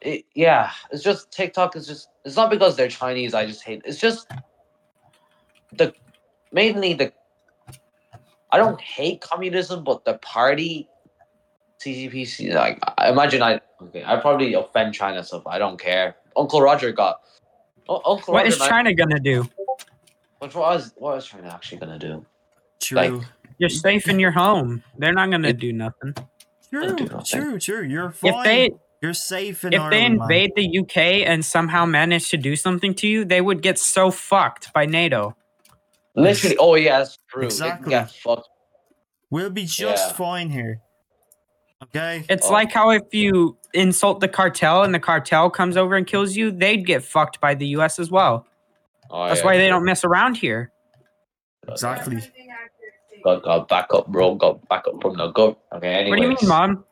it, 0.00 0.24
yeah, 0.34 0.70
it's 0.90 1.02
just 1.02 1.30
TikTok 1.30 1.76
is 1.76 1.86
just. 1.86 2.08
It's 2.24 2.36
not 2.36 2.50
because 2.50 2.76
they're 2.76 2.88
Chinese. 2.88 3.34
I 3.34 3.44
just 3.44 3.62
hate. 3.62 3.82
It's 3.84 3.98
just 3.98 4.30
the 5.72 5.92
mainly 6.52 6.94
the. 6.94 7.12
I 8.52 8.58
don't 8.58 8.80
hate 8.80 9.20
communism, 9.20 9.84
but 9.84 10.04
the 10.04 10.14
party, 10.18 10.88
CCPC. 11.80 12.52
Like, 12.54 12.78
I 12.98 13.10
imagine 13.10 13.42
I 13.42 13.60
okay. 13.82 14.02
I 14.04 14.16
probably 14.16 14.54
offend 14.54 14.94
China 14.94 15.22
so 15.24 15.42
I 15.46 15.58
don't 15.58 15.78
care. 15.80 16.16
Uncle 16.36 16.60
Roger 16.60 16.92
got. 16.92 17.20
Oh, 17.88 18.00
Uncle 18.04 18.34
What 18.34 18.40
Roger, 18.44 18.48
is 18.48 18.58
man- 18.58 18.68
China 18.68 18.94
gonna 18.94 19.20
do? 19.20 19.48
what 20.38 20.54
was 20.54 20.92
what 20.96 21.16
was 21.16 21.26
China 21.26 21.48
actually 21.48 21.78
gonna 21.78 21.98
do? 21.98 22.24
True. 22.80 22.96
Like- 22.96 23.22
You're 23.58 23.68
safe 23.68 24.08
in 24.08 24.18
your 24.18 24.30
home. 24.30 24.82
They're 24.98 25.12
not 25.12 25.30
gonna 25.30 25.52
do 25.52 25.72
nothing. 25.72 26.14
true. 26.70 26.94
do 26.96 27.04
nothing. 27.04 27.24
True. 27.40 27.58
True. 27.58 27.82
You're 27.82 28.10
fine. 28.10 28.34
If 28.34 28.44
they 28.44 28.70
You're 29.02 29.12
safe 29.14 29.64
in 29.64 29.72
if 29.72 29.78
they 29.90 30.02
Ireland, 30.04 30.18
man. 30.18 30.22
invade 30.22 30.52
the 30.56 30.78
UK 30.80 30.96
and 31.26 31.44
somehow 31.44 31.84
manage 31.84 32.30
to 32.30 32.36
do 32.36 32.56
something 32.56 32.94
to 32.94 33.06
you, 33.08 33.24
they 33.24 33.40
would 33.40 33.60
get 33.62 33.78
so 33.78 34.10
fucked 34.10 34.72
by 34.72 34.86
NATO. 34.86 35.36
Literally, 36.16 36.56
oh 36.58 36.74
yeah, 36.74 36.98
that's 36.98 37.18
true. 37.28 37.44
Exactly. 37.44 37.92
Yeah, 37.92 38.06
fuck. 38.06 38.44
We'll 39.30 39.50
be 39.50 39.64
just 39.64 40.08
Yeah. 40.08 40.12
fine 40.14 40.50
here. 40.50 40.80
Okay. 41.84 42.24
It's 42.28 42.46
Oh. 42.48 42.52
like 42.52 42.72
how 42.72 42.90
if 42.90 43.02
you 43.12 43.56
insult 43.74 44.20
the 44.20 44.28
cartel 44.28 44.82
and 44.82 44.92
the 44.94 44.98
cartel 44.98 45.48
comes 45.48 45.76
over 45.76 45.94
and 45.96 46.06
kills 46.06 46.36
you, 46.36 46.50
they'd 46.50 46.84
get 46.84 47.02
fucked 47.04 47.40
by 47.40 47.54
the 47.54 47.66
US 47.68 47.98
as 47.98 48.10
well. 48.10 48.46
Oh, 49.10 49.26
That's 49.28 49.40
yeah, 49.40 49.46
why 49.46 49.56
they 49.56 49.64
yeah. 49.64 49.70
don't 49.70 49.84
mess 49.84 50.04
around 50.04 50.36
here. 50.36 50.72
Exactly. 51.68 52.20
Got, 53.24 53.42
got 53.42 53.68
backup, 53.68 54.08
bro. 54.08 54.34
Got 54.34 54.66
backup 54.68 55.00
from 55.00 55.16
the 55.16 55.28
gut. 55.30 55.58
Okay, 55.74 55.88
anyways. 55.88 56.10
What 56.10 56.16
do 56.16 56.22
you 56.22 56.28
mean, 56.40 56.48
mom? 56.48 56.84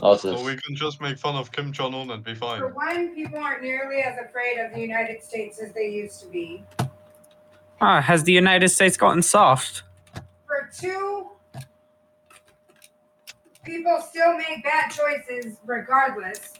What's 0.00 0.22
So 0.22 0.44
we 0.44 0.56
can 0.56 0.76
just 0.76 1.00
make 1.00 1.18
fun 1.18 1.34
of 1.34 1.50
Kim 1.50 1.72
Jong 1.72 1.94
Un 1.94 2.10
and 2.10 2.22
be 2.22 2.34
fine. 2.34 2.60
For 2.60 2.68
one, 2.68 3.14
people 3.14 3.38
aren't 3.38 3.62
nearly 3.62 4.00
as 4.00 4.16
afraid 4.18 4.58
of 4.58 4.72
the 4.72 4.80
United 4.80 5.22
States 5.24 5.58
as 5.58 5.72
they 5.72 5.88
used 5.88 6.20
to 6.20 6.28
be. 6.28 6.64
Ah, 7.80 8.00
has 8.00 8.22
the 8.22 8.32
United 8.32 8.68
States 8.68 8.96
gotten 8.96 9.22
soft? 9.22 9.82
For 10.46 10.70
two, 10.76 11.30
people 13.64 14.00
still 14.08 14.36
make 14.36 14.62
bad 14.62 14.90
choices 14.90 15.56
regardless. 15.64 16.54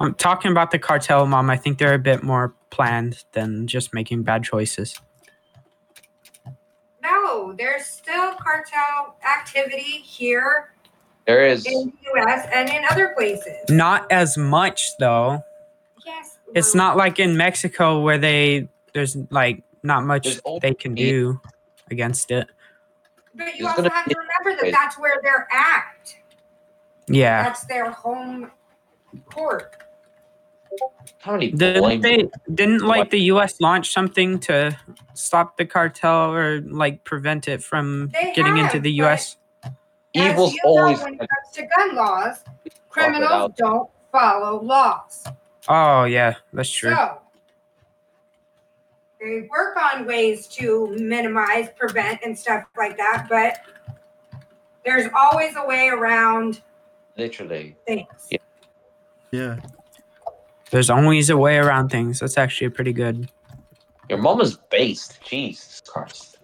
I'm 0.00 0.14
talking 0.14 0.52
about 0.52 0.70
the 0.70 0.78
cartel, 0.78 1.26
mom. 1.26 1.50
I 1.50 1.56
think 1.56 1.78
they're 1.78 1.94
a 1.94 1.98
bit 1.98 2.22
more 2.22 2.54
planned 2.70 3.24
than 3.32 3.66
just 3.66 3.92
making 3.92 4.22
bad 4.22 4.44
choices. 4.44 4.94
No, 7.02 7.52
there's 7.52 7.86
still 7.86 8.34
cartel 8.34 9.16
activity 9.24 9.82
here 9.82 10.70
There 11.28 11.46
is. 11.46 11.66
in 11.66 11.92
the 12.02 12.22
U.S. 12.22 12.48
and 12.50 12.70
in 12.70 12.82
other 12.90 13.12
places. 13.14 13.52
Not 13.68 14.10
as 14.10 14.38
much 14.38 14.96
though. 14.98 15.44
Yes. 16.06 16.38
It's 16.54 16.74
not 16.74 16.96
like 16.96 17.20
in 17.20 17.36
Mexico 17.36 18.00
where 18.00 18.16
they 18.16 18.66
there's 18.94 19.14
like 19.30 19.62
not 19.82 20.04
much 20.04 20.38
they 20.62 20.72
can 20.72 20.94
do 20.94 21.38
against 21.90 22.30
it. 22.30 22.48
But 23.34 23.56
you 23.56 23.68
also 23.68 23.82
have 23.82 24.06
to 24.06 24.14
remember 24.16 24.62
that 24.62 24.72
that's 24.72 24.98
where 24.98 25.20
they're 25.22 25.46
at. 25.52 26.16
Yeah. 27.08 27.42
That's 27.42 27.66
their 27.66 27.90
home 27.90 28.50
court. 29.30 29.76
How 31.18 31.32
many 31.32 31.50
Didn't 31.50 32.00
they 32.00 32.30
didn't 32.54 32.86
like 32.86 33.10
the 33.10 33.20
US 33.32 33.60
launch 33.60 33.92
something 33.92 34.38
to 34.40 34.74
stop 35.12 35.58
the 35.58 35.66
cartel 35.66 36.32
or 36.32 36.62
like 36.62 37.04
prevent 37.04 37.48
it 37.48 37.62
from 37.62 38.08
They 38.14 38.32
getting 38.34 38.56
into 38.56 38.72
have, 38.72 38.82
the 38.82 38.98
but- 38.98 39.36
US? 40.14 40.32
Evil's 40.32 40.50
As 40.50 40.54
you 40.54 40.60
know, 40.64 40.70
always 40.70 41.00
when 41.02 41.14
it 41.14 41.18
comes 41.18 41.52
to 41.54 41.66
gun 41.76 41.94
laws, 41.94 42.44
criminals 42.88 43.52
don't 43.56 43.90
follow 44.12 44.62
laws. 44.62 45.24
Oh 45.68 46.04
yeah, 46.04 46.34
that's 46.52 46.70
true. 46.70 46.94
So 46.94 47.20
they 49.20 49.48
work 49.50 49.76
on 49.76 50.06
ways 50.06 50.46
to 50.48 50.94
minimize, 50.98 51.68
prevent, 51.76 52.20
and 52.24 52.38
stuff 52.38 52.64
like 52.76 52.96
that, 52.96 53.26
but 53.28 53.58
there's 54.84 55.10
always 55.14 55.54
a 55.56 55.66
way 55.66 55.88
around 55.88 56.62
literally. 57.16 57.76
things. 57.86 58.06
Yeah. 58.30 58.38
Yeah. 59.32 59.56
There's 60.70 60.90
always 60.90 61.30
a 61.30 61.36
way 61.36 61.58
around 61.58 61.88
things. 61.90 62.20
That's 62.20 62.38
actually 62.38 62.70
pretty 62.70 62.92
good. 62.92 63.30
Your 64.08 64.18
mom 64.18 64.40
is 64.40 64.56
based. 64.70 65.20
Jesus 65.22 65.82
Christ. 65.86 66.38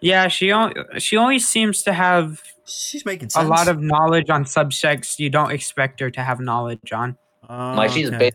Yeah, 0.00 0.28
she 0.28 0.52
only 0.52 0.74
she 0.98 1.16
only 1.16 1.40
seems 1.40 1.82
to 1.82 1.92
have 1.92 2.40
She's 2.68 3.04
making 3.04 3.30
a 3.34 3.44
lot 3.44 3.68
of 3.68 3.80
knowledge 3.80 4.30
on 4.30 4.44
subjects 4.44 5.18
you 5.18 5.30
don't 5.30 5.50
expect 5.50 6.00
her 6.00 6.10
to 6.10 6.22
have 6.22 6.40
knowledge 6.40 6.92
on. 6.92 7.16
Oh, 7.48 7.74
like 7.76 7.90
she's 7.90 8.12
okay. 8.12 8.30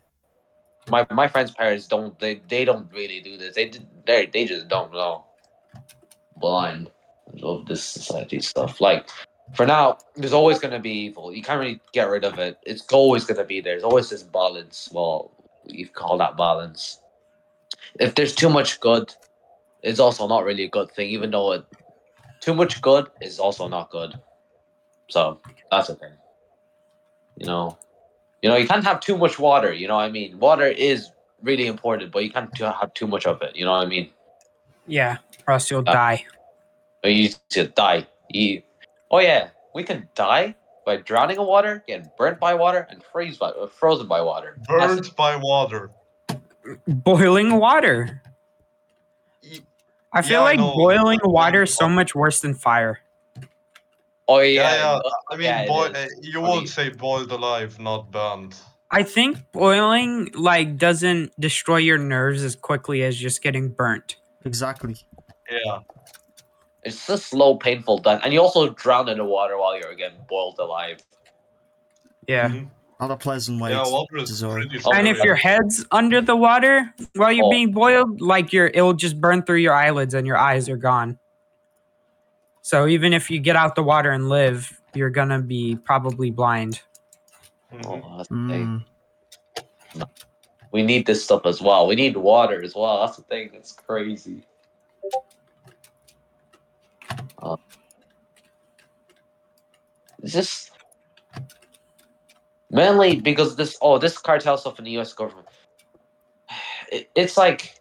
My 0.90 1.06
my 1.12 1.28
friends' 1.28 1.52
parents 1.52 1.88
don't. 1.88 2.18
They 2.20 2.42
they 2.48 2.66
don't 2.66 2.92
really 2.92 3.22
do 3.22 3.38
this. 3.38 3.56
They 3.56 3.70
d- 3.70 3.88
they 4.06 4.26
they 4.26 4.46
just 4.46 4.68
don't 4.68 4.92
know. 4.92 5.26
Blind 6.38 6.90
of 7.42 7.66
this 7.66 7.84
society 7.84 8.42
stuff. 8.42 8.82
Like 8.82 9.08
for 9.54 9.66
now, 9.66 9.98
there's 10.16 10.34
always 10.34 10.60
gonna 10.60 10.80
be 10.80 10.92
evil. 10.92 11.34
You 11.34 11.42
can't 11.42 11.60
really 11.60 11.80
get 11.94 12.10
rid 12.10 12.26
of 12.26 12.40
it. 12.40 12.58
It's 12.64 12.86
always 12.92 13.24
gonna 13.24 13.46
be 13.46 13.62
there. 13.62 13.74
There's 13.74 13.84
always 13.84 14.10
this 14.10 14.24
balance. 14.24 14.90
Well, 14.92 15.32
you 15.66 15.88
call 15.88 16.18
that 16.18 16.36
balance. 16.38 17.00
If 18.00 18.16
there's 18.16 18.34
too 18.34 18.50
much 18.50 18.80
good, 18.80 19.14
it's 19.84 20.00
also 20.00 20.28
not 20.28 20.44
really 20.44 20.64
a 20.64 20.70
good 20.70 20.92
thing. 20.92 21.10
Even 21.10 21.32
though 21.32 21.52
it, 21.54 21.66
too 22.44 22.54
much 22.54 22.82
good 22.82 23.08
is 23.22 23.40
also 23.40 23.68
not 23.68 23.90
good. 23.90 24.20
So 25.10 25.40
that's 25.72 25.88
the 25.88 25.96
thing. 25.96 26.12
You 27.38 27.48
know, 27.48 27.78
you 28.42 28.50
know, 28.50 28.58
you 28.58 28.68
can't 28.68 28.84
have 28.84 29.00
too 29.00 29.18
much 29.18 29.40
water. 29.40 29.72
You 29.72 29.88
know 29.88 29.96
what 29.96 30.04
I 30.04 30.12
mean? 30.12 30.38
Water 30.40 30.68
is 30.68 31.12
really 31.42 31.68
important, 31.68 32.12
but 32.12 32.24
you 32.24 32.32
can't 32.32 32.54
t- 32.54 32.64
have 32.64 32.94
too 32.94 33.08
much 33.08 33.26
of 33.26 33.42
it. 33.42 33.56
You 33.56 33.66
know 33.66 33.72
what 33.72 33.86
I 33.86 33.90
mean? 33.90 34.10
Yeah, 34.88 35.18
or 35.48 35.54
else 35.54 35.72
you'll 35.72 35.88
Uh, 35.88 35.94
die. 35.94 36.26
Or 37.04 37.10
you 37.10 37.30
to 37.50 37.68
die. 37.68 38.06
You, 38.30 38.62
oh 39.12 39.20
yeah, 39.20 39.50
we 39.74 39.84
can 39.84 40.10
die 40.16 40.56
by 40.86 40.98
drowning 40.98 41.38
in 41.38 41.46
water, 41.46 41.84
getting 41.88 42.10
burnt 42.18 42.40
by 42.40 42.54
water, 42.54 42.88
and 42.90 43.02
freeze 43.04 43.38
by 43.38 43.50
uh, 43.50 43.68
frozen 43.68 44.08
by 44.08 44.22
water. 44.22 44.58
That's. 44.68 44.96
Burnt 44.96 45.16
by 45.16 45.36
water. 45.38 45.92
Boiling 46.88 47.56
water. 47.56 48.22
Y- 50.14 50.20
I 50.20 50.22
feel 50.22 50.40
Yeah, 50.40 50.40
like 50.42 50.58
know, 50.60 50.74
boiling 50.76 51.20
but 51.24 51.32
water 51.32 51.64
is 51.64 51.74
so 51.76 51.90
much 51.90 52.14
worse 52.16 52.40
than 52.42 52.54
fire. 52.54 53.00
Oh 54.28 54.40
Yeah, 54.40 54.62
yeah. 54.76 54.94
yeah. 55.04 55.10
I 55.30 55.36
mean, 55.36 55.44
yeah, 55.46 55.62
it 55.62 55.68
boy, 55.68 55.86
is. 55.88 55.96
uh, 55.96 56.08
you 56.22 56.42
Funny. 56.42 56.60
would 56.60 56.70
say 56.70 56.90
boiled 56.90 57.32
alive, 57.32 57.80
not 57.80 58.12
burned. 58.12 58.56
I 58.92 59.02
think 59.04 59.38
boiling 59.52 60.30
like 60.36 60.78
doesn't 60.78 61.34
destroy 61.40 61.78
your 61.78 61.98
nerves 61.98 62.44
as 62.44 62.56
quickly 62.56 63.04
as 63.04 63.18
just 63.18 63.42
getting 63.42 63.70
burnt. 63.70 64.18
Exactly. 64.46 64.96
Yeah. 65.50 65.80
It's 66.84 67.10
a 67.10 67.18
slow, 67.18 67.56
painful 67.56 67.98
death, 68.00 68.22
and 68.24 68.34
you 68.34 68.42
also 68.42 68.70
drown 68.70 69.10
in 69.10 69.18
the 69.18 69.26
water 69.26 69.58
while 69.58 69.78
you're 69.80 69.96
getting 69.96 70.20
boiled 70.30 70.60
alive. 70.60 71.00
Yeah. 72.28 72.50
Mhm. 72.50 72.70
Not 73.00 73.12
a 73.12 73.18
pleasant 73.18 73.60
way. 73.62 73.72
Yeah, 73.72 73.84
to- 73.84 73.90
water 73.92 74.18
to 74.18 74.24
is 74.24 74.30
Zora. 74.30 74.62
pretty 74.66 74.80
And 74.94 75.08
if 75.08 75.18
scary. 75.18 75.28
your 75.28 75.36
head's 75.36 75.86
under 75.92 76.22
the 76.22 76.36
water 76.36 76.94
while 77.16 77.32
you're 77.32 77.46
Oh. 77.46 77.50
being 77.50 77.72
boiled, 77.72 78.22
like 78.22 78.54
your 78.54 78.68
it'll 78.68 78.94
just 78.94 79.20
burn 79.20 79.44
through 79.44 79.58
your 79.58 79.74
eyelids 79.74 80.14
and 80.14 80.26
your 80.26 80.38
eyes 80.38 80.70
are 80.70 80.78
gone. 80.78 81.18
So 82.62 82.88
even 82.88 83.12
if 83.12 83.30
you 83.30 83.40
get 83.40 83.56
out 83.58 83.76
the 83.76 83.84
water 83.84 84.12
and 84.12 84.30
live, 84.30 84.80
you're 84.94 85.10
gonna 85.10 85.40
be 85.42 85.76
probably 85.76 86.32
blind. 86.32 86.82
Oh, 87.86 88.18
that's 88.18 88.30
the 88.30 88.36
thing. 88.48 88.86
Mm, 89.96 90.08
We 90.72 90.82
need 90.82 91.06
this 91.06 91.24
stuff 91.24 91.46
as 91.46 91.62
well. 91.62 91.86
We 91.88 91.96
need 91.96 92.16
water 92.16 92.64
as 92.64 92.74
well. 92.76 93.02
That's 93.06 93.18
the 93.18 93.24
thing. 93.24 93.50
that's 93.54 93.72
crazy. 93.74 94.44
Uh, 97.42 97.58
it's 100.22 100.34
just 100.34 100.72
mainly 102.74 103.20
because 103.20 103.56
this 103.56 103.78
oh 103.82 103.98
this 103.98 104.18
cartel 104.18 104.58
stuff 104.58 104.80
in 104.80 104.86
the 104.86 104.92
U.S. 104.92 105.14
government. 105.14 105.48
It, 106.92 107.10
it's 107.16 107.38
like 107.38 107.76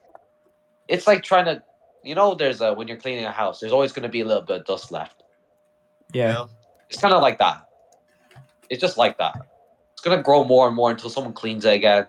it's 0.88 1.07
like 1.07 1.22
trying 1.22 1.47
to 1.47 1.62
you 2.05 2.14
know 2.14 2.34
there's 2.34 2.61
a 2.61 2.72
when 2.74 2.88
you're 2.88 2.97
cleaning 2.97 3.24
a 3.24 3.32
house 3.32 3.61
there's 3.61 3.72
always 3.72 3.93
going 3.93 4.05
to 4.05 4.09
be 4.09 4.20
a 4.20 4.24
little 4.24 4.43
bit 4.43 4.61
of 4.61 4.66
dust 4.66 4.93
left. 4.93 5.22
Yeah. 6.12 6.47
It's 6.88 7.01
kind 7.01 7.14
of 7.14 7.22
like 7.22 7.38
that. 7.38 7.66
It's 8.68 8.80
just 8.80 8.99
like 8.99 9.18
that. 9.18 9.36
It's 9.93 10.03
gonna 10.03 10.22
grow 10.22 10.45
more 10.45 10.66
and 10.66 10.76
more 10.76 10.90
until 10.90 11.11
someone 11.11 11.32
cleans 11.32 11.64
it 11.64 11.74
again, 11.74 12.07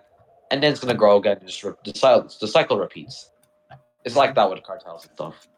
and 0.50 0.62
then 0.62 0.72
it's 0.72 0.80
gonna 0.80 0.94
grow 0.94 1.16
again. 1.18 1.38
Just 1.44 1.62
re- 1.62 1.72
the 1.84 1.94
cycle, 1.94 2.28
the 2.40 2.48
cycle 2.48 2.78
repeats. 2.78 3.30
It's 4.04 4.16
like 4.16 4.34
that 4.34 4.50
with 4.50 4.62
cartels 4.62 5.04
and 5.04 5.12
stuff. 5.12 5.48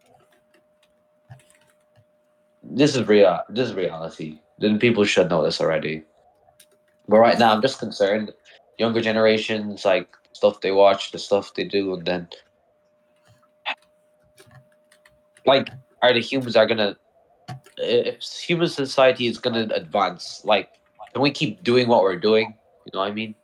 This 2.63 2.95
is 2.95 3.07
real. 3.09 3.41
This 3.49 3.69
is 3.71 3.75
reality. 3.75 4.41
Then 4.59 4.79
people 4.79 5.05
should 5.05 5.31
know 5.31 5.43
this 5.43 5.61
already. 5.61 6.05
But 7.09 7.19
right 7.19 7.39
now, 7.39 7.53
I'm 7.53 7.63
just 7.63 7.79
concerned. 7.79 8.33
Younger 8.79 9.01
generations, 9.01 9.85
like 9.85 10.09
stuff 10.33 10.61
they 10.61 10.73
watch, 10.73 11.13
the 11.13 11.19
stuff 11.19 11.55
they 11.55 11.65
do, 11.65 11.95
and 11.95 12.05
then, 12.05 12.29
like, 15.47 15.69
are 16.03 16.13
the 16.13 16.21
humans 16.21 16.57
are 16.57 16.67
gonna 16.67 16.97
if 17.79 18.23
human 18.23 18.69
society 18.69 19.27
is 19.27 19.39
gonna 19.39 19.69
advance, 19.75 20.43
like, 20.45 20.71
can 21.13 21.23
we 21.23 21.31
keep 21.31 21.63
doing 21.63 21.89
what 21.89 22.03
we're 22.03 22.17
doing? 22.17 22.55
You 22.85 22.91
know 22.95 23.01
what 23.01 23.09
I 23.09 23.13
mean? 23.13 23.35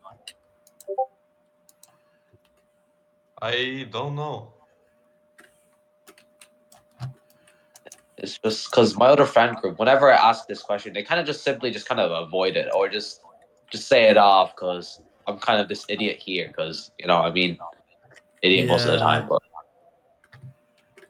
I 3.41 3.89
don't 3.91 4.15
know. 4.15 4.53
It's 8.19 8.39
just 8.39 8.71
because 8.71 8.97
my 8.97 9.07
other 9.07 9.27
friend 9.27 9.57
group, 9.57 9.81
whenever 9.81 10.13
I 10.13 10.17
ask 10.17 10.47
this 10.47 10.63
question, 10.63 10.93
they 10.93 11.03
kind 11.03 11.21
of 11.21 11.27
just 11.27 11.43
simply 11.43 11.73
just 11.73 11.89
kind 11.89 12.01
of 12.01 12.13
avoid 12.13 12.57
it 12.57 12.69
or 12.73 12.89
just 12.89 13.21
just 13.73 13.89
say 13.89 14.05
it 14.05 14.19
off 14.19 14.55
because 14.55 15.01
I'm 15.27 15.39
kind 15.39 15.61
of 15.61 15.69
this 15.69 15.85
idiot 15.89 16.19
here 16.19 16.49
because 16.49 16.93
you 16.99 17.07
know 17.07 17.17
I 17.17 17.33
mean, 17.33 17.59
idiot 18.43 18.69
most 18.69 18.87
of 18.87 18.93
the 18.93 18.99
time, 18.99 19.27
but 19.29 19.43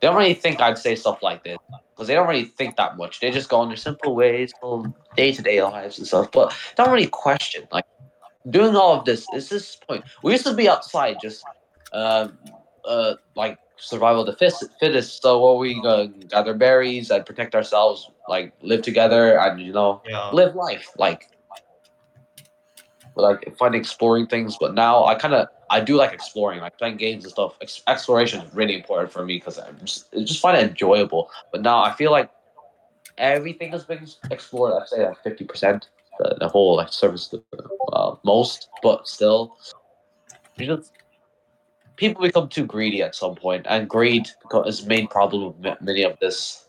they 0.01 0.07
don't 0.09 0.17
really 0.17 0.35
think 0.35 0.61
I'd 0.61 0.79
say 0.79 0.95
stuff 0.95 1.23
like 1.23 1.45
this 1.45 1.59
because 1.95 2.09
they 2.09 2.15
don't 2.15 2.29
really 2.29 2.45
think 2.45 2.77
that 2.77 2.97
much. 2.97 3.21
They 3.21 3.31
just 3.31 3.49
go 3.49 3.59
on 3.59 3.69
their 3.69 3.77
simple 3.77 4.15
ways, 4.15 4.55
day 5.17 5.33
to 5.33 5.43
day 5.43 5.63
lives 5.63 5.99
and 5.99 6.07
stuff, 6.07 6.31
but 6.33 6.55
don't 6.77 6.91
really 6.91 7.09
question 7.09 7.67
like 7.73 7.85
doing 8.49 8.77
all 8.77 8.99
of 8.99 9.05
this. 9.05 9.29
Is 9.31 9.49
this 9.49 9.77
point? 9.77 10.05
We 10.23 10.33
used 10.33 10.47
to 10.47 10.55
be 10.55 10.69
outside 10.69 11.19
just, 11.21 11.47
um, 11.93 12.39
uh, 12.85 13.15
like 13.35 13.59
survival 13.77 14.27
of 14.27 14.39
the 14.39 14.69
fittest. 14.81 15.23
So 15.23 15.45
where 15.45 15.59
we 15.59 15.83
uh, 15.85 16.07
gather 16.29 16.55
berries 16.55 17.11
and 17.11 17.27
protect 17.27 17.55
ourselves, 17.55 18.11
like 18.29 18.53
live 18.63 18.83
together 18.83 19.39
and 19.39 19.61
you 19.61 19.73
know 19.73 20.03
Yeah. 20.07 20.31
live 20.31 20.55
life, 20.55 20.91
like 20.97 21.29
like 23.15 23.57
fun 23.57 23.75
exploring 23.75 24.27
things. 24.27 24.57
But 24.59 24.75
now 24.75 25.05
I 25.05 25.15
kind 25.15 25.35
of 25.35 25.49
I 25.71 25.81
do 25.81 25.97
like 25.97 26.13
exploring, 26.13 26.61
like 26.61 26.79
playing 26.79 26.97
games 26.97 27.25
and 27.25 27.33
stuff. 27.33 27.57
Ex- 27.61 27.83
exploration 27.87 28.41
is 28.41 28.55
really 28.55 28.75
important 28.75 29.13
for 29.13 29.25
me 29.25 29.37
because 29.37 29.59
I 29.59 29.71
just 29.85 30.13
just 30.13 30.41
find 30.41 30.57
it 30.57 30.69
enjoyable. 30.69 31.31
But 31.51 31.63
now 31.63 31.83
I 31.83 31.93
feel 31.93 32.11
like 32.11 32.31
everything 33.19 33.73
has 33.73 33.85
been 33.85 34.07
explored. 34.31 34.75
I'd 34.81 34.89
say 34.89 35.07
like 35.07 35.23
fifty 35.23 35.45
percent, 35.45 35.89
the, 36.19 36.37
the 36.41 36.49
whole 36.49 36.77
like 36.77 36.93
service, 36.93 37.35
uh, 37.93 38.15
most, 38.25 38.69
but 38.83 39.09
still, 39.09 39.57
just 40.59 40.93
people 41.97 42.23
become 42.23 42.49
too 42.49 42.67
greedy 42.67 43.03
at 43.03 43.15
some 43.15 43.35
point, 43.35 43.67
and 43.69 43.89
greed 43.89 44.29
is 44.67 44.83
the 44.83 44.89
main 44.89 45.07
problem 45.07 45.43
of 45.45 45.81
many 45.81 46.03
of 46.03 46.19
this. 46.21 46.67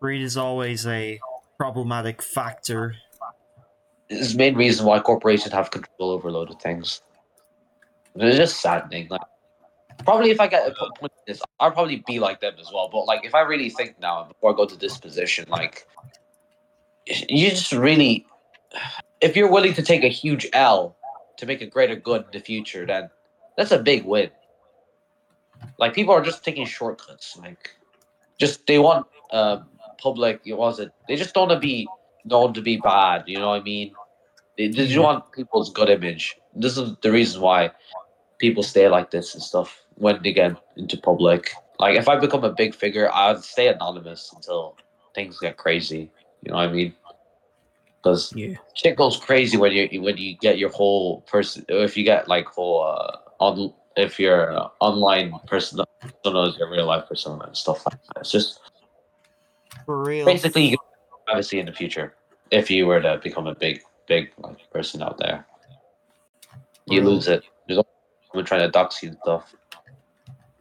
Greed 0.00 0.22
is 0.22 0.36
always 0.36 0.86
a 0.86 1.20
problematic 1.58 2.22
factor. 2.22 2.94
It's 4.10 4.32
the 4.32 4.38
main 4.38 4.56
reason 4.56 4.84
why 4.84 4.98
corporations 4.98 5.54
have 5.54 5.70
control 5.70 6.10
over 6.10 6.28
a 6.28 6.32
load 6.32 6.50
of 6.50 6.60
things. 6.60 7.00
It's 8.16 8.36
just 8.36 8.60
saddening. 8.60 9.06
Like, 9.08 9.20
probably 10.04 10.30
if 10.30 10.40
I 10.40 10.48
get 10.48 10.66
a 10.66 10.74
po- 10.74 10.90
point 10.90 11.12
in 11.26 11.32
this, 11.32 11.42
I'll 11.60 11.70
probably 11.70 12.02
be 12.06 12.18
like 12.18 12.40
them 12.40 12.54
as 12.60 12.70
well. 12.72 12.88
But 12.92 13.04
like, 13.04 13.24
if 13.24 13.34
I 13.34 13.42
really 13.42 13.70
think 13.70 13.98
now 14.00 14.24
before 14.24 14.52
I 14.52 14.56
go 14.56 14.66
to 14.66 14.76
this 14.76 14.98
position, 14.98 15.46
like, 15.48 15.86
you 17.06 17.50
just 17.50 17.72
really, 17.72 18.26
if 19.20 19.36
you're 19.36 19.50
willing 19.50 19.74
to 19.74 19.82
take 19.82 20.02
a 20.02 20.08
huge 20.08 20.48
L 20.52 20.96
to 21.36 21.46
make 21.46 21.62
a 21.62 21.66
greater 21.66 21.96
good 21.96 22.24
in 22.24 22.30
the 22.32 22.40
future, 22.40 22.84
then 22.84 23.10
that's 23.56 23.70
a 23.70 23.78
big 23.78 24.04
win. 24.04 24.30
Like 25.78 25.94
people 25.94 26.14
are 26.14 26.22
just 26.22 26.44
taking 26.44 26.66
shortcuts. 26.66 27.36
Like, 27.36 27.76
just 28.38 28.66
they 28.66 28.78
want 28.78 29.06
uh 29.30 29.58
public. 29.98 30.40
It 30.44 30.54
was 30.54 30.80
it. 30.80 30.92
They 31.08 31.16
just 31.16 31.34
don't 31.34 31.48
want 31.48 31.60
to 31.60 31.66
be 31.66 31.88
known 32.24 32.52
to 32.54 32.60
be 32.60 32.76
bad. 32.76 33.24
You 33.26 33.38
know 33.38 33.48
what 33.48 33.60
I 33.60 33.64
mean? 33.64 33.92
They 34.60 34.68
they 34.68 34.84
just 34.84 34.90
Yeah. 34.90 35.00
want 35.00 35.32
people's 35.32 35.72
good 35.72 35.88
image. 35.88 36.36
This 36.54 36.76
is 36.76 36.94
the 37.00 37.10
reason 37.10 37.40
why 37.40 37.70
people 38.38 38.62
stay 38.62 38.88
like 38.88 39.10
this 39.10 39.32
and 39.34 39.42
stuff 39.42 39.86
when 39.94 40.22
they 40.22 40.34
get 40.34 40.54
into 40.76 40.98
public. 40.98 41.54
Like 41.78 41.96
if 41.96 42.10
I 42.10 42.16
become 42.16 42.44
a 42.44 42.52
big 42.52 42.74
figure, 42.74 43.08
I'd 43.10 43.42
stay 43.42 43.68
anonymous 43.68 44.30
until 44.34 44.76
things 45.14 45.38
get 45.38 45.56
crazy. 45.56 46.10
You 46.42 46.50
know 46.50 46.56
what 46.58 46.68
I 46.68 46.72
mean? 46.72 46.92
Because 48.02 48.34
Yeah. 48.36 48.56
shit 48.74 48.96
goes 48.96 49.16
crazy 49.16 49.56
when 49.56 49.72
you 49.72 50.02
when 50.02 50.18
you 50.18 50.36
get 50.36 50.58
your 50.58 50.70
whole 50.70 51.22
person. 51.22 51.64
If 51.68 51.96
you 51.96 52.04
get 52.04 52.28
like 52.28 52.46
whole 52.46 52.82
uh, 52.82 53.16
on 53.38 53.72
if 53.96 54.20
you're 54.20 54.50
an 54.50 54.66
online 54.80 55.40
person 55.46 55.78
that 55.78 55.88
don't 56.22 56.34
know 56.34 56.52
your 56.58 56.70
real 56.70 56.84
life 56.84 57.08
persona 57.08 57.44
and 57.44 57.56
stuff 57.56 57.86
like 57.86 57.98
that. 58.08 58.20
It's 58.20 58.30
just 58.30 58.60
For 59.86 60.04
real. 60.04 60.26
basically 60.26 60.64
you 60.64 60.70
get 60.72 60.80
privacy 61.26 61.58
in 61.60 61.64
the 61.64 61.72
future 61.72 62.12
if 62.50 62.70
you 62.70 62.86
were 62.86 63.00
to 63.00 63.18
become 63.22 63.46
a 63.46 63.54
big 63.54 63.80
big 64.10 64.32
like 64.38 64.68
person 64.72 65.02
out 65.02 65.16
there. 65.18 65.46
You 66.86 67.00
lose 67.02 67.28
it. 67.28 67.44
There's 67.66 67.78
always 67.78 67.86
someone 68.26 68.44
trying 68.44 68.62
to 68.62 68.70
dox 68.70 69.00
you 69.02 69.10
and 69.10 69.18
stuff. 69.22 69.54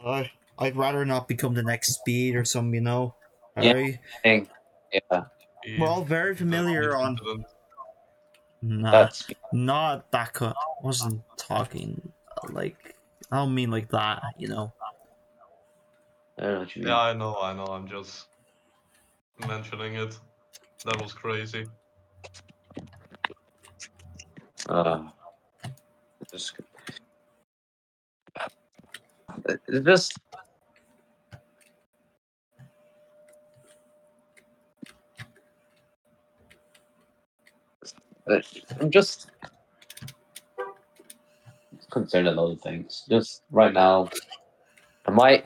I, 0.05 0.29
I'd 0.59 0.75
rather 0.75 1.03
not 1.03 1.27
become 1.27 1.55
the 1.55 1.63
next 1.63 1.95
speed 1.95 2.35
or 2.35 2.45
something, 2.45 2.75
you 2.75 2.81
know? 2.81 3.15
Yeah. 3.57 3.73
Alright? 3.73 3.99
Yeah, 4.93 5.23
We're 5.79 5.87
all 5.87 6.03
very 6.03 6.35
familiar 6.35 6.95
on. 6.95 7.17
Nah, 8.61 8.91
that's 8.91 9.27
not 9.51 10.11
that. 10.11 10.33
Co- 10.33 10.53
wasn't 10.83 11.21
talking 11.35 11.99
like. 12.49 12.95
I 13.31 13.37
don't 13.37 13.55
mean 13.55 13.71
like 13.71 13.89
that, 13.89 14.21
you 14.37 14.47
know? 14.47 14.73
I 16.37 16.43
know 16.43 16.65
you. 16.73 16.83
Yeah, 16.83 16.99
I 16.99 17.13
know, 17.13 17.37
I 17.41 17.53
know. 17.53 17.65
I'm 17.65 17.87
just 17.87 18.27
mentioning 19.47 19.95
it. 19.95 20.17
That 20.85 21.01
was 21.01 21.13
crazy. 21.13 21.65
Uh, 24.70 25.03
just, 26.32 26.53
just 29.84 30.13
Uh, 38.30 38.39
I'm 38.80 38.91
just 38.91 39.32
concerned 41.89 42.28
about 42.28 42.43
other 42.43 42.55
things. 42.55 43.03
Just 43.09 43.41
right 43.51 43.74
now, 43.74 44.09
I 45.07 45.11
might. 45.11 45.45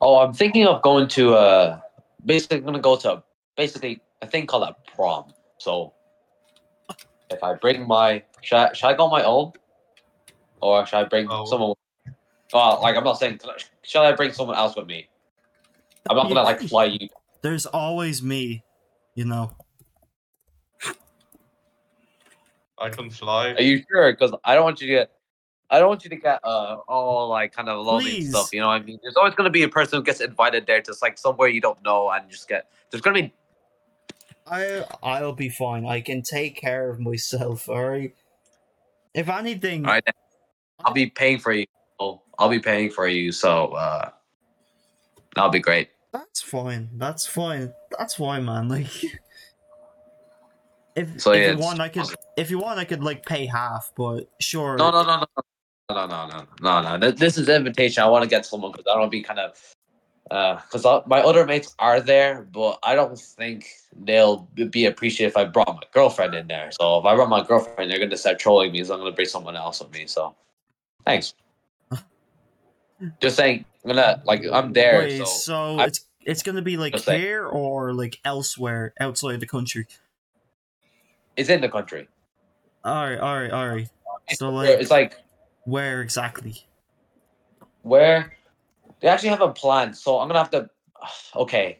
Oh, 0.00 0.18
I'm 0.18 0.32
thinking 0.34 0.66
of 0.66 0.82
going 0.82 1.08
to 1.08 1.34
uh 1.34 1.80
basically 2.24 2.58
I'm 2.58 2.64
gonna 2.64 2.80
go 2.80 2.96
to 2.96 3.22
basically 3.56 4.00
a 4.20 4.26
thing 4.26 4.46
called 4.46 4.64
a 4.64 4.76
prom. 4.96 5.32
So 5.64 5.94
if 7.30 7.42
I 7.42 7.54
bring 7.54 7.88
my 7.88 8.22
should 8.42 8.58
I, 8.58 8.72
should 8.74 8.86
I 8.86 8.94
go 8.94 9.04
on 9.04 9.10
my 9.10 9.24
own? 9.24 9.52
Or 10.60 10.84
should 10.84 10.98
I 10.98 11.04
bring 11.04 11.26
Oh. 11.30 11.46
someone 11.46 11.72
well 12.52 12.80
like 12.82 12.96
I'm 12.96 13.04
not 13.04 13.18
saying 13.18 13.40
should 13.82 14.02
I 14.02 14.12
bring 14.12 14.32
someone 14.32 14.56
else 14.56 14.76
with 14.76 14.86
me? 14.86 15.08
I'm 16.10 16.16
not 16.16 16.28
gonna 16.28 16.42
like 16.42 16.60
fly 16.60 16.84
you 16.84 17.08
There's 17.40 17.64
always 17.64 18.22
me, 18.22 18.62
you 19.14 19.24
know? 19.24 19.52
I 22.78 22.90
can 22.90 23.08
fly. 23.08 23.54
Are 23.54 23.62
you 23.62 23.82
sure? 23.90 24.12
Because 24.12 24.34
I 24.44 24.54
don't 24.54 24.64
want 24.64 24.82
you 24.82 24.88
to 24.88 24.92
get, 24.92 25.12
I 25.70 25.78
don't 25.78 25.88
want 25.88 26.04
you 26.04 26.10
to 26.10 26.16
get 26.16 26.40
uh 26.44 26.76
all 26.88 27.28
like 27.28 27.52
kind 27.54 27.70
of 27.70 27.86
lonely 27.86 28.10
and 28.10 28.20
Please. 28.20 28.28
stuff. 28.30 28.52
You 28.52 28.60
know 28.60 28.66
what 28.66 28.82
I 28.82 28.84
mean? 28.84 28.98
There's 29.02 29.16
always 29.16 29.34
gonna 29.34 29.48
be 29.48 29.62
a 29.62 29.68
person 29.68 29.98
who 29.98 30.02
gets 30.02 30.20
invited 30.20 30.66
there 30.66 30.82
to 30.82 30.94
like 31.00 31.16
somewhere 31.16 31.48
you 31.48 31.62
don't 31.62 31.82
know 31.82 32.10
and 32.10 32.28
just 32.28 32.48
get. 32.48 32.70
There's 32.90 33.00
gonna 33.00 33.22
be 33.22 33.32
I 34.46 34.84
I'll 35.02 35.32
be 35.32 35.48
fine. 35.48 35.86
I 35.86 36.00
can 36.00 36.22
take 36.22 36.56
care 36.56 36.90
of 36.90 37.00
myself, 37.00 37.68
alright? 37.68 38.14
If 39.14 39.28
anything, 39.28 39.86
all 39.86 39.92
right. 39.92 40.04
I'll 40.84 40.92
be 40.92 41.06
paying 41.06 41.38
for 41.38 41.52
you. 41.52 41.66
I'll, 42.38 42.48
be 42.48 42.58
paying 42.58 42.90
for 42.90 43.06
you. 43.06 43.30
So 43.32 43.68
uh, 43.68 44.10
that'll 45.34 45.50
be 45.50 45.60
great. 45.60 45.88
that's 46.12 46.42
fine. 46.42 46.90
That's 46.94 47.26
fine. 47.26 47.72
That's 47.96 48.16
fine, 48.16 48.44
man. 48.44 48.68
Like 48.68 48.88
if, 50.96 51.20
So, 51.20 51.32
if 51.32 51.40
yeah, 51.40 51.52
you 51.52 51.58
want 51.58 51.80
I 51.80 51.88
could 51.88 52.04
if 52.36 52.50
you 52.50 52.58
want 52.58 52.78
I 52.78 52.84
could 52.84 53.02
like 53.02 53.24
pay 53.24 53.46
half, 53.46 53.92
but 53.96 54.28
sure. 54.40 54.76
No, 54.76 54.90
no, 54.90 55.02
no, 55.02 55.16
no, 55.16 55.26
no, 55.90 56.06
no, 56.06 56.26
no, 56.28 56.46
no, 56.60 56.82
no, 56.82 56.96
no. 56.96 57.10
This 57.10 57.38
is 57.38 57.48
invitation. 57.48 58.02
I 58.02 58.06
want 58.06 58.22
to 58.22 58.28
get 58.28 58.46
someone 58.46 58.72
because 58.72 58.86
I 58.88 58.92
don't 58.92 59.00
want 59.00 59.12
to 59.12 59.18
be 59.18 59.22
kind 59.22 59.40
of. 59.40 59.73
Because 60.24 60.84
uh, 60.86 61.02
my 61.06 61.20
other 61.20 61.44
mates 61.44 61.74
are 61.78 62.00
there, 62.00 62.42
but 62.50 62.78
I 62.82 62.94
don't 62.94 63.18
think 63.18 63.66
they'll 63.94 64.48
be 64.70 64.86
appreciative 64.86 65.32
if 65.32 65.36
I 65.36 65.44
brought 65.44 65.68
my 65.68 65.82
girlfriend 65.92 66.34
in 66.34 66.46
there. 66.46 66.70
So 66.72 66.98
if 66.98 67.04
I 67.04 67.14
brought 67.14 67.28
my 67.28 67.44
girlfriend, 67.44 67.90
they're 67.90 67.98
gonna 67.98 68.16
start 68.16 68.38
trolling 68.38 68.72
me. 68.72 68.82
So 68.84 68.94
I'm 68.94 69.00
gonna 69.00 69.12
bring 69.12 69.28
someone 69.28 69.54
else 69.54 69.80
with 69.80 69.92
me. 69.92 70.06
So, 70.06 70.34
thanks. 71.04 71.34
Just 73.20 73.36
saying, 73.36 73.64
I'm 73.84 73.88
gonna 73.88 74.22
like 74.24 74.44
I'm 74.50 74.72
there. 74.72 74.98
Wait, 75.00 75.18
so, 75.18 75.24
so, 75.24 75.78
I- 75.78 75.84
it's 75.86 76.06
it's 76.24 76.42
gonna 76.42 76.62
be 76.62 76.78
like 76.78 76.94
Just 76.94 77.04
saying. 77.04 77.20
here 77.20 77.46
or 77.46 77.92
like 77.92 78.18
elsewhere 78.24 78.94
outside 78.98 79.40
the 79.40 79.46
country. 79.46 79.86
it's 81.36 81.50
in 81.50 81.60
the 81.60 81.68
country. 81.68 82.08
Alright, 82.84 83.18
alright, 83.20 83.52
alright. 83.52 83.90
So 84.30 84.50
like 84.50 84.70
it's 84.70 84.90
like 84.90 85.18
where 85.64 86.00
exactly? 86.00 86.66
where 87.82 88.32
they 89.00 89.08
actually 89.08 89.30
have 89.30 89.40
a 89.40 89.52
plan. 89.52 89.92
So 89.94 90.18
I'm 90.20 90.28
gonna 90.28 90.38
have 90.40 90.50
to. 90.50 90.68
Okay, 91.36 91.78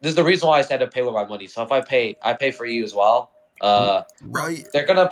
this 0.00 0.10
is 0.10 0.14
the 0.14 0.24
reason 0.24 0.48
why 0.48 0.58
I 0.58 0.62
said 0.62 0.78
to 0.78 0.86
pay 0.86 1.02
with 1.02 1.12
my 1.14 1.26
money. 1.26 1.46
So 1.46 1.62
if 1.62 1.72
I 1.72 1.80
pay, 1.80 2.16
I 2.22 2.32
pay 2.32 2.50
for 2.52 2.64
you 2.66 2.84
as 2.84 2.94
well. 2.94 3.32
Uh, 3.60 4.02
Right. 4.22 4.66
they're 4.72 4.86
gonna. 4.86 5.10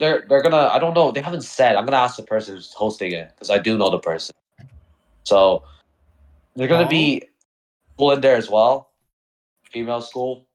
They're 0.00 0.24
they're 0.28 0.42
gonna. 0.42 0.68
I 0.72 0.78
don't 0.78 0.94
know. 0.94 1.10
They 1.12 1.20
haven't 1.20 1.42
said. 1.42 1.76
I'm 1.76 1.84
gonna 1.84 1.96
ask 1.98 2.16
the 2.16 2.22
person 2.22 2.54
who's 2.56 2.72
hosting 2.72 3.12
it 3.12 3.30
because 3.34 3.50
I 3.50 3.58
do 3.58 3.76
know 3.78 3.90
the 3.90 3.98
person. 3.98 4.34
So 5.24 5.64
they're 6.54 6.68
gonna 6.68 6.88
be 6.88 7.22
people 7.92 8.12
in 8.12 8.20
there 8.20 8.36
as 8.36 8.50
well, 8.50 8.90
female 9.70 10.00
school. 10.00 10.46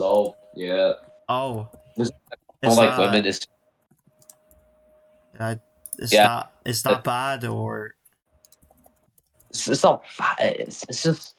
So 0.00 0.36
yeah, 0.54 0.92
Oh. 1.28 1.68
This- 1.96 2.08
Is 2.62 2.76
don't 2.76 2.76
like 2.76 2.98
women. 2.98 3.24
Is 3.24 3.40
uh, 5.38 5.54
is 5.98 6.12
Yeah. 6.12 6.26
that 6.28 6.52
is 6.64 6.82
that 6.82 7.04
bad 7.04 7.44
or 7.44 7.94
it's, 9.50 9.68
it's 9.68 9.82
not. 9.82 10.06
fa- 10.08 10.36
It's, 10.38 10.84
it's 10.88 11.02
just. 11.02 11.34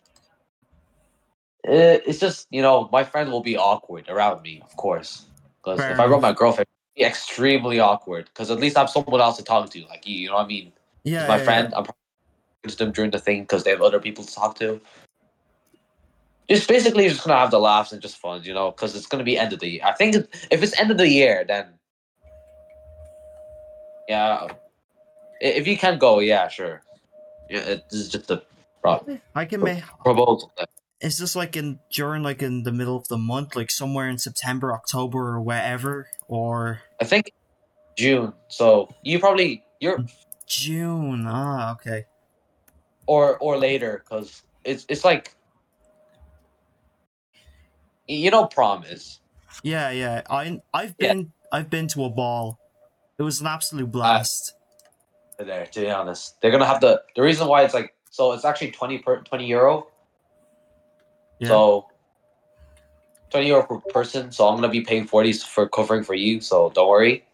It, 1.63 2.03
it's 2.05 2.19
just 2.19 2.47
you 2.51 2.61
know 2.61 2.89
my 2.91 3.03
friend 3.03 3.31
will 3.31 3.41
be 3.41 3.57
awkward 3.57 4.09
around 4.09 4.41
me, 4.41 4.61
of 4.63 4.75
course, 4.77 5.25
because 5.61 5.79
if 5.89 5.99
I 5.99 6.05
enough. 6.05 6.21
my 6.21 6.33
girlfriend, 6.33 6.67
be 6.95 7.03
extremely 7.03 7.79
awkward. 7.79 8.25
Because 8.25 8.51
at 8.51 8.59
least 8.59 8.77
I 8.77 8.81
have 8.81 8.89
someone 8.89 9.21
else 9.21 9.37
to 9.37 9.43
talk 9.43 9.69
to, 9.69 9.85
like 9.85 10.07
you. 10.07 10.15
You 10.15 10.29
know 10.29 10.35
what 10.35 10.45
I 10.45 10.47
mean? 10.47 10.71
yeah, 11.03 11.27
my 11.27 11.37
yeah, 11.37 11.43
friend, 11.43 11.73
I'm 11.73 11.83
probably 11.83 11.95
to 12.67 12.75
them 12.75 12.91
during 12.91 13.11
the 13.11 13.19
thing 13.19 13.41
because 13.41 13.63
they 13.63 13.71
have 13.71 13.81
other 13.81 13.99
people 13.99 14.23
to 14.23 14.33
talk 14.33 14.57
to. 14.59 14.81
Just 16.49 16.67
basically 16.67 17.07
just 17.07 17.23
gonna 17.23 17.39
have 17.39 17.51
the 17.51 17.59
laughs 17.59 17.91
and 17.91 18.01
just 18.01 18.17
fun, 18.17 18.43
you 18.43 18.53
know, 18.53 18.71
because 18.71 18.95
it's 18.95 19.05
gonna 19.05 19.23
be 19.23 19.37
end 19.37 19.53
of 19.53 19.59
the 19.59 19.69
year. 19.69 19.81
I 19.85 19.93
think 19.93 20.15
if 20.15 20.63
it's 20.63 20.77
end 20.79 20.91
of 20.91 20.97
the 20.97 21.07
year, 21.07 21.45
then 21.47 21.67
yeah, 24.09 24.47
if 25.39 25.67
you 25.67 25.77
can 25.77 25.97
go, 25.97 26.19
yeah, 26.19 26.49
sure. 26.49 26.81
Yeah, 27.51 27.59
it, 27.59 27.89
this 27.89 27.99
is 27.99 28.09
just 28.09 28.31
a 28.31 28.41
pro- 28.81 29.03
yeah. 29.07 29.17
I 29.35 29.43
can 29.43 29.61
make 29.61 29.83
proposal. 30.05 30.53
is 31.01 31.17
this 31.17 31.35
like 31.35 31.57
in 31.57 31.79
during 31.91 32.23
like 32.23 32.41
in 32.41 32.63
the 32.63 32.71
middle 32.71 32.95
of 32.95 33.07
the 33.09 33.17
month, 33.17 33.55
like 33.57 33.69
somewhere 33.69 34.07
in 34.07 34.17
September, 34.17 34.73
October 34.73 35.35
or 35.35 35.41
wherever? 35.41 36.07
Or 36.29 36.79
I 37.01 37.03
think 37.03 37.33
June. 37.97 38.31
So 38.47 38.87
you 39.03 39.19
probably 39.19 39.65
you're 39.81 39.99
June. 40.47 41.25
Ah, 41.27 41.73
okay. 41.73 42.05
or 43.05 43.37
or 43.39 43.57
later 43.57 44.01
because 44.05 44.43
it's 44.63 44.85
it's 44.87 45.03
like 45.03 45.35
you 48.07 48.31
know 48.31 48.45
prom 48.45 48.83
is. 48.85 49.19
Yeah, 49.63 49.89
yeah. 49.91 50.21
I 50.29 50.61
I've 50.73 50.95
Yeah. 50.99 51.13
been 51.13 51.33
I've 51.51 51.69
been 51.69 51.87
to 51.89 52.05
a 52.05 52.09
ball. 52.09 52.59
It 53.19 53.23
was 53.23 53.41
an 53.41 53.47
absolute 53.47 53.91
blast. 53.91 54.53
There 55.43 55.65
to 55.65 55.81
be 55.81 55.89
honest 55.89 56.39
they're 56.41 56.51
gonna 56.51 56.65
have 56.65 56.81
the 56.81 57.01
the 57.15 57.21
reason 57.21 57.47
why 57.47 57.63
it's 57.63 57.73
like 57.73 57.95
so 58.09 58.31
it's 58.33 58.45
actually 58.45 58.71
20 58.71 58.99
per 58.99 59.21
20 59.21 59.45
euro 59.45 59.87
yeah. 61.39 61.47
so 61.47 61.87
20 63.31 63.47
euro 63.47 63.63
per 63.63 63.79
person 63.91 64.31
so 64.31 64.47
i'm 64.47 64.55
gonna 64.55 64.69
be 64.69 64.81
paying 64.81 65.07
40s 65.07 65.45
for 65.45 65.67
covering 65.67 66.03
for 66.03 66.13
you 66.13 66.41
so 66.41 66.71
don't 66.71 66.89
worry 66.89 67.25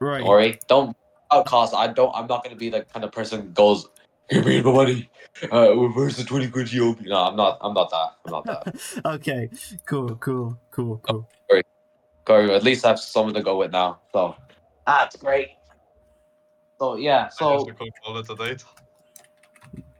right. 0.00 0.18
don't 0.18 0.28
worry 0.28 0.60
don't 0.68 0.96
out 1.32 1.46
cost 1.46 1.74
i 1.74 1.86
don't 1.86 2.14
i'm 2.14 2.26
not 2.26 2.42
gonna 2.44 2.56
be 2.56 2.70
the 2.70 2.82
kind 2.92 3.04
of 3.04 3.12
person 3.12 3.42
who 3.42 3.48
goes 3.48 3.88
Give 4.30 4.44
me 4.44 4.60
the 4.60 4.70
money. 4.70 5.08
Uh, 5.50 5.68
where's 5.68 6.16
the 6.16 6.24
twenty 6.24 6.48
quid 6.48 6.70
you 6.72 6.88
owe 6.88 6.94
me? 6.94 7.08
No, 7.08 7.16
I'm 7.16 7.36
not. 7.36 7.58
I'm 7.62 7.72
not 7.72 7.90
that. 7.90 8.10
I'm 8.26 8.32
not 8.32 8.44
that. 8.44 8.74
okay, 9.06 9.48
cool, 9.86 10.16
cool, 10.16 10.58
cool, 10.70 10.98
cool. 10.98 11.28
Corey, 12.24 12.52
at 12.52 12.62
least 12.62 12.84
I 12.84 12.88
have 12.88 13.00
someone 13.00 13.32
to 13.34 13.42
go 13.42 13.56
with 13.56 13.72
now. 13.72 14.00
So 14.12 14.36
that's 14.86 15.16
great. 15.16 15.50
So 16.78 16.96
yeah. 16.96 17.18
I 17.18 17.22
guess 17.24 17.38
So 17.38 17.64
we 17.64 17.72
could 17.72 17.90
call 18.04 18.18
it 18.18 18.30
a 18.30 18.34
date. 18.34 18.64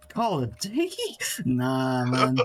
Call 0.09 0.41
it 0.41 0.51
a 0.65 0.69
date? 0.69 1.41
Nah, 1.45 2.05
man. 2.05 2.39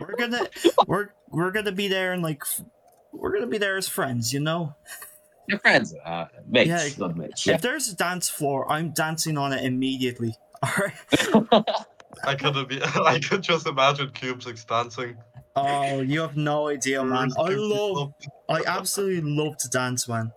we're 0.00 0.16
gonna 0.16 0.48
we're 0.86 1.08
we're 1.30 1.50
gonna 1.50 1.72
be 1.72 1.88
there 1.88 2.12
and 2.12 2.22
like 2.22 2.42
we're 3.12 3.32
gonna 3.32 3.46
be 3.46 3.58
there 3.58 3.76
as 3.76 3.88
friends, 3.88 4.32
you 4.32 4.40
know. 4.40 4.74
your 5.48 5.58
friends, 5.58 5.94
uh, 6.04 6.26
mates, 6.46 6.68
Yeah. 6.68 6.88
not 7.06 7.16
mates. 7.16 7.46
Yeah. 7.46 7.54
If 7.54 7.62
there's 7.62 7.88
a 7.88 7.96
dance 7.96 8.28
floor, 8.28 8.70
I'm 8.70 8.90
dancing 8.90 9.38
on 9.38 9.52
it 9.52 9.64
immediately. 9.64 10.36
Alright. 10.64 11.64
I 12.24 12.34
could 12.34 12.68
be. 12.68 12.80
I 12.82 13.18
could 13.18 13.42
just 13.42 13.66
imagine 13.66 14.10
Cube 14.10 14.42
Six 14.42 14.64
dancing. 14.64 15.16
Oh, 15.56 16.00
you 16.00 16.20
have 16.20 16.36
no 16.36 16.68
idea, 16.68 17.04
man. 17.04 17.30
I 17.38 17.50
love, 17.50 18.12
I 18.48 18.62
absolutely 18.66 19.20
love 19.30 19.56
to 19.58 19.68
dance, 19.68 20.08
man. 20.08 20.32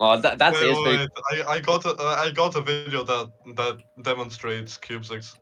Oh, 0.00 0.20
that, 0.20 0.38
that's 0.38 0.60
Wait, 0.60 0.74
wait, 0.74 0.98
wait. 0.98 1.08
I, 1.46 1.54
I 1.54 1.60
got 1.60 1.84
a, 1.84 1.90
uh, 1.90 2.16
I 2.18 2.30
got 2.30 2.56
a 2.56 2.60
video 2.60 3.04
that 3.04 3.30
that 3.56 3.78
demonstrates 4.02 4.78
CubeSix. 4.78 5.36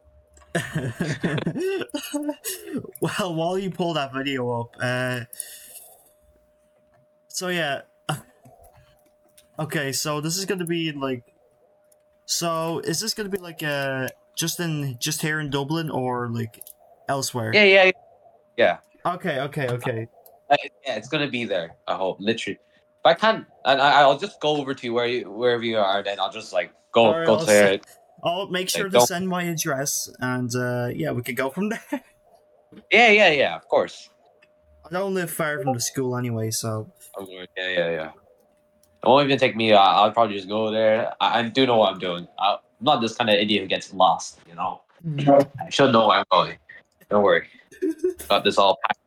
Well, 3.00 3.34
while 3.34 3.59
you 3.59 3.70
pull 3.70 3.94
that 3.94 4.12
video 4.12 4.61
up, 4.61 4.76
uh, 4.80 5.20
so 7.28 7.48
yeah, 7.48 7.82
okay, 9.59 9.92
so 9.92 10.20
this 10.20 10.38
is 10.38 10.44
gonna 10.44 10.64
be 10.64 10.92
like, 10.92 11.24
so 12.24 12.80
is 12.80 13.00
this 13.00 13.14
gonna 13.14 13.28
be 13.28 13.38
like 13.38 13.62
uh 13.62 14.09
just 14.34 14.61
in 14.61 14.96
just 14.98 15.22
here 15.22 15.40
in 15.40 15.50
Dublin 15.50 15.90
or 15.90 16.28
like 16.28 16.61
elsewhere? 17.09 17.52
Yeah, 17.54 17.64
yeah, 17.64 17.90
yeah. 18.57 18.78
Okay, 19.04 19.40
okay, 19.40 19.68
okay. 19.68 20.09
Uh, 20.50 20.57
yeah, 20.86 20.96
it's 20.96 21.09
gonna 21.09 21.28
be 21.28 21.44
there. 21.44 21.76
I 21.86 21.96
hope, 21.96 22.18
literally. 22.20 22.59
If 23.07 23.11
I 23.11 23.14
can't, 23.14 23.46
and 23.64 23.80
I, 23.80 24.00
I'll 24.00 24.18
just 24.18 24.40
go 24.40 24.57
over 24.57 24.74
to 24.74 24.90
where 24.90 25.07
you, 25.07 25.30
wherever 25.30 25.62
you 25.62 25.78
are. 25.78 26.02
Then 26.02 26.18
I'll 26.18 26.32
just 26.32 26.52
like 26.52 26.72
go, 26.90 27.07
Alright, 27.07 27.26
go 27.26 27.36
I'll 27.36 27.46
to 27.46 27.74
it. 27.74 27.86
I'll 28.24 28.48
make 28.48 28.68
sure 28.68 28.84
to 28.84 28.90
don't- 28.90 29.07
send 29.07 29.28
my 29.28 29.44
address, 29.44 30.11
and 30.18 30.50
uh 30.57 30.88
yeah, 30.92 31.12
we 31.12 31.22
could 31.22 31.36
go 31.36 31.50
from 31.50 31.68
there. 31.72 32.02
Yeah, 32.90 33.11
yeah, 33.11 33.30
yeah. 33.30 33.54
Of 33.54 33.68
course. 33.68 34.11
I 34.84 34.88
don't 34.92 35.14
live 35.14 35.30
far 35.30 35.62
from 35.62 35.74
the 35.74 35.80
school 35.80 36.16
anyway, 36.16 36.50
so 36.50 36.90
Yeah, 37.28 37.46
yeah, 37.57 37.90
yeah. 37.90 38.11
It 38.11 39.09
won't 39.09 39.24
even 39.26 39.38
take 39.38 39.54
me. 39.54 39.72
Uh, 39.72 39.78
I'll 39.78 40.11
probably 40.11 40.34
just 40.34 40.48
go 40.48 40.72
there. 40.72 41.12
I, 41.20 41.38
I 41.38 41.42
do 41.48 41.64
know 41.64 41.76
what 41.76 41.92
I'm 41.92 42.00
doing. 42.00 42.26
I, 42.40 42.54
I'm 42.54 42.59
not 42.80 43.00
this 43.00 43.14
kind 43.14 43.30
of 43.30 43.36
idiot 43.36 43.62
who 43.62 43.68
gets 43.68 43.94
lost. 43.94 44.40
You 44.48 44.57
know, 44.57 44.82
I 45.64 45.70
should 45.70 45.92
know 45.92 46.09
where 46.09 46.18
I'm 46.18 46.24
going. 46.32 46.59
Don't 47.09 47.22
worry. 47.22 47.46
Got 48.28 48.42
this 48.42 48.59
all 48.59 48.78
packed. 48.82 48.98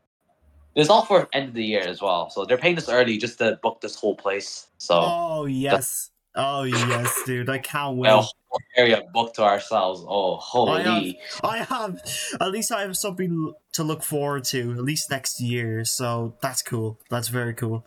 This 0.75 0.85
is 0.85 0.89
all 0.89 1.03
for 1.03 1.27
end 1.33 1.49
of 1.49 1.53
the 1.55 1.63
year 1.65 1.81
as 1.81 2.01
well. 2.01 2.29
So 2.29 2.45
they're 2.45 2.57
paying 2.57 2.77
us 2.77 2.87
early 2.89 3.17
just 3.17 3.37
to 3.39 3.59
book 3.61 3.81
this 3.81 3.95
whole 3.95 4.15
place. 4.15 4.67
So 4.77 4.95
Oh 5.01 5.45
yes. 5.45 6.11
Oh 6.35 6.63
yes, 6.63 7.23
dude. 7.25 7.49
I 7.49 7.57
can't 7.57 7.97
wait. 7.97 8.09
a 8.11 8.17
whole 8.17 8.33
area 8.77 9.01
booked 9.13 9.35
to 9.37 9.43
ourselves. 9.43 10.05
Oh, 10.07 10.35
holy! 10.37 11.19
I 11.43 11.57
have 11.63 11.99
at 12.39 12.51
least 12.51 12.71
I 12.71 12.81
have 12.83 12.95
something 12.95 13.51
to 13.73 13.83
look 13.83 14.03
forward 14.03 14.43
to, 14.45 14.71
at 14.73 14.83
least 14.83 15.09
next 15.09 15.41
year. 15.41 15.83
So 15.85 16.35
that's 16.41 16.61
cool. 16.61 16.99
That's 17.09 17.27
very 17.29 17.55
cool. 17.55 17.83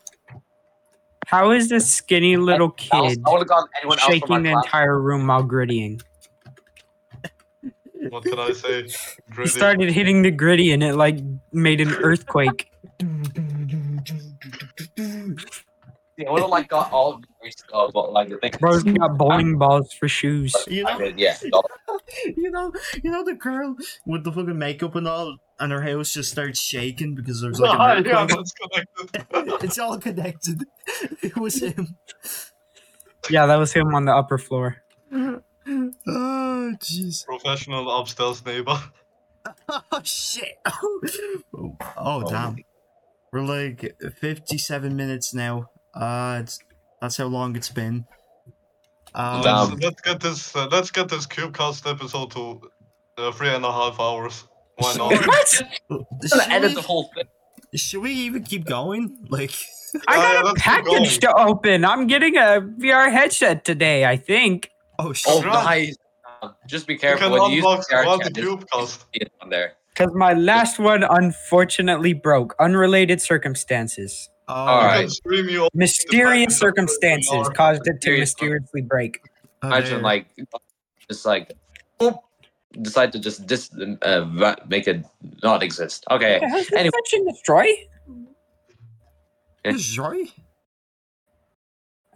How 1.26 1.52
is 1.52 1.68
this 1.68 1.88
skinny 1.88 2.36
little 2.36 2.74
I, 2.90 3.00
was- 3.00 3.14
kid 3.14 3.22
I 3.24 3.30
would 3.30 3.38
have 3.38 3.48
gone 3.48 3.68
anyone 3.80 3.98
shaking 3.98 4.28
my 4.28 4.38
the 4.42 4.50
class. 4.52 4.64
entire 4.64 5.00
room 5.00 5.26
while 5.28 5.44
griddying? 5.44 6.02
What 8.08 8.24
can 8.24 8.38
I 8.40 8.52
say? 8.52 8.88
He 9.38 9.46
started 9.46 9.90
hitting 9.92 10.22
the 10.22 10.32
griddy 10.32 10.72
and 10.72 10.82
it 10.82 10.96
like 10.96 11.18
made 11.52 11.80
an 11.80 11.94
earthquake. 11.94 12.68
Yeah, 16.18 16.28
I 16.28 16.32
would 16.32 16.42
have 16.42 16.50
like 16.50 16.68
got 16.68 16.92
all 16.92 17.14
of 17.14 17.22
the 17.42 17.50
stuff, 17.50 17.90
but 17.94 18.12
like 18.12 18.28
the 18.28 18.36
thing. 18.36 18.52
Bro's 18.60 18.82
got 18.82 19.16
bowling 19.16 19.56
balls 19.56 19.92
for 19.94 20.08
shoes. 20.08 20.54
You 20.68 20.84
know, 20.84 20.98
did, 20.98 21.18
yeah. 21.18 21.36
you 21.42 22.50
know, 22.50 22.70
you 23.02 23.10
know 23.10 23.24
the 23.24 23.34
girl 23.34 23.76
with 24.06 24.22
the 24.22 24.30
fucking 24.30 24.58
makeup 24.58 24.94
and 24.94 25.08
all, 25.08 25.38
and 25.58 25.72
her 25.72 25.80
house 25.80 26.12
just 26.12 26.30
starts 26.30 26.60
shaking 26.60 27.14
because 27.14 27.40
there's 27.40 27.58
like 27.58 27.98
an 27.98 28.04
yeah, 28.06 28.26
connected. 28.26 29.26
it's 29.64 29.78
all 29.78 29.98
connected. 29.98 30.64
It 31.22 31.36
was 31.36 31.62
him. 31.62 31.96
Yeah, 33.30 33.46
that 33.46 33.56
was 33.56 33.72
him 33.72 33.94
on 33.94 34.04
the 34.04 34.14
upper 34.14 34.36
floor. 34.36 34.76
Oh 35.12 35.40
jeez. 35.66 37.24
Professional 37.24 37.90
upstairs 37.90 38.44
neighbor. 38.44 38.78
Oh 39.68 40.00
shit. 40.02 40.58
Oh, 40.66 41.76
oh 41.96 42.22
damn. 42.28 42.56
Oh, 42.58 42.62
We're 43.32 43.42
like 43.42 43.94
57 44.20 44.94
minutes 44.94 45.32
now. 45.32 45.70
Uh, 45.94 46.40
it's, 46.42 46.58
that's 47.00 47.16
how 47.16 47.26
long 47.26 47.56
it's 47.56 47.70
been. 47.70 48.04
Um, 49.14 49.42
Let's, 49.42 49.72
let's 49.82 50.00
get 50.00 50.20
this. 50.20 50.56
Uh, 50.56 50.68
let's 50.70 50.90
get 50.90 51.08
this 51.08 51.26
CubeCast 51.26 51.90
episode 51.90 52.30
to 52.32 52.60
uh, 53.18 53.32
three 53.32 53.48
and 53.50 53.64
a 53.64 53.70
half 53.72 54.00
hours. 54.00 54.44
Why 54.76 54.94
not? 54.98 55.26
What? 55.26 55.48
Should, 55.48 55.66
gonna 56.30 56.44
edit 56.48 56.70
we, 56.70 56.74
the 56.76 56.82
whole 56.82 57.10
thing. 57.14 57.24
should 57.74 58.00
we 58.00 58.12
even 58.12 58.42
keep 58.42 58.64
going? 58.64 59.26
Like, 59.28 59.52
I 60.08 60.16
Yeah, 60.16 60.42
got 60.42 60.56
a 60.56 60.60
package 60.60 61.18
to 61.20 61.34
open. 61.38 61.84
I'm 61.84 62.06
getting 62.06 62.36
a 62.36 62.60
VR 62.78 63.12
headset 63.12 63.64
today, 63.66 64.06
I 64.06 64.16
think. 64.16 64.70
oh 64.98 65.12
shit. 65.12 65.30
Oh, 65.30 65.40
nice. 65.42 65.94
Um, 66.42 66.54
Just 66.66 66.86
be 66.86 66.94
You 66.94 66.98
careful 67.00 67.28
can 67.28 67.32
when 67.38 67.50
you 67.50 67.56
use 67.56 67.64
unbox 67.66 67.88
the 67.88 68.06
one 68.06 68.20
chat, 68.20 68.34
the 68.34 68.40
CubeCast. 68.40 68.98
see 69.12 69.20
it 69.20 69.32
on 69.42 69.50
there. 69.50 69.74
Because 69.94 70.14
my 70.14 70.32
last 70.32 70.78
one 70.78 71.02
unfortunately 71.04 72.12
broke. 72.14 72.54
Unrelated 72.58 73.20
circumstances. 73.20 74.28
Oh, 74.48 74.54
All 74.54 74.80
You 74.82 74.86
right. 74.86 75.00
can 75.00 75.10
stream 75.10 75.48
you. 75.48 75.68
Mysterious 75.74 76.56
circumstances 76.66 77.48
caused 77.54 77.82
it 77.86 78.00
to 78.00 78.10
Mysterious- 78.10 78.30
mysteriously 78.30 78.82
break. 78.82 79.20
oh, 79.62 79.68
Imagine 79.68 79.90
there. 79.94 80.00
like, 80.02 80.26
just 81.10 81.26
like, 81.26 81.52
boop, 82.00 82.18
decide 82.80 83.12
to 83.12 83.18
just 83.18 83.46
dis 83.46 83.70
uh, 84.02 84.24
va- 84.32 84.56
make 84.68 84.88
it 84.88 85.04
not 85.42 85.62
exist. 85.62 86.04
Okay. 86.10 86.40
Has 86.42 86.68
this 86.68 86.72
Anyway. 86.72 86.90
search 86.94 87.12
and 87.20 87.28
destroy? 87.28 87.66
Is 89.64 89.86
Joy? 89.86 90.24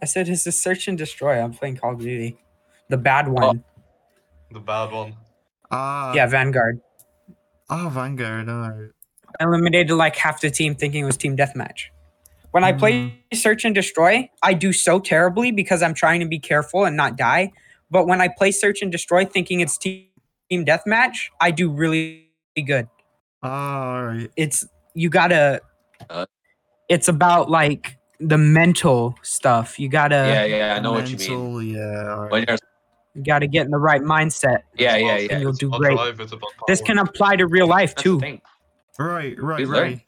I 0.01 0.05
said, 0.05 0.27
"Is 0.27 0.43
this 0.43 0.59
search 0.61 0.87
and 0.89 0.97
destroy?" 0.97 1.39
I'm 1.39 1.53
playing 1.53 1.77
Call 1.77 1.93
of 1.93 1.99
Duty, 1.99 2.37
the 2.89 2.97
bad 2.97 3.27
one. 3.29 3.63
The 4.51 4.59
bad 4.59 4.91
one. 4.91 5.15
Ah, 5.71 6.13
yeah, 6.13 6.27
Vanguard. 6.27 6.81
Oh, 7.69 7.89
Vanguard. 7.93 8.49
Alright. 8.49 8.91
I 9.39 9.43
eliminated 9.43 9.91
like 9.91 10.15
half 10.15 10.41
the 10.41 10.49
team, 10.49 10.75
thinking 10.75 11.03
it 11.03 11.05
was 11.05 11.17
team 11.17 11.35
deathmatch. 11.35 11.85
When 12.51 12.63
I 12.63 12.71
play 12.73 13.13
search 13.33 13.65
and 13.65 13.75
destroy, 13.75 14.29
I 14.41 14.53
do 14.53 14.71
so 14.73 14.99
terribly 14.99 15.51
because 15.51 15.83
I'm 15.83 15.93
trying 15.93 16.21
to 16.21 16.25
be 16.25 16.39
careful 16.39 16.85
and 16.85 16.95
not 16.95 17.17
die. 17.17 17.51
But 17.91 18.07
when 18.07 18.21
I 18.21 18.29
play 18.29 18.51
search 18.51 18.81
and 18.81 18.91
destroy, 18.91 19.25
thinking 19.25 19.59
it's 19.59 19.77
team 19.77 20.05
team 20.49 20.65
deathmatch, 20.65 21.27
I 21.41 21.51
do 21.51 21.69
really 21.69 22.29
good. 22.65 22.87
Alright. 23.45 24.31
It's 24.37 24.65
you 24.95 25.09
gotta. 25.09 25.61
Uh. 26.09 26.25
it's 26.89 27.07
about 27.07 27.51
like 27.51 27.97
the 28.19 28.37
mental 28.37 29.15
stuff. 29.21 29.77
You 29.77 29.89
gotta. 29.89 30.15
yeah, 30.15 30.45
yeah, 30.45 30.75
I 30.75 30.79
know 30.79 30.93
what 30.93 31.09
you 31.09 31.17
mean. 31.17 31.29
Mental, 31.29 31.61
Yeah. 31.61 32.13
alright. 32.13 32.31
When 32.31 32.45
you're, 32.47 32.57
You 33.17 33.23
gotta 33.23 33.47
get 33.47 33.65
in 33.65 33.71
the 33.71 33.79
right 33.79 34.01
mindset. 34.01 34.59
yeah, 34.75 34.95
yeah, 34.95 35.17
yeah. 35.17 35.27
And 35.33 35.41
you'll 35.41 35.49
it's 35.49 35.59
do 35.59 35.67
about 35.69 35.79
great. 35.79 35.97
life, 35.97 36.19
it's 36.19 36.31
about 36.31 36.51
This 36.67 36.81
can 36.81 36.99
apply 36.99 37.35
to 37.37 37.47
real 37.47 37.67
life 37.67 37.95
too. 37.95 38.19
Right, 38.99 39.35
right, 39.41 39.57
Please 39.57 39.67
right. 39.67 40.01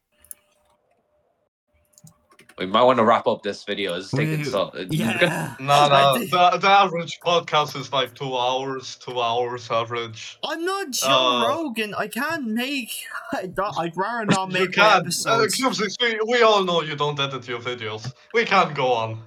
We 2.60 2.66
might 2.66 2.84
want 2.84 2.98
to 3.00 3.06
wrap 3.06 3.26
up 3.26 3.42
this 3.42 3.64
video. 3.64 3.94
It's 3.96 4.12
taking 4.12 4.44
so. 4.44 4.72
Yeah. 4.90 5.56
No, 5.62 5.88
no. 5.88 6.20
The, 6.20 6.58
the 6.60 6.68
average 6.70 7.20
podcast 7.22 7.80
is 7.80 7.94
like 7.94 8.14
two 8.14 8.36
hours. 8.38 8.98
Two 8.98 9.20
hours 9.22 9.72
average. 9.72 10.38
I'm 10.44 10.66
not 10.66 10.92
Joe 10.92 11.08
Uh, 11.08 11.48
Rogan. 11.48 11.96
I 11.96 12.08
can't 12.10 12.46
make. 12.48 12.92
I'd, 13.34 13.58
I'd 13.58 13.96
rather 13.96 14.26
not 14.26 14.52
you 14.52 14.60
make 14.60 14.78
my 14.78 14.84
can. 14.84 14.98
Uh, 14.98 15.00
episodes. 15.00 15.56
Cube 15.56 15.74
we, 16.02 16.20
we 16.28 16.42
all 16.44 16.64
know 16.66 16.82
you 16.82 16.96
don't 16.98 17.18
edit 17.20 17.48
your 17.48 17.60
videos. 17.60 18.12
We 18.34 18.44
can't 18.46 18.76
go 18.76 18.92
on. 18.92 19.24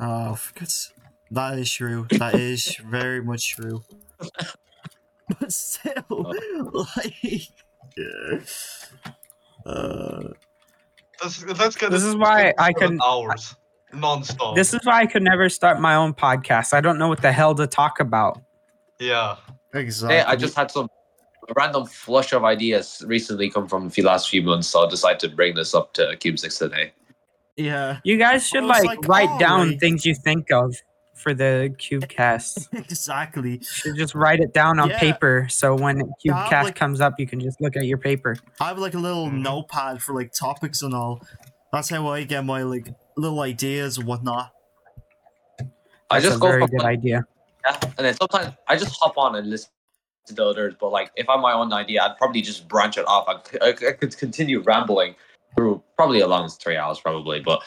Oh, 0.00 0.34
for 0.36 0.58
God's- 0.58 0.92
that 1.30 1.58
is 1.58 1.72
true. 1.72 2.06
That 2.10 2.34
is 2.34 2.76
very 2.88 3.22
much 3.22 3.54
true. 3.56 3.82
But 5.38 5.52
still, 5.52 6.02
like, 6.96 7.48
uh, 9.66 10.20
Let's, 11.22 11.44
let's 11.46 11.76
get 11.76 11.90
This 11.90 12.02
it 12.02 12.06
is 12.08 12.12
to 12.14 12.18
why 12.18 12.52
I 12.58 12.72
seven 12.72 12.98
can- 12.98 13.00
hours 13.04 13.54
non-stop. 13.92 14.54
This 14.56 14.72
is 14.74 14.80
why 14.84 15.00
I 15.00 15.06
could 15.06 15.22
never 15.22 15.48
start 15.48 15.80
my 15.80 15.94
own 15.94 16.14
podcast. 16.14 16.72
I 16.72 16.80
don't 16.80 16.98
know 16.98 17.08
what 17.08 17.20
the 17.22 17.30
hell 17.32 17.54
to 17.56 17.66
talk 17.66 18.00
about. 18.00 18.40
yeah. 18.98 19.36
exactly. 19.74 20.16
Hey, 20.18 20.22
I 20.24 20.34
just 20.36 20.56
had 20.56 20.70
some 20.70 20.88
random 21.56 21.86
flush 21.86 22.32
of 22.32 22.44
ideas 22.44 23.02
recently 23.06 23.50
come 23.50 23.68
from 23.68 23.88
the 23.88 24.02
last 24.02 24.30
few 24.30 24.42
months, 24.42 24.68
so 24.68 24.84
I 24.86 24.90
decided 24.90 25.20
to 25.20 25.28
bring 25.28 25.54
this 25.54 25.74
up 25.74 25.92
to 25.94 26.16
Cube 26.16 26.38
Six 26.38 26.58
today. 26.58 26.92
yeah. 27.56 27.98
You 28.04 28.16
guys 28.16 28.46
should 28.46 28.64
like, 28.64 28.84
like, 28.84 29.06
write 29.06 29.38
down 29.40 29.60
alright. 29.60 29.80
things 29.80 30.06
you 30.06 30.14
think 30.14 30.50
of 30.50 30.74
for 31.20 31.34
the 31.34 31.74
CubeCast. 31.78 32.68
exactly. 32.72 33.52
You 33.58 33.62
should 33.64 33.96
just 33.96 34.14
write 34.14 34.40
it 34.40 34.52
down 34.54 34.78
on 34.80 34.90
Yeah. 34.90 34.98
paper 34.98 35.46
so 35.50 35.74
when 35.76 35.98
Yeah, 36.24 36.48
CubeCast 36.48 36.64
like- 36.64 36.74
comes 36.74 37.00
up, 37.00 37.14
you 37.18 37.26
can 37.26 37.40
just 37.40 37.60
look 37.60 37.76
at 37.76 37.84
your 37.84 37.98
paper. 37.98 38.36
I 38.60 38.68
have 38.68 38.78
like 38.78 38.94
a 38.94 38.98
little 38.98 39.26
Mhm. 39.28 39.42
notepad 39.42 40.02
for 40.02 40.14
like 40.14 40.32
topics 40.32 40.82
and 40.82 40.94
all. 40.94 41.20
That's 41.72 41.88
how 41.90 42.08
I 42.08 42.24
get 42.24 42.44
my 42.44 42.62
like 42.62 42.88
little 43.16 43.40
ideas 43.40 43.98
and 43.98 44.06
whatnot. 44.06 44.50
I 45.60 45.64
That's 46.16 46.24
just 46.24 46.36
a 46.38 46.40
go 46.40 46.48
very 46.48 46.66
good 46.66 46.78
one- 46.82 46.86
idea. 46.86 47.24
Yeah, 47.66 47.76
and 47.98 48.06
then 48.06 48.14
sometimes 48.14 48.54
I 48.66 48.76
just 48.76 48.96
hop 49.00 49.18
on 49.18 49.36
and 49.36 49.48
listen 49.50 49.70
to 50.26 50.34
the 50.34 50.44
others. 50.44 50.74
But 50.80 50.88
like, 50.90 51.10
if 51.16 51.28
I'm 51.28 51.40
my 51.42 51.52
own 51.52 51.72
idea, 51.72 52.02
I'd 52.02 52.16
probably 52.16 52.40
just 52.40 52.66
branch 52.68 52.96
it 52.96 53.06
off. 53.06 53.28
I 53.28 53.72
could 53.72 54.16
continue 54.16 54.60
rambling 54.62 55.14
through 55.54 55.82
probably 55.96 56.20
a 56.20 56.26
long 56.26 56.48
three 56.48 56.76
hours, 56.76 56.98
probably. 57.00 57.40
But 57.40 57.60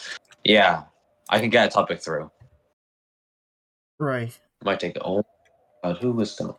yeah, 0.44 0.84
I 1.30 1.40
can 1.40 1.50
get 1.52 1.68
a 1.68 1.70
topic 1.70 2.02
through. 2.02 2.32
Right. 4.04 4.38
Might 4.64 4.82
take 4.82 4.98
oh, 5.00 5.24
But 5.82 5.98
who 6.00 6.12
was 6.12 6.36
the 6.36 6.56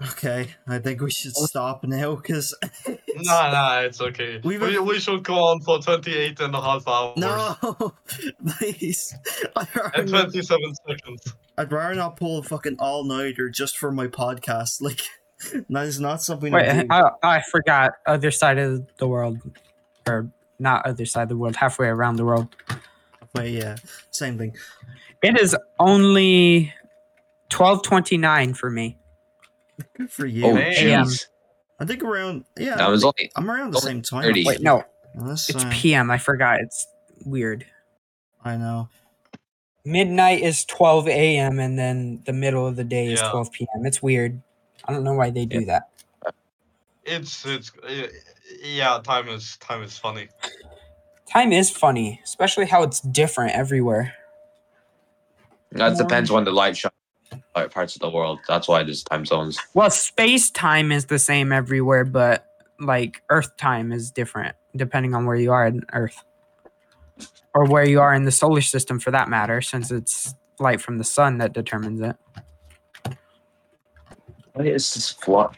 Okay. 0.00 0.54
I 0.68 0.78
think 0.78 1.00
we 1.00 1.10
should 1.10 1.34
stop 1.34 1.82
now 1.82 2.14
because 2.14 2.54
Nah, 3.16 3.50
nah, 3.50 3.80
it's 3.80 4.00
okay. 4.00 4.40
We've- 4.44 4.64
We, 4.64 4.78
we 4.78 5.00
should 5.00 5.24
go 5.24 5.34
on 5.34 5.60
for 5.62 5.80
28 5.80 6.38
and 6.38 6.54
a 6.54 6.60
half 6.60 6.86
hours 6.86 7.16
no, 7.16 7.56
please. 8.58 9.12
I'd 9.56 9.66
and 9.96 10.08
rather, 10.08 10.30
27 10.30 10.74
seconds. 10.86 11.34
I'd 11.56 11.72
rather 11.72 11.96
not 11.96 12.16
pull 12.16 12.38
a 12.38 12.42
fucking 12.44 12.76
all 12.78 13.02
nighter 13.02 13.48
just 13.50 13.76
for 13.76 13.90
my 13.90 14.06
podcast. 14.06 14.80
Like 14.88 15.00
that 15.70 15.86
is 15.86 15.98
not 16.00 16.22
something. 16.22 16.52
Wait, 16.52 16.68
I 16.68 16.82
do. 16.82 16.88
I, 16.90 17.10
I 17.22 17.42
forgot. 17.42 17.92
Other 18.06 18.30
side 18.32 18.58
of 18.58 18.86
the 18.98 19.06
world, 19.06 19.38
or 20.06 20.30
not 20.58 20.84
other 20.84 21.06
side 21.06 21.22
of 21.24 21.28
the 21.28 21.36
world, 21.36 21.54
halfway 21.56 21.86
around 21.86 22.16
the 22.16 22.24
world. 22.24 22.48
But 23.38 23.50
yeah, 23.50 23.76
same 24.10 24.38
thing. 24.38 24.56
It 25.22 25.40
is 25.40 25.56
only 25.78 26.72
twelve 27.48 27.82
twenty 27.82 28.16
nine 28.16 28.54
for 28.54 28.70
me. 28.70 28.98
Good 29.96 30.10
for 30.10 30.26
you. 30.26 30.46
oh 30.46 30.54
man. 30.54 30.72
jeez, 30.72 31.26
I 31.80 31.84
think 31.84 32.02
around 32.02 32.44
yeah. 32.58 32.76
that 32.76 32.88
was 32.88 33.04
only 33.04 33.30
I'm 33.36 33.50
around 33.50 33.72
the 33.72 33.80
same 33.80 34.02
time. 34.02 34.22
30. 34.22 34.44
Wait, 34.44 34.60
no, 34.60 34.82
Unless, 35.14 35.50
it's 35.50 35.64
uh, 35.64 35.70
PM. 35.72 36.10
I 36.10 36.18
forgot. 36.18 36.60
It's 36.60 36.86
weird. 37.24 37.64
I 38.44 38.56
know. 38.56 38.88
Midnight 39.84 40.42
is 40.42 40.64
twelve 40.64 41.08
AM, 41.08 41.58
and 41.58 41.78
then 41.78 42.22
the 42.26 42.32
middle 42.32 42.66
of 42.66 42.76
the 42.76 42.84
day 42.84 43.06
is 43.06 43.20
twelve 43.20 43.50
PM. 43.52 43.86
It's 43.86 44.02
weird. 44.02 44.40
I 44.84 44.92
don't 44.92 45.04
know 45.04 45.14
why 45.14 45.30
they 45.30 45.44
do 45.44 45.64
that. 45.66 45.90
It's, 47.04 47.44
it's, 47.46 47.72
yeah, 48.62 49.00
time 49.02 49.28
is, 49.28 49.56
time 49.58 49.82
is 49.82 49.96
funny. 49.96 50.28
Time 51.32 51.52
is 51.52 51.70
funny, 51.70 52.20
especially 52.24 52.66
how 52.66 52.82
it's 52.82 53.00
different 53.00 53.52
everywhere. 53.52 54.14
that 55.72 55.98
depends 55.98 56.30
when 56.30 56.44
the 56.44 56.52
light 56.52 56.76
shines. 56.76 56.92
Parts 57.70 57.96
of 57.96 58.00
the 58.00 58.10
world. 58.10 58.38
That's 58.46 58.68
why 58.68 58.84
there's 58.84 59.02
time 59.02 59.26
zones. 59.26 59.58
Well, 59.74 59.90
space 59.90 60.50
time 60.50 60.92
is 60.92 61.06
the 61.06 61.18
same 61.18 61.52
everywhere, 61.52 62.04
but 62.04 62.46
like 62.80 63.22
Earth 63.30 63.56
time 63.56 63.92
is 63.92 64.10
different 64.10 64.54
depending 64.76 65.14
on 65.14 65.26
where 65.26 65.36
you 65.36 65.52
are 65.52 65.66
in 65.66 65.82
Earth. 65.92 66.24
Or 67.54 67.64
where 67.64 67.84
you 67.84 68.00
are 68.00 68.14
in 68.14 68.24
the 68.24 68.30
solar 68.30 68.60
system 68.60 69.00
for 69.00 69.10
that 69.10 69.28
matter, 69.28 69.60
since 69.60 69.90
it's 69.90 70.34
light 70.60 70.80
from 70.80 70.98
the 70.98 71.04
sun 71.04 71.38
that 71.38 71.52
determines 71.52 72.00
it. 72.00 72.16
What 74.52 74.66
is 74.66 74.94
this 74.94 75.10
fly? 75.10 75.52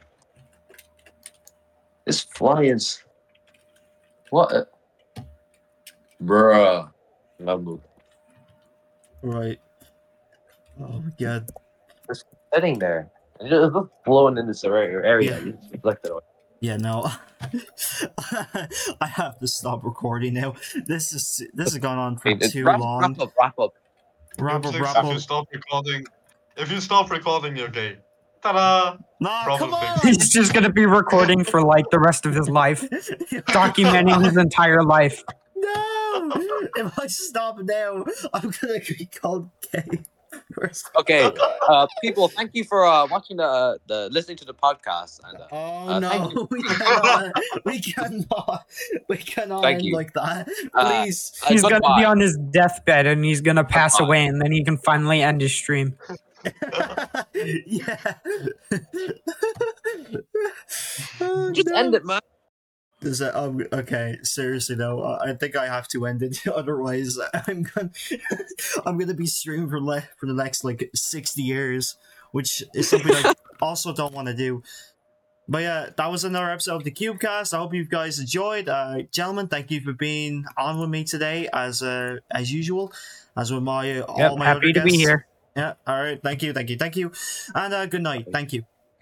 This 2.07 2.23
fly 2.23 2.63
is 2.63 3.03
what? 4.31 4.53
Uh, 4.53 4.65
a- 6.21 6.25
Bruh. 6.25 6.91
I'm. 7.47 7.81
Right. 9.23 9.61
Oh 10.81 10.89
my 10.89 11.11
god. 11.19 11.51
sitting 12.55 12.79
there. 12.79 13.11
It's 13.41 13.51
just 13.51 13.75
flowing 14.05 14.37
in 14.39 14.47
this 14.47 14.65
area. 14.65 14.99
area. 15.07 15.31
Yeah. 15.39 15.45
You 15.45 15.53
just 15.53 15.73
deflect. 15.73 16.07
Yeah, 16.61 16.77
no. 16.77 17.07
I 19.01 19.07
have 19.07 19.39
to 19.39 19.49
stop 19.49 19.83
recording 19.83 20.35
now. 20.35 20.55
This 20.87 21.13
is 21.15 21.43
this 21.55 21.73
has 21.73 21.79
gone 21.79 21.97
on 21.99 22.19
for 22.19 22.29
It's 22.31 22.53
too 22.53 22.65
wrap, 22.65 22.81
long. 22.81 23.01
wrap 23.01 23.19
up, 23.21 23.33
wrap 23.39 23.59
up. 23.59 23.75
Wrap 24.39 24.65
up, 24.67 24.75
Netflix, 24.75 24.81
wrap 24.95 25.05
if 25.05 25.13
you 25.13 25.19
stop 25.21 25.49
recording, 25.53 26.05
if 26.57 26.71
you 26.71 26.81
stop 26.81 27.11
recording, 27.11 27.57
you're 27.57 27.69
gay. 27.69 27.97
Ta-da! 28.43 28.97
Nah, 29.21 29.45
Problem 29.45 29.71
come 29.71 29.81
on. 29.89 29.99
He's 30.03 30.31
just 30.31 30.53
gonna 30.55 30.73
be 30.73 30.87
recording 30.87 31.45
for 31.45 31.63
like 31.63 31.89
the 31.91 31.99
rest 31.99 32.27
of 32.27 32.35
his 32.35 32.49
life, 32.49 32.83
documenting 32.91 34.23
his 34.25 34.37
entire 34.37 34.83
life. 34.83 35.23
No! 36.61 36.69
If 36.87 36.99
I 36.99 37.07
stop 37.07 37.59
now, 37.61 38.05
I'm 38.33 38.51
gonna 38.61 38.81
be 38.81 39.07
called 39.07 39.51
gay. 39.73 39.85
Okay, 40.97 41.29
uh, 41.69 41.87
people, 42.03 42.29
thank 42.29 42.53
you 42.55 42.63
for 42.63 42.87
uh, 42.87 43.05
watching 43.09 43.37
the, 43.39 43.43
uh, 43.45 43.79
the 43.89 44.09
listening 44.11 44.37
to 44.39 44.45
the 44.45 44.55
podcast. 44.55 45.19
And 45.25 45.41
uh, 45.41 45.47
Oh 45.51 45.89
Uh, 45.89 45.99
no, 45.99 46.47
we 46.51 46.63
cannot, 46.63 47.33
we 47.65 47.81
cannot, 47.81 48.65
we 49.09 49.17
cannot 49.17 49.63
Thank 49.63 49.79
end 49.79 49.87
you. 49.87 49.95
like 49.97 50.13
that. 50.13 50.49
Uh, 50.73 51.03
Please. 51.05 51.33
uh, 51.45 51.49
He's 51.49 51.63
gonna 51.63 51.81
be 51.97 52.05
on 52.05 52.21
his 52.21 52.37
deathbed 52.37 53.07
and 53.07 53.25
he's 53.25 53.41
gonna 53.41 53.65
pass 53.65 53.95
Goodbye. 53.99 54.07
away, 54.07 54.27
and 54.27 54.41
then 54.41 54.53
he 54.53 54.63
can 54.63 54.77
finally 54.79 55.21
end 55.21 55.41
his 55.41 55.53
stream. 55.55 55.99
yeah. 57.67 58.15
Just 61.53 61.69
no. 61.69 61.77
end 61.77 61.95
it, 61.95 62.05
man. 62.05 62.21
Is 63.03 63.21
that 63.21 63.35
um, 63.35 63.63
okay? 63.73 64.19
Seriously 64.23 64.77
though, 64.77 65.01
uh, 65.01 65.19
I 65.25 65.33
think 65.33 65.57
I 65.57 65.67
have 65.67 65.89
to 65.89 66.07
end 66.07 66.23
it. 66.23 66.47
Otherwise, 66.55 67.19
I'm 67.47 67.63
gonna 67.63 67.91
I'm 68.87 68.99
gonna 68.99 69.15
be 69.15 69.27
streaming 69.27 69.71
for 69.71 69.81
le- 69.81 70.09
for 70.19 70.27
the 70.27 70.35
next 70.35 70.65
like 70.65 70.91
sixty 70.95 71.43
years, 71.43 71.97
which 72.33 72.63
is 72.75 72.89
something 72.89 73.13
I 73.15 73.35
also 73.63 73.95
don't 73.95 74.13
want 74.13 74.29
to 74.29 74.35
do. 74.35 74.63
But 75.49 75.63
yeah, 75.63 75.89
that 75.97 76.11
was 76.11 76.25
another 76.25 76.51
episode 76.51 76.77
of 76.77 76.85
the 76.85 76.93
CubeCast. 76.93 77.55
I 77.55 77.59
hope 77.59 77.75
you 77.75 77.85
guys 77.85 78.21
enjoyed. 78.21 78.69
Uh, 78.69 79.03
gentlemen, 79.11 79.49
thank 79.49 79.71
you 79.71 79.81
for 79.81 79.93
being 79.93 80.45
on 80.57 80.79
with 80.79 80.91
me 80.91 81.03
today, 81.03 81.49
as 81.53 81.83
uh, 81.83 82.19
as 82.31 82.53
usual, 82.53 82.93
as 83.37 83.53
with 83.53 83.63
my 83.63 83.99
uh, 83.99 84.03
all 84.03 84.19
Yep, 84.19 84.37
my 84.37 84.45
happy 84.45 84.73
to 84.75 84.83
be 84.83 84.97
here. 84.97 85.27
Yeah. 85.57 85.75
All 85.87 86.01
right. 86.01 86.23
Thank 86.23 86.43
you. 86.43 86.53
Thank 86.53 86.71
you. 86.71 86.77
Thank 86.77 86.97
you. 86.97 87.13
And 87.55 87.75
uh, 87.75 87.87
good 87.87 88.03
night. 88.03 88.27
Thank 88.31 88.53
you. 88.53 88.65